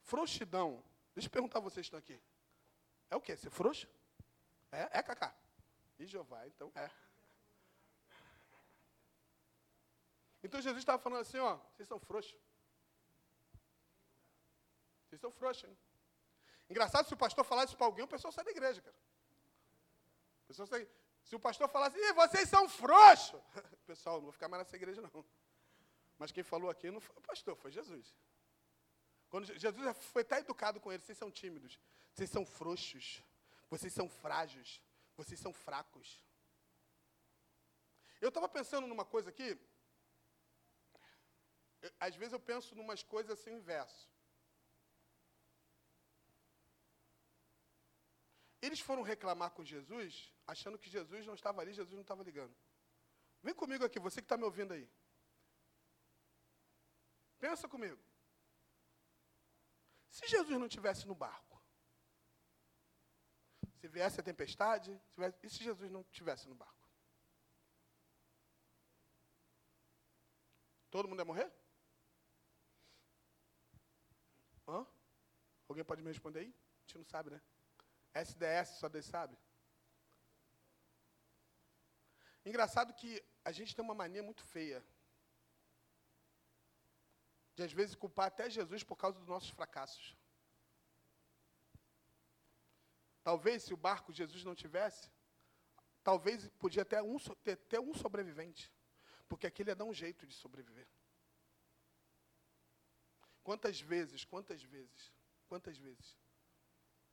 Frouxidão. 0.02 0.84
Deixa 1.14 1.28
eu 1.28 1.30
perguntar 1.30 1.60
a 1.60 1.62
vocês 1.62 1.88
que 1.88 1.96
estão 1.96 1.98
aqui. 1.98 2.22
É 3.09 3.16
o 3.16 3.22
quê? 3.22 3.34
Ser 3.38 3.48
frouxo? 3.48 3.88
É? 4.70 4.98
É, 4.98 5.03
Cacá? 5.03 5.34
E 5.98 6.05
Jeová, 6.05 6.46
então 6.46 6.70
é. 6.74 6.90
Então 10.42 10.61
Jesus 10.61 10.82
estava 10.82 10.98
falando 10.98 11.22
assim, 11.22 11.38
ó, 11.38 11.57
vocês 11.74 11.88
são 11.88 11.98
frouxos. 11.98 12.38
Vocês 15.07 15.18
são 15.22 15.30
frouxos, 15.30 15.70
hein? 15.70 15.78
Engraçado 16.68 17.09
se 17.09 17.14
o 17.14 17.16
pastor 17.16 17.46
falasse 17.46 17.68
isso 17.68 17.78
para 17.78 17.86
alguém, 17.86 18.05
o 18.05 18.09
pessoal 18.09 18.30
sai 18.30 18.44
da 18.44 18.50
igreja, 18.50 18.82
cara. 18.82 18.96
O 20.44 20.46
pessoal 20.48 20.66
sai. 20.66 20.86
Se 21.25 21.35
o 21.37 21.41
pastor 21.41 21.68
falasse, 21.68 21.97
Ih, 21.99 22.12
vocês 22.12 22.49
são 22.49 22.68
frouxos, 22.68 23.41
pessoal, 23.87 24.16
não 24.16 24.25
vou 24.25 24.33
ficar 24.33 24.49
mais 24.49 24.62
nessa 24.62 24.77
igreja, 24.77 25.01
não. 25.01 25.25
Mas 26.18 26.31
quem 26.31 26.43
falou 26.43 26.70
aqui 26.70 26.91
não 26.91 27.01
foi 27.01 27.16
o 27.16 27.20
pastor, 27.20 27.57
foi 27.57 27.70
Jesus. 27.70 28.14
Quando 29.29 29.47
Jesus 29.59 29.97
foi 30.12 30.23
até 30.23 30.39
educado 30.39 30.79
com 30.79 30.93
eles, 30.93 31.07
vocês 31.07 31.16
são 31.16 31.31
tímidos, 31.31 31.81
vocês 32.12 32.29
são 32.29 32.45
frouxos, 32.45 33.23
vocês 33.70 33.93
são 33.93 34.09
frágeis, 34.09 34.81
vocês 35.16 35.41
são 35.41 35.53
fracos. 35.53 36.23
Eu 38.20 38.29
estava 38.29 38.49
pensando 38.49 38.87
numa 38.87 39.05
coisa 39.05 39.31
aqui, 39.31 39.59
às 41.99 42.14
vezes 42.14 42.33
eu 42.33 42.41
penso 42.41 42.75
em 42.75 42.81
umas 42.81 43.03
coisas 43.03 43.39
assim, 43.39 43.53
inverso. 43.53 44.11
Eles 48.62 48.78
foram 48.78 49.02
reclamar 49.02 49.50
com 49.50 49.64
Jesus, 49.64 50.32
achando 50.46 50.78
que 50.78 50.88
Jesus 50.88 51.26
não 51.26 51.34
estava 51.34 51.60
ali, 51.60 51.72
Jesus 51.72 51.94
não 51.94 52.02
estava 52.02 52.22
ligando. 52.22 52.56
Vem 53.42 53.52
comigo 53.52 53.84
aqui, 53.84 53.98
você 53.98 54.20
que 54.20 54.26
está 54.26 54.36
me 54.36 54.44
ouvindo 54.44 54.72
aí. 54.72 54.88
Pensa 57.40 57.68
comigo. 57.68 58.00
Se 60.08 60.28
Jesus 60.28 60.60
não 60.60 60.68
tivesse 60.68 61.08
no 61.08 61.14
barco, 61.14 61.60
se 63.80 63.88
viesse 63.88 64.20
a 64.20 64.22
tempestade, 64.22 64.96
se 65.08 65.16
viesse, 65.18 65.38
e 65.42 65.50
se 65.50 65.64
Jesus 65.64 65.90
não 65.90 66.04
tivesse 66.04 66.48
no 66.48 66.54
barco? 66.54 66.88
Todo 70.88 71.08
mundo 71.08 71.18
ia 71.18 71.24
morrer? 71.24 71.52
Hã? 74.68 74.86
Alguém 75.66 75.84
pode 75.84 76.00
me 76.00 76.08
responder 76.08 76.40
aí? 76.40 76.48
A 76.48 76.80
gente 76.82 76.98
não 76.98 77.04
sabe, 77.06 77.30
né? 77.30 77.42
SDS, 78.14 78.78
só 78.78 78.88
Deus 78.88 79.06
sabe. 79.06 79.36
Engraçado 82.44 82.92
que 82.94 83.22
a 83.44 83.52
gente 83.52 83.74
tem 83.74 83.84
uma 83.84 83.94
mania 83.94 84.22
muito 84.22 84.44
feia 84.44 84.84
de 87.54 87.62
às 87.62 87.72
vezes 87.72 87.94
culpar 87.94 88.26
até 88.26 88.48
Jesus 88.48 88.82
por 88.82 88.96
causa 88.96 89.18
dos 89.18 89.28
nossos 89.28 89.50
fracassos. 89.50 90.16
Talvez 93.22 93.62
se 93.62 93.72
o 93.72 93.76
barco 93.76 94.12
Jesus 94.12 94.42
não 94.42 94.54
tivesse, 94.54 95.10
talvez 96.02 96.48
podia 96.58 96.84
ter 96.84 97.00
um, 97.02 97.18
ter, 97.44 97.56
ter 97.56 97.78
um 97.78 97.94
sobrevivente, 97.94 98.72
porque 99.28 99.46
aquele 99.46 99.70
ia 99.70 99.76
dar 99.76 99.84
um 99.84 99.94
jeito 99.94 100.26
de 100.26 100.34
sobreviver. 100.34 100.88
Quantas 103.44 103.80
vezes, 103.80 104.24
quantas 104.24 104.62
vezes, 104.62 105.12
quantas 105.46 105.76
vezes, 105.76 106.16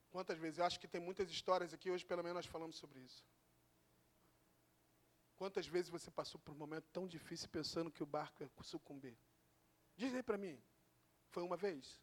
quantas 0.10 0.38
vezes, 0.38 0.60
eu 0.60 0.66
acho 0.66 0.80
que 0.80 0.88
tem 0.88 1.01
muitas 1.01 1.30
histórias 1.30 1.74
aqui, 1.74 1.89
hoje 1.89 2.05
pelo 2.05 2.24
menos 2.24 2.36
nós 2.36 2.45
falamos 2.45 2.76
sobre 2.76 2.99
isso. 2.99 3.26
Quantas 5.36 5.66
vezes 5.68 5.89
você 5.89 6.12
passou 6.12 6.39
por 6.41 6.53
um 6.53 6.57
momento 6.57 6.88
tão 6.91 7.07
difícil 7.07 7.47
pensando 7.49 7.91
que 7.91 8.03
o 8.03 8.05
barco 8.05 8.43
ia 8.43 8.49
sucumbir? 8.62 9.18
Diz 9.95 10.14
aí 10.14 10.22
para 10.22 10.38
mim, 10.38 10.62
foi 11.30 11.43
uma 11.43 11.55
vez? 11.55 12.01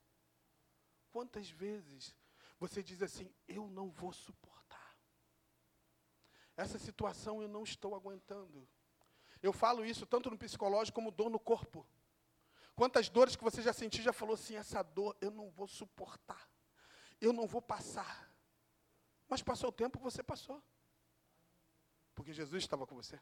Quantas 1.11 1.51
vezes 1.51 2.15
você 2.59 2.83
diz 2.83 3.03
assim, 3.03 3.31
eu 3.47 3.69
não 3.69 3.91
vou 3.91 4.13
suportar. 4.13 4.97
Essa 6.57 6.79
situação 6.79 7.43
eu 7.43 7.49
não 7.49 7.63
estou 7.63 7.95
aguentando. 7.95 8.67
Eu 9.43 9.53
falo 9.53 9.85
isso 9.85 10.07
tanto 10.07 10.31
no 10.31 10.39
psicológico 10.39 10.95
como 10.95 11.11
dor 11.11 11.29
no 11.29 11.39
corpo. 11.39 11.87
Quantas 12.75 13.09
dores 13.09 13.37
que 13.37 13.45
você 13.45 13.61
já 13.61 13.73
sentiu, 13.73 14.03
já 14.03 14.13
falou 14.13 14.35
assim, 14.35 14.57
essa 14.57 14.83
dor 14.83 15.17
eu 15.21 15.31
não 15.31 15.51
vou 15.51 15.67
suportar. 15.67 16.49
Eu 17.21 17.33
não 17.33 17.47
vou 17.47 17.63
passar. 17.63 18.31
Mas 19.29 19.43
passou 19.43 19.71
o 19.71 19.73
tempo, 19.73 19.99
você 19.99 20.23
passou. 20.23 20.63
Porque 22.15 22.33
Jesus 22.33 22.63
estava 22.63 22.87
com 22.87 22.95
você. 22.95 23.21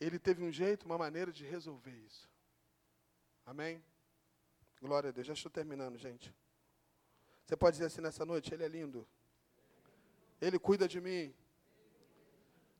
Ele 0.00 0.18
teve 0.18 0.44
um 0.44 0.52
jeito, 0.52 0.84
uma 0.84 0.98
maneira 0.98 1.32
de 1.32 1.44
resolver 1.44 1.90
isso. 1.90 2.28
Amém? 3.44 3.82
Glória 4.80 5.08
a 5.08 5.12
Deus. 5.12 5.26
Já 5.26 5.32
estou 5.32 5.50
terminando, 5.50 5.96
gente. 5.96 6.34
Você 7.44 7.56
pode 7.56 7.76
dizer 7.76 7.86
assim 7.86 8.00
nessa 8.00 8.24
noite: 8.24 8.52
Ele 8.52 8.64
é 8.64 8.68
lindo. 8.68 9.06
Ele 10.40 10.58
cuida 10.58 10.86
de 10.86 11.00
mim. 11.00 11.34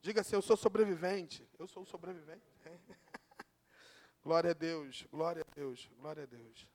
Diga 0.00 0.20
assim: 0.20 0.36
Eu 0.36 0.42
sou 0.42 0.56
sobrevivente. 0.56 1.48
Eu 1.58 1.66
sou 1.66 1.84
sobrevivente. 1.86 2.44
glória 4.22 4.50
a 4.50 4.54
Deus, 4.54 5.06
glória 5.10 5.44
a 5.48 5.54
Deus, 5.54 5.90
glória 5.98 6.24
a 6.24 6.26
Deus. 6.26 6.66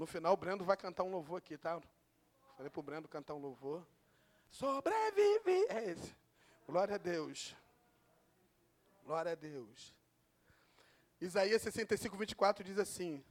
No 0.00 0.06
final, 0.06 0.32
o 0.32 0.36
Brendo 0.38 0.64
vai 0.64 0.78
cantar 0.78 1.04
um 1.04 1.10
louvor 1.10 1.36
aqui, 1.36 1.58
tá? 1.58 1.78
Falei 2.56 2.70
para 2.70 2.80
o 2.80 2.82
Brendo 2.82 3.06
cantar 3.06 3.34
um 3.34 3.38
louvor. 3.38 3.86
Sobrevive. 4.48 5.66
É 5.68 5.90
esse. 5.90 6.16
Glória 6.66 6.94
a 6.94 6.98
Deus. 6.98 7.54
Glória 9.04 9.32
a 9.32 9.34
Deus. 9.34 9.94
Isaías 11.20 11.60
65, 11.60 12.16
24 12.16 12.64
diz 12.64 12.78
assim: 12.78 13.22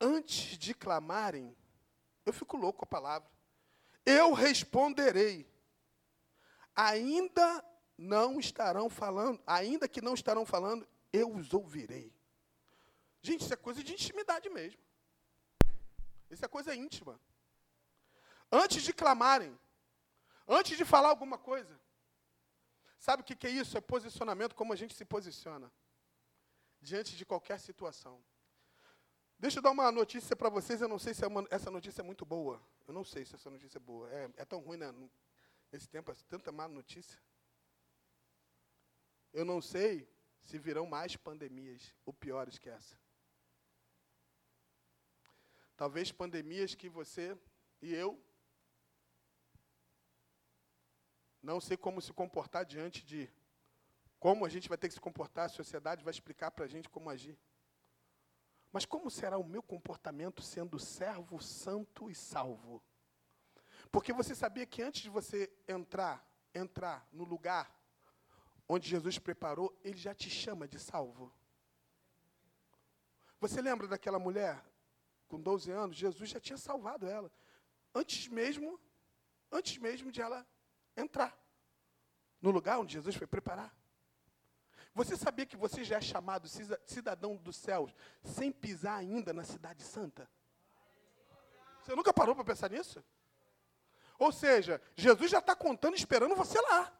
Antes 0.00 0.56
de 0.56 0.72
clamarem, 0.72 1.56
eu 2.24 2.32
fico 2.32 2.56
louco 2.56 2.78
com 2.78 2.84
a 2.84 2.86
palavra. 2.86 3.28
Eu 4.06 4.32
responderei. 4.34 5.50
Ainda 6.76 7.64
não 7.98 8.38
estarão 8.38 8.88
falando, 8.88 9.42
ainda 9.44 9.88
que 9.88 10.00
não 10.00 10.14
estarão 10.14 10.46
falando, 10.46 10.86
eu 11.12 11.34
os 11.34 11.52
ouvirei. 11.52 12.14
Gente, 13.20 13.40
isso 13.40 13.52
é 13.52 13.56
coisa 13.56 13.82
de 13.82 13.94
intimidade 13.94 14.48
mesmo. 14.48 14.86
Isso 16.30 16.44
é 16.44 16.48
coisa 16.48 16.74
íntima. 16.74 17.20
Antes 18.50 18.82
de 18.82 18.92
clamarem, 18.92 19.58
antes 20.46 20.76
de 20.76 20.84
falar 20.84 21.08
alguma 21.08 21.38
coisa, 21.38 21.78
sabe 22.98 23.22
o 23.22 23.24
que 23.24 23.46
é 23.46 23.50
isso? 23.50 23.76
É 23.76 23.80
posicionamento, 23.80 24.54
como 24.54 24.72
a 24.72 24.76
gente 24.76 24.94
se 24.94 25.04
posiciona 25.04 25.70
diante 26.80 27.16
de 27.16 27.26
qualquer 27.26 27.58
situação. 27.60 28.22
Deixa 29.38 29.58
eu 29.58 29.62
dar 29.62 29.70
uma 29.70 29.92
notícia 29.92 30.34
para 30.34 30.48
vocês. 30.48 30.80
Eu 30.80 30.88
não 30.88 30.98
sei 30.98 31.14
se 31.14 31.24
é 31.24 31.28
uma, 31.28 31.46
essa 31.50 31.70
notícia 31.70 32.02
é 32.02 32.04
muito 32.04 32.26
boa. 32.26 32.60
Eu 32.86 32.92
não 32.92 33.04
sei 33.04 33.24
se 33.24 33.34
essa 33.34 33.48
notícia 33.48 33.78
é 33.78 33.80
boa. 33.80 34.10
É, 34.10 34.30
é 34.36 34.44
tão 34.44 34.60
ruim, 34.60 34.78
né? 34.78 34.92
Nesse 35.70 35.88
tempo, 35.88 36.12
tanta 36.28 36.50
má 36.50 36.66
notícia. 36.66 37.20
Eu 39.32 39.44
não 39.44 39.60
sei 39.60 40.08
se 40.42 40.58
virão 40.58 40.86
mais 40.86 41.14
pandemias 41.14 41.94
ou 42.04 42.12
piores 42.12 42.58
que 42.58 42.68
essa. 42.68 42.98
Talvez 45.78 46.10
pandemias 46.10 46.74
que 46.74 46.88
você 46.88 47.38
e 47.80 47.94
eu 47.94 48.20
não 51.40 51.60
sei 51.60 51.76
como 51.76 52.02
se 52.02 52.12
comportar 52.12 52.64
diante 52.64 53.06
de 53.06 53.30
como 54.18 54.44
a 54.44 54.48
gente 54.48 54.68
vai 54.68 54.76
ter 54.76 54.88
que 54.88 54.94
se 54.94 55.00
comportar, 55.00 55.46
a 55.46 55.48
sociedade 55.48 56.02
vai 56.02 56.10
explicar 56.10 56.50
para 56.50 56.64
a 56.64 56.68
gente 56.68 56.88
como 56.88 57.08
agir. 57.08 57.38
Mas 58.72 58.84
como 58.84 59.08
será 59.08 59.38
o 59.38 59.44
meu 59.44 59.62
comportamento 59.62 60.42
sendo 60.42 60.80
servo 60.80 61.40
santo 61.40 62.10
e 62.10 62.14
salvo? 62.14 62.82
Porque 63.92 64.12
você 64.12 64.34
sabia 64.34 64.66
que 64.66 64.82
antes 64.82 65.02
de 65.02 65.08
você 65.08 65.48
entrar, 65.68 66.28
entrar 66.52 67.06
no 67.12 67.22
lugar 67.22 67.72
onde 68.68 68.88
Jesus 68.88 69.16
preparou, 69.16 69.78
ele 69.84 69.96
já 69.96 70.12
te 70.12 70.28
chama 70.28 70.66
de 70.66 70.80
salvo. 70.80 71.32
Você 73.40 73.62
lembra 73.62 73.86
daquela 73.86 74.18
mulher 74.18 74.60
com 75.28 75.40
12 75.40 75.70
anos? 75.70 75.96
Jesus 75.96 76.30
já 76.30 76.40
tinha 76.40 76.56
salvado 76.56 77.06
ela 77.06 77.30
antes 77.94 78.28
mesmo, 78.28 78.80
antes 79.50 79.78
mesmo 79.78 80.10
de 80.10 80.20
ela 80.20 80.46
entrar 80.96 81.36
no 82.40 82.50
lugar 82.50 82.78
onde 82.78 82.94
Jesus 82.94 83.16
foi 83.16 83.26
preparar. 83.26 83.74
Você 84.94 85.16
sabia 85.16 85.46
que 85.46 85.56
você 85.56 85.84
já 85.84 85.98
é 85.98 86.00
chamado 86.00 86.48
cidadão 86.84 87.36
dos 87.36 87.56
céus 87.56 87.94
sem 88.24 88.50
pisar 88.50 88.98
ainda 88.98 89.32
na 89.32 89.44
cidade 89.44 89.82
santa? 89.82 90.28
Você 91.82 91.94
nunca 91.94 92.12
parou 92.12 92.34
para 92.34 92.44
pensar 92.44 92.70
nisso? 92.70 93.02
Ou 94.18 94.32
seja, 94.32 94.82
Jesus 94.96 95.30
já 95.30 95.38
está 95.38 95.54
contando, 95.54 95.94
esperando 95.94 96.34
você 96.34 96.60
lá. 96.60 96.92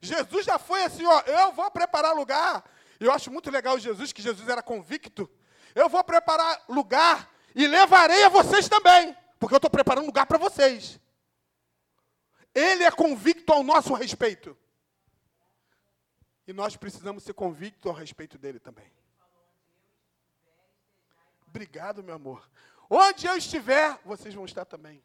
Jesus 0.00 0.46
já 0.46 0.58
foi 0.58 0.82
assim, 0.82 1.04
ó, 1.04 1.20
eu 1.20 1.52
vou 1.52 1.70
preparar 1.70 2.16
lugar. 2.16 2.64
Eu 2.98 3.12
acho 3.12 3.30
muito 3.30 3.50
legal 3.50 3.78
Jesus, 3.78 4.12
que 4.12 4.22
Jesus 4.22 4.48
era 4.48 4.62
convicto. 4.62 5.30
Eu 5.74 5.88
vou 5.88 6.02
preparar 6.04 6.64
lugar 6.68 7.30
e 7.54 7.66
levarei 7.66 8.24
a 8.24 8.28
vocês 8.28 8.68
também, 8.68 9.16
porque 9.38 9.54
eu 9.54 9.58
estou 9.58 9.70
preparando 9.70 10.06
lugar 10.06 10.26
para 10.26 10.38
vocês. 10.38 11.00
Ele 12.54 12.84
é 12.84 12.90
convicto 12.90 13.52
ao 13.52 13.62
nosso 13.62 13.94
respeito. 13.94 14.56
E 16.46 16.52
nós 16.52 16.76
precisamos 16.76 17.22
ser 17.22 17.32
convictos 17.34 17.90
a 17.90 17.98
respeito 17.98 18.36
dele 18.36 18.58
também. 18.58 18.92
Obrigado, 21.46 22.02
meu 22.02 22.14
amor. 22.14 22.48
Onde 22.88 23.26
eu 23.26 23.36
estiver, 23.36 23.98
vocês 24.04 24.34
vão 24.34 24.44
estar 24.44 24.64
também. 24.64 25.02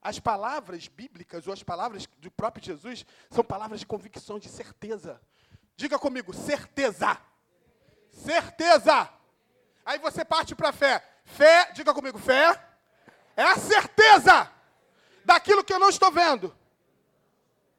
As 0.00 0.18
palavras 0.18 0.88
bíblicas 0.88 1.46
ou 1.46 1.52
as 1.52 1.62
palavras 1.62 2.06
do 2.18 2.30
próprio 2.30 2.64
Jesus 2.64 3.06
são 3.30 3.44
palavras 3.44 3.80
de 3.80 3.86
convicção, 3.86 4.38
de 4.38 4.48
certeza. 4.48 5.20
Diga 5.76 5.98
comigo, 5.98 6.32
certeza. 6.32 7.20
Certeza. 8.12 9.10
Aí 9.84 9.98
você 9.98 10.24
parte 10.24 10.54
para 10.54 10.68
a 10.68 10.72
fé. 10.72 11.04
Fé, 11.24 11.72
diga 11.72 11.92
comigo, 11.92 12.18
fé 12.18 12.72
é 13.36 13.42
a 13.42 13.56
certeza 13.56 14.50
daquilo 15.24 15.64
que 15.64 15.72
eu 15.72 15.78
não 15.78 15.88
estou 15.88 16.10
vendo. 16.10 16.56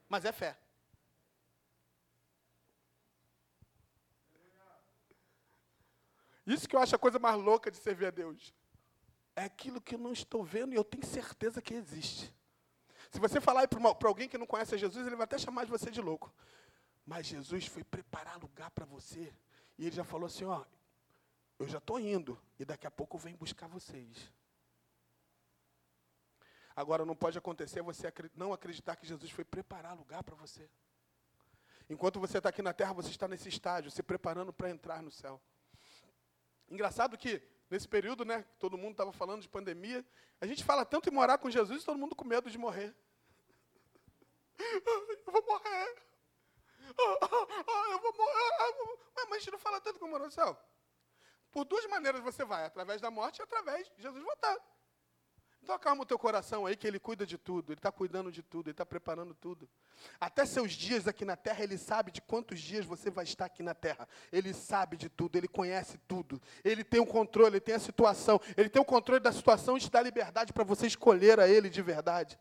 Mas 0.07 0.25
é 0.25 0.31
fé. 0.31 0.57
Isso 6.45 6.67
que 6.67 6.75
eu 6.75 6.79
acho 6.79 6.95
a 6.95 6.99
coisa 6.99 7.19
mais 7.19 7.37
louca 7.37 7.71
de 7.71 7.77
servir 7.77 8.07
a 8.07 8.11
Deus. 8.11 8.53
É 9.35 9.45
aquilo 9.45 9.81
que 9.81 9.95
eu 9.95 9.99
não 9.99 10.11
estou 10.11 10.43
vendo 10.43 10.73
e 10.73 10.75
eu 10.75 10.83
tenho 10.83 11.05
certeza 11.05 11.61
que 11.61 11.73
existe. 11.73 12.33
Se 13.09 13.19
você 13.19 13.39
falar 13.39 13.67
para 13.67 14.07
alguém 14.07 14.27
que 14.27 14.37
não 14.37 14.45
conhece 14.45 14.77
Jesus, 14.77 15.07
ele 15.07 15.15
vai 15.15 15.23
até 15.23 15.37
chamar 15.37 15.65
de 15.65 15.71
você 15.71 15.89
de 15.89 16.01
louco. 16.01 16.33
Mas 17.05 17.27
Jesus 17.27 17.65
foi 17.67 17.83
preparar 17.83 18.37
lugar 18.39 18.71
para 18.71 18.85
você. 18.85 19.33
E 19.77 19.87
ele 19.87 19.95
já 19.95 20.03
falou 20.03 20.27
assim: 20.27 20.45
ó, 20.45 20.63
eu 21.59 21.67
já 21.67 21.77
estou 21.77 21.99
indo. 21.99 22.39
E 22.59 22.65
daqui 22.65 22.87
a 22.87 22.91
pouco 22.91 23.17
eu 23.17 23.19
venho 23.19 23.37
buscar 23.37 23.67
vocês. 23.67 24.31
Agora, 26.75 27.05
não 27.05 27.15
pode 27.15 27.37
acontecer 27.37 27.81
você 27.81 28.11
não 28.35 28.51
acreditar 28.51 28.95
que 28.95 29.05
Jesus 29.05 29.29
foi 29.31 29.45
preparar 29.45 29.95
lugar 29.95 30.23
para 30.23 30.35
você. 30.35 30.67
Enquanto 31.89 32.19
você 32.19 32.37
está 32.37 32.49
aqui 32.49 32.61
na 32.61 32.73
terra, 32.73 32.93
você 32.93 33.09
está 33.09 33.27
nesse 33.27 33.49
estágio, 33.49 33.91
se 33.91 34.01
preparando 34.01 34.51
para 34.51 34.69
entrar 34.69 35.03
no 35.03 35.11
céu. 35.11 35.39
Engraçado 36.69 37.17
que, 37.17 37.41
nesse 37.69 37.87
período, 37.87 38.25
né, 38.25 38.43
todo 38.57 38.77
mundo 38.77 38.93
estava 38.93 39.11
falando 39.11 39.41
de 39.41 39.49
pandemia, 39.49 40.03
a 40.41 40.47
gente 40.47 40.63
fala 40.63 40.85
tanto 40.85 41.09
em 41.09 41.11
morar 41.11 41.37
com 41.37 41.51
Jesus, 41.51 41.83
todo 41.83 41.99
mundo 41.99 42.15
com 42.15 42.25
medo 42.25 42.49
de 42.49 42.57
morrer. 42.57 42.95
Eu 45.27 45.31
vou 45.31 45.45
morrer. 45.45 46.12
Eu 46.97 47.99
vou 47.99 48.13
morrer. 48.17 49.27
Mas 49.29 49.31
a 49.31 49.39
gente 49.39 49.51
não 49.51 49.59
fala 49.59 49.81
tanto 49.81 49.99
como 49.99 50.17
no 50.19 50.31
céu. 50.31 50.57
Por 51.51 51.65
duas 51.65 51.85
maneiras 51.87 52.21
você 52.21 52.43
vai, 52.43 52.65
através 52.65 52.99
da 52.99 53.11
morte 53.11 53.39
e 53.39 53.43
através 53.43 53.87
de 53.95 54.01
Jesus 54.01 54.23
voltar. 54.23 54.57
Então 55.63 55.73
acalma 55.75 56.03
o 56.03 56.05
teu 56.05 56.19
coração 56.19 56.65
aí 56.65 56.75
que 56.75 56.85
Ele 56.85 56.99
cuida 56.99 57.25
de 57.25 57.37
tudo, 57.37 57.71
Ele 57.71 57.79
está 57.79 57.89
cuidando 57.89 58.29
de 58.29 58.43
tudo, 58.43 58.67
Ele 58.67 58.73
está 58.73 58.85
preparando 58.85 59.33
tudo. 59.33 59.69
Até 60.19 60.45
seus 60.45 60.73
dias 60.73 61.07
aqui 61.07 61.23
na 61.23 61.37
terra, 61.37 61.63
Ele 61.63 61.77
sabe 61.77 62.11
de 62.11 62.21
quantos 62.21 62.59
dias 62.59 62.85
você 62.85 63.09
vai 63.09 63.23
estar 63.23 63.45
aqui 63.45 63.63
na 63.63 63.73
terra. 63.73 64.05
Ele 64.29 64.53
sabe 64.53 64.97
de 64.97 65.07
tudo, 65.07 65.37
Ele 65.37 65.47
conhece 65.47 65.97
tudo. 65.99 66.41
Ele 66.65 66.83
tem 66.83 66.99
o 66.99 67.05
controle, 67.05 67.53
Ele 67.53 67.61
tem 67.61 67.75
a 67.75 67.79
situação. 67.79 68.41
Ele 68.57 68.67
tem 68.67 68.81
o 68.81 68.85
controle 68.85 69.21
da 69.21 69.31
situação 69.31 69.77
e 69.77 69.79
te 69.79 69.89
dá 69.89 70.01
liberdade 70.01 70.51
para 70.51 70.65
você 70.65 70.85
escolher 70.85 71.39
a 71.39 71.47
Ele 71.47 71.69
de 71.69 71.81
verdade. 71.81 72.37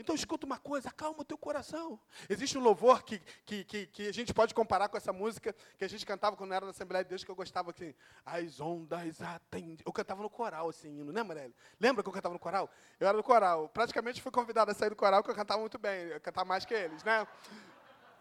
Então 0.00 0.14
escuta 0.14 0.46
uma 0.46 0.58
coisa, 0.58 0.88
acalma 0.88 1.20
o 1.20 1.24
teu 1.24 1.36
coração. 1.36 2.00
Existe 2.26 2.56
um 2.56 2.62
louvor 2.62 3.02
que, 3.02 3.18
que, 3.44 3.64
que, 3.64 3.86
que, 3.86 4.08
a 4.08 4.12
gente 4.12 4.32
pode 4.32 4.54
comparar 4.54 4.88
com 4.88 4.96
essa 4.96 5.12
música 5.12 5.54
que 5.76 5.84
a 5.84 5.88
gente 5.88 6.06
cantava 6.06 6.38
quando 6.38 6.54
era 6.54 6.64
da 6.64 6.70
Assembleia 6.70 7.04
de 7.04 7.10
Deus, 7.10 7.22
que 7.22 7.30
eu 7.30 7.36
gostava 7.36 7.70
assim, 7.70 7.94
as 8.24 8.58
ondas 8.60 9.20
atendem. 9.20 9.76
Eu 9.84 9.92
cantava 9.92 10.22
no 10.22 10.30
coral 10.30 10.70
esse 10.70 10.88
hino, 10.88 11.12
né, 11.12 11.22
Marelli? 11.22 11.54
Lembra 11.78 12.02
que 12.02 12.08
eu 12.08 12.14
cantava 12.14 12.32
no 12.32 12.38
coral? 12.38 12.70
Eu 12.98 13.06
era 13.06 13.14
do 13.14 13.22
coral. 13.22 13.68
Praticamente 13.68 14.22
fui 14.22 14.32
convidado 14.32 14.70
a 14.70 14.74
sair 14.74 14.88
do 14.88 14.96
coral, 14.96 15.22
porque 15.22 15.32
eu 15.32 15.36
cantava 15.36 15.60
muito 15.60 15.78
bem. 15.78 16.06
Eu 16.06 16.20
cantava 16.20 16.48
mais 16.48 16.64
que 16.64 16.72
eles, 16.72 17.04
né? 17.04 17.28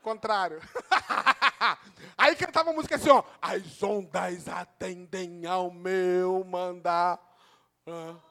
Contrário. 0.01 0.61
Aí 2.17 2.35
cantava 2.35 2.71
a 2.71 2.73
música 2.73 2.97
assim, 2.97 3.09
ó. 3.09 3.23
As 3.41 3.81
ondas 3.81 4.49
atendem 4.49 5.45
ao 5.45 5.71
meu 5.71 6.43
mandar. 6.43 7.17
Uh! 7.87 8.29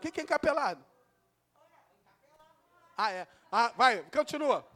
Quem 0.00 0.12
que 0.12 0.20
é 0.20 0.24
encapelado? 0.24 0.84
Ah, 2.96 3.12
é. 3.12 3.28
Ah, 3.50 3.72
vai, 3.76 4.02
continua. 4.10 4.66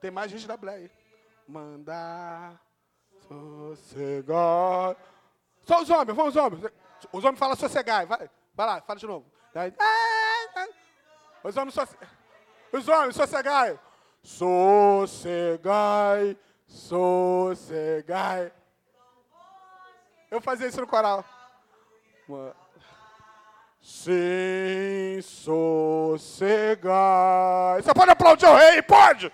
Tem 0.00 0.10
mais 0.10 0.32
gente 0.32 0.48
da 0.48 0.56
Bleia. 0.56 0.90
Mandar 1.46 2.60
sossegar. 3.28 4.96
Só 5.60 5.80
os 5.80 5.90
homens, 5.90 6.16
vamos 6.16 6.34
os 6.34 6.42
homens. 6.42 6.64
Os 7.10 7.24
homens 7.24 7.38
falam 7.38 7.56
sossegai. 7.56 8.06
Vai, 8.06 8.30
vai 8.54 8.66
lá, 8.66 8.80
fala 8.82 8.98
de 8.98 9.06
novo. 9.06 9.24
Os 11.42 11.56
homens 11.56 11.74
sossegai. 11.74 12.08
Os 12.72 12.88
homens 12.88 13.16
sossegai. 13.16 13.78
Sossegai, 14.22 15.66
sossegai. 16.66 18.52
Eu 20.30 20.40
fazia 20.40 20.68
isso 20.68 20.80
no 20.80 20.86
coral. 20.86 21.24
Sim, 23.82 25.20
sossegai. 25.20 26.92
Você 27.82 27.92
pode 27.92 28.12
aplaudir 28.12 28.46
o 28.46 28.54
rei? 28.54 28.80
Pode! 28.80 29.26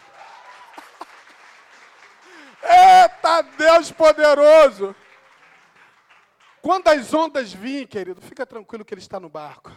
Eita 2.65 3.43
Deus 3.43 3.93
poderoso! 3.93 4.97
Quando 6.69 6.87
as 6.89 7.15
ondas 7.15 7.51
virem, 7.51 7.87
querido, 7.87 8.21
fica 8.21 8.45
tranquilo 8.45 8.85
que 8.85 8.93
Ele 8.93 9.01
está 9.01 9.19
no 9.19 9.31
barco. 9.31 9.73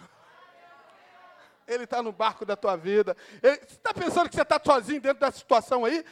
Ele 1.65 1.85
está 1.85 2.03
no 2.03 2.11
barco 2.11 2.45
da 2.45 2.57
tua 2.57 2.75
vida. 2.75 3.15
Ele, 3.41 3.55
você 3.55 3.75
está 3.75 3.93
pensando 3.93 4.27
que 4.29 4.35
você 4.35 4.41
está 4.41 4.59
sozinho 4.61 4.99
dentro 4.99 5.21
da 5.21 5.31
situação 5.31 5.85
aí? 5.85 6.03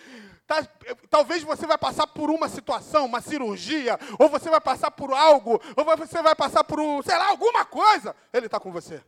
Tá, 0.48 0.66
talvez 1.10 1.44
você 1.44 1.68
vai 1.68 1.78
passar 1.78 2.08
por 2.08 2.30
uma 2.30 2.48
situação, 2.48 3.06
uma 3.08 3.20
cirurgia, 3.20 4.00
ou 4.18 4.30
você 4.30 4.50
vai 4.50 4.62
passar 4.62 4.90
por 4.90 5.12
algo, 5.12 5.62
ou 5.76 5.84
você 5.98 6.22
vai 6.22 6.34
passar 6.34 6.64
por, 6.64 6.80
um, 6.80 7.04
sei 7.04 7.18
lá, 7.18 7.28
alguma 7.28 7.66
coisa. 7.66 8.16
Ele 8.32 8.46
está 8.46 8.58
com 8.58 8.72
você. 8.72 9.04